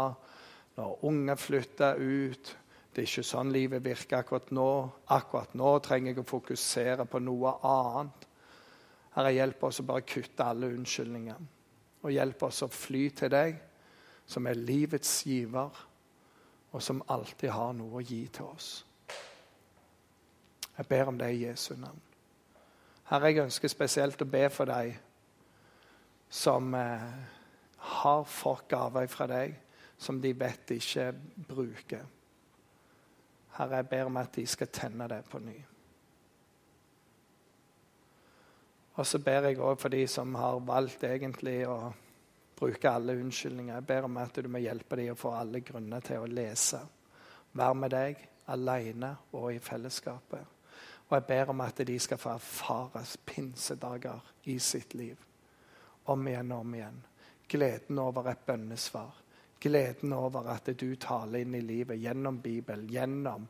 når 0.77 1.05
unge 1.09 1.37
flytter 1.41 1.99
ut 1.99 2.53
Det 2.97 3.03
er 3.03 3.11
ikke 3.11 3.29
sånn 3.29 3.51
livet 3.53 3.83
virker 3.85 4.23
akkurat 4.23 4.47
nå. 4.57 4.69
Akkurat 5.13 5.51
nå 5.53 5.75
trenger 5.85 6.15
jeg 6.15 6.23
å 6.23 6.31
fokusere 6.31 7.05
på 7.05 7.19
noe 7.21 7.51
annet. 7.69 8.23
Herre, 9.13 9.35
hjelp 9.37 9.67
oss 9.69 9.83
å 9.83 9.85
bare 9.91 10.05
kutte 10.09 10.47
alle 10.49 10.71
unnskyldninger. 10.73 11.43
Og 12.01 12.15
hjelp 12.15 12.47
oss 12.49 12.63
å 12.65 12.71
fly 12.73 13.03
til 13.21 13.35
deg, 13.37 13.61
som 14.25 14.49
er 14.49 14.57
livets 14.57 15.13
giver, 15.29 15.77
og 16.73 16.87
som 16.89 17.05
alltid 17.13 17.53
har 17.53 17.77
noe 17.77 18.01
å 18.01 18.07
gi 18.15 18.23
til 18.33 18.49
oss. 18.49 18.71
Jeg 20.81 20.89
ber 20.89 21.13
om 21.13 21.21
det 21.21 21.35
i 21.37 21.45
Jesu 21.45 21.75
navn. 21.77 22.01
Herre, 23.13 23.29
jeg 23.29 23.45
ønsker 23.45 23.77
spesielt 23.77 24.25
å 24.25 24.33
be 24.39 24.47
for 24.49 24.73
deg 24.73 24.97
som 26.33 26.73
eh, 26.81 27.09
har 28.01 28.25
fått 28.25 28.71
gaver 28.73 29.13
fra 29.13 29.29
deg 29.37 29.61
som 30.01 30.17
de 30.25 30.33
vet 30.33 30.65
de 30.73 30.81
ikke 30.81 31.11
bruker. 31.53 32.16
Herre, 33.57 33.81
jeg 33.81 33.89
ber 33.89 34.11
om 34.11 34.17
at 34.21 34.35
de 34.37 34.47
skal 34.47 34.69
tenne 34.73 35.09
det 35.09 35.23
på 35.31 35.39
ny. 35.41 35.57
Og 38.97 39.07
så 39.07 39.19
ber 39.21 39.49
jeg 39.49 39.61
òg 39.61 39.79
for 39.81 39.93
de 39.93 40.07
som 40.09 40.35
har 40.41 40.61
valgt 40.65 41.05
egentlig 41.05 41.59
å 41.69 41.93
bruke 42.57 42.91
alle 42.91 43.17
unnskyldninger. 43.21 43.75
Jeg 43.75 43.87
ber 43.87 44.09
om 44.09 44.17
at 44.21 44.41
du 44.41 44.49
må 44.49 44.63
hjelpe 44.65 44.97
dem 44.97 45.13
å 45.13 45.21
få 45.21 45.35
alle 45.37 45.61
grunner 45.61 46.05
til 46.05 46.25
å 46.25 46.31
lese. 46.31 46.81
Være 47.57 47.77
med 47.77 47.93
deg 47.93 48.23
alene 48.53 49.13
og 49.37 49.51
i 49.53 49.61
fellesskapet. 49.61 50.55
Og 51.07 51.15
jeg 51.15 51.27
ber 51.29 51.53
om 51.53 51.61
at 51.63 51.85
de 51.87 51.99
skal 52.03 52.19
få 52.19 52.33
erfare 52.35 53.05
pinsedager 53.27 54.33
i 54.51 54.59
sitt 54.59 54.95
liv. 54.95 55.21
Om 56.07 56.29
igjen 56.29 56.53
og 56.53 56.65
om 56.65 56.75
igjen. 56.75 56.99
Gleden 57.49 58.01
over 58.03 58.31
et 58.31 58.43
bønnesvar. 58.47 59.13
Gleden 59.67 60.15
over 60.17 60.49
at 60.55 60.71
du 60.79 60.89
taler 60.97 61.43
inn 61.45 61.55
i 61.59 61.63
livet 61.65 62.01
gjennom 62.01 62.41
Bibelen, 62.43 62.89
gjennom 62.91 63.47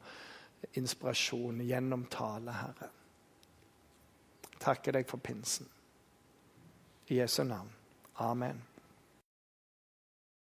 inspirasjon, 0.80 1.60
gjennom 1.68 2.06
tale, 2.10 2.60
Herre 2.60 2.92
takker 4.66 4.96
deg 4.96 5.08
for 5.08 5.22
pinsen. 5.22 5.68
I 7.06 7.20
Jesu 7.20 7.44
navn. 7.44 7.70
Amen. 8.18 8.62